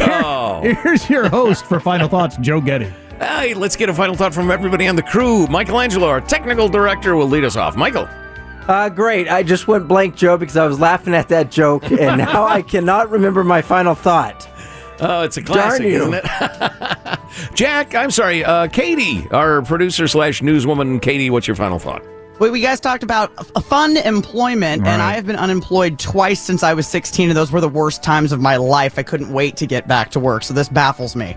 oh. 0.00 0.60
Here's 0.62 1.10
your 1.10 1.28
host 1.28 1.64
for 1.66 1.80
Final 1.80 2.08
Thoughts, 2.08 2.36
Joe 2.38 2.60
Getty. 2.60 2.92
Hey, 3.18 3.54
let's 3.54 3.76
get 3.76 3.88
a 3.88 3.94
final 3.94 4.14
thought 4.14 4.34
from 4.34 4.50
everybody 4.50 4.86
on 4.86 4.96
the 4.96 5.02
crew. 5.02 5.46
Michelangelo, 5.48 6.06
our 6.08 6.20
technical 6.20 6.68
director, 6.68 7.16
will 7.16 7.28
lead 7.28 7.44
us 7.44 7.56
off. 7.56 7.76
Michael. 7.76 8.08
Uh, 8.68 8.88
great. 8.88 9.28
I 9.28 9.42
just 9.42 9.66
went 9.66 9.88
blank, 9.88 10.14
Joe, 10.16 10.36
because 10.36 10.56
I 10.56 10.66
was 10.66 10.78
laughing 10.78 11.14
at 11.14 11.28
that 11.28 11.50
joke, 11.50 11.90
and 11.90 12.18
now 12.18 12.44
I 12.44 12.62
cannot 12.62 13.10
remember 13.10 13.42
my 13.42 13.62
final 13.62 13.94
thought. 13.96 14.48
Oh, 15.00 15.22
it's 15.22 15.36
a 15.36 15.42
classic, 15.42 15.82
Darn 15.82 15.90
you. 15.90 16.02
isn't 16.02 16.14
it? 16.14 17.18
Jack, 17.54 17.94
I'm 17.94 18.10
sorry. 18.10 18.44
Uh, 18.44 18.68
Katie, 18.68 19.28
our 19.30 19.62
producer 19.62 20.08
slash 20.08 20.40
newswoman. 20.40 21.00
Katie, 21.00 21.30
what's 21.30 21.46
your 21.46 21.56
final 21.56 21.78
thought? 21.78 22.04
Wait, 22.38 22.50
we 22.50 22.60
guys 22.60 22.80
talked 22.80 23.02
about 23.02 23.34
funemployment, 23.36 24.84
and 24.84 25.02
I 25.02 25.12
have 25.12 25.26
been 25.26 25.36
unemployed 25.36 25.98
twice 25.98 26.40
since 26.40 26.62
I 26.62 26.74
was 26.74 26.88
16, 26.88 27.28
and 27.30 27.36
those 27.36 27.52
were 27.52 27.60
the 27.60 27.68
worst 27.68 28.02
times 28.02 28.32
of 28.32 28.40
my 28.40 28.56
life. 28.56 28.98
I 28.98 29.02
couldn't 29.02 29.32
wait 29.32 29.56
to 29.58 29.66
get 29.66 29.86
back 29.86 30.10
to 30.12 30.20
work, 30.20 30.42
so 30.42 30.52
this 30.54 30.68
baffles 30.68 31.14
me. 31.14 31.36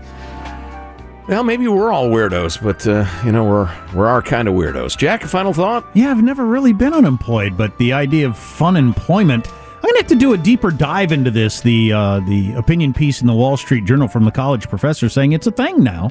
Well, 1.28 1.42
maybe 1.44 1.66
we're 1.68 1.92
all 1.92 2.08
weirdos, 2.08 2.62
but 2.62 2.86
uh, 2.86 3.04
you 3.24 3.32
know 3.32 3.44
we're 3.44 3.70
we're 3.94 4.06
our 4.06 4.22
kind 4.22 4.46
of 4.46 4.54
weirdos. 4.54 4.96
Jack, 4.96 5.24
a 5.24 5.28
final 5.28 5.52
thought? 5.52 5.84
Yeah, 5.94 6.10
I've 6.10 6.22
never 6.22 6.44
really 6.44 6.72
been 6.72 6.94
unemployed, 6.94 7.56
but 7.56 7.76
the 7.78 7.92
idea 7.92 8.26
of 8.26 8.34
funemployment. 8.34 9.50
I'm 9.86 9.90
gonna 9.90 10.00
have 10.00 10.08
to 10.08 10.16
do 10.16 10.32
a 10.32 10.36
deeper 10.36 10.72
dive 10.72 11.12
into 11.12 11.30
this. 11.30 11.60
The 11.60 11.92
uh, 11.92 12.18
the 12.26 12.54
opinion 12.54 12.92
piece 12.92 13.20
in 13.20 13.28
the 13.28 13.32
Wall 13.32 13.56
Street 13.56 13.84
Journal 13.84 14.08
from 14.08 14.24
the 14.24 14.32
college 14.32 14.68
professor 14.68 15.08
saying 15.08 15.30
it's 15.30 15.46
a 15.46 15.52
thing 15.52 15.84
now 15.84 16.10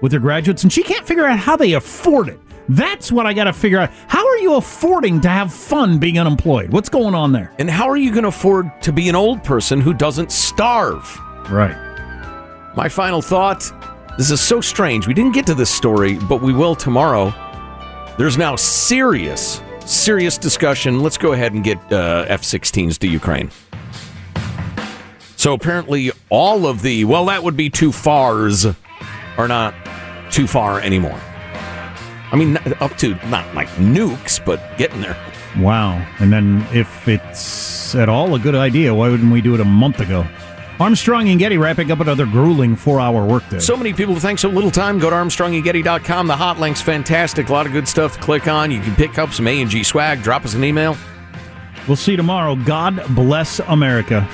with 0.00 0.12
her 0.12 0.20
graduates, 0.20 0.62
and 0.62 0.72
she 0.72 0.84
can't 0.84 1.04
figure 1.04 1.26
out 1.26 1.36
how 1.36 1.56
they 1.56 1.72
afford 1.72 2.28
it. 2.28 2.38
That's 2.68 3.10
what 3.10 3.26
I 3.26 3.32
got 3.32 3.44
to 3.44 3.52
figure 3.52 3.80
out. 3.80 3.90
How 4.06 4.24
are 4.24 4.38
you 4.38 4.54
affording 4.54 5.20
to 5.22 5.28
have 5.28 5.52
fun 5.52 5.98
being 5.98 6.20
unemployed? 6.20 6.70
What's 6.70 6.88
going 6.88 7.16
on 7.16 7.32
there? 7.32 7.52
And 7.58 7.68
how 7.68 7.88
are 7.88 7.96
you 7.96 8.12
going 8.12 8.22
to 8.22 8.28
afford 8.28 8.70
to 8.82 8.92
be 8.92 9.08
an 9.08 9.16
old 9.16 9.42
person 9.42 9.80
who 9.80 9.92
doesn't 9.92 10.30
starve? 10.30 11.18
Right. 11.50 11.74
My 12.76 12.88
final 12.88 13.20
thought 13.20 13.72
this 14.18 14.30
is 14.30 14.40
so 14.40 14.60
strange. 14.60 15.08
We 15.08 15.14
didn't 15.14 15.32
get 15.32 15.48
to 15.48 15.54
this 15.54 15.68
story, 15.68 16.16
but 16.28 16.42
we 16.42 16.52
will 16.52 16.76
tomorrow. 16.76 17.34
There's 18.16 18.38
now 18.38 18.54
serious, 18.54 19.60
serious 19.90 20.38
discussion. 20.38 21.00
Let's 21.00 21.18
go 21.18 21.32
ahead 21.32 21.52
and 21.52 21.64
get 21.64 21.78
uh, 21.92 22.24
F 22.28 22.42
16s 22.42 22.98
to 22.98 23.08
Ukraine. 23.08 23.50
So 25.36 25.54
apparently, 25.54 26.12
all 26.28 26.66
of 26.66 26.82
the, 26.82 27.04
well, 27.04 27.26
that 27.26 27.42
would 27.42 27.56
be 27.56 27.70
too 27.70 27.92
fars, 27.92 28.66
are 29.36 29.48
not 29.48 29.74
too 30.30 30.46
far 30.46 30.80
anymore. 30.80 31.18
I 32.32 32.36
mean, 32.36 32.58
up 32.78 32.96
to 32.98 33.14
not 33.28 33.52
like 33.54 33.68
nukes, 33.70 34.44
but 34.44 34.62
getting 34.78 35.00
there. 35.00 35.16
Wow. 35.58 36.06
And 36.20 36.32
then 36.32 36.64
if 36.72 37.08
it's 37.08 37.94
at 37.94 38.08
all 38.08 38.34
a 38.34 38.38
good 38.38 38.54
idea, 38.54 38.94
why 38.94 39.08
wouldn't 39.08 39.32
we 39.32 39.40
do 39.40 39.54
it 39.54 39.60
a 39.60 39.64
month 39.64 39.98
ago? 40.00 40.24
Armstrong 40.80 41.28
and 41.28 41.38
Getty 41.38 41.58
wrapping 41.58 41.90
up 41.90 42.00
another 42.00 42.24
grueling 42.24 42.74
four-hour 42.74 43.26
workday. 43.26 43.58
So 43.58 43.76
many 43.76 43.92
people 43.92 44.16
think 44.16 44.38
so 44.38 44.48
little 44.48 44.70
time. 44.70 44.98
Go 44.98 45.10
to 45.10 45.16
ArmstrongandGetty.com. 45.16 46.26
The 46.26 46.36
hot 46.36 46.58
link's 46.58 46.80
fantastic. 46.80 47.50
A 47.50 47.52
lot 47.52 47.66
of 47.66 47.72
good 47.72 47.86
stuff 47.86 48.14
to 48.14 48.20
click 48.22 48.48
on. 48.48 48.70
You 48.70 48.80
can 48.80 48.96
pick 48.96 49.18
up 49.18 49.30
some 49.34 49.46
A 49.46 49.60
and 49.60 49.70
G 49.70 49.82
swag. 49.82 50.22
Drop 50.22 50.46
us 50.46 50.54
an 50.54 50.64
email. 50.64 50.96
We'll 51.86 51.98
see 51.98 52.12
you 52.12 52.16
tomorrow. 52.16 52.56
God 52.56 53.04
bless 53.14 53.58
America. 53.60 54.26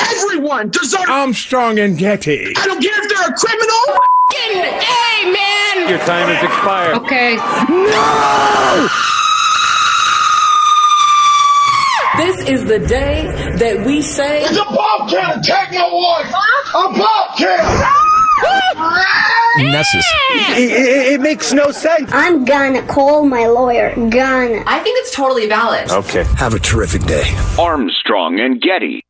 Everyone 0.00 0.70
deserves 0.70 1.10
Armstrong 1.10 1.78
and 1.78 1.98
Getty. 1.98 2.54
I 2.56 2.66
don't 2.66 2.82
care 2.82 3.04
if 3.04 3.08
they're 3.10 3.28
a 3.28 3.34
criminal. 3.34 3.98
Hey, 4.32 5.30
man! 5.30 5.90
Your 5.90 5.98
time 6.00 6.28
has 6.28 6.42
expired. 6.42 6.96
Okay. 6.96 7.36
No! 7.68 8.88
This 12.16 12.48
is 12.48 12.64
the 12.64 12.78
day 12.78 13.26
that 13.58 13.84
we 13.84 14.00
say. 14.02 14.44
It's 14.44 14.56
a 14.56 14.64
bobcat 14.64 15.38
attack 15.38 15.72
my 15.72 15.88
wife! 15.90 16.32
A 16.74 16.98
bobcat! 16.98 17.90
Nessus. 19.58 20.06
It, 20.56 20.70
it- 20.70 21.12
it 21.14 21.20
makes 21.20 21.52
no 21.52 21.70
sense. 21.70 22.10
I'm 22.12 22.44
gonna 22.44 22.82
call 22.86 23.24
my 23.26 23.46
lawyer. 23.46 23.94
Gonna. 23.94 24.62
I 24.66 24.80
think 24.80 24.98
it's 25.00 25.14
totally 25.14 25.48
valid. 25.48 25.90
Okay. 25.90 26.24
Have 26.36 26.54
a 26.54 26.58
terrific 26.58 27.02
day. 27.04 27.24
Armstrong 27.58 28.40
and 28.40 28.60
Getty. 28.60 29.02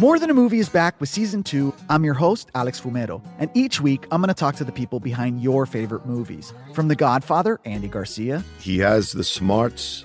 More 0.00 0.18
Than 0.18 0.28
a 0.30 0.34
Movie 0.34 0.58
is 0.58 0.68
back 0.68 0.98
with 1.00 1.08
season 1.08 1.44
two. 1.44 1.72
I'm 1.88 2.04
your 2.04 2.14
host, 2.14 2.50
Alex 2.56 2.80
Fumero, 2.80 3.22
and 3.38 3.48
each 3.54 3.80
week 3.80 4.06
I'm 4.10 4.20
going 4.20 4.28
to 4.28 4.34
talk 4.34 4.56
to 4.56 4.64
the 4.64 4.72
people 4.72 4.98
behind 4.98 5.40
your 5.40 5.66
favorite 5.66 6.04
movies. 6.04 6.52
From 6.74 6.88
The 6.88 6.96
Godfather, 6.96 7.60
Andy 7.64 7.86
Garcia, 7.86 8.42
He 8.58 8.78
has 8.78 9.12
the 9.12 9.22
smarts 9.22 10.04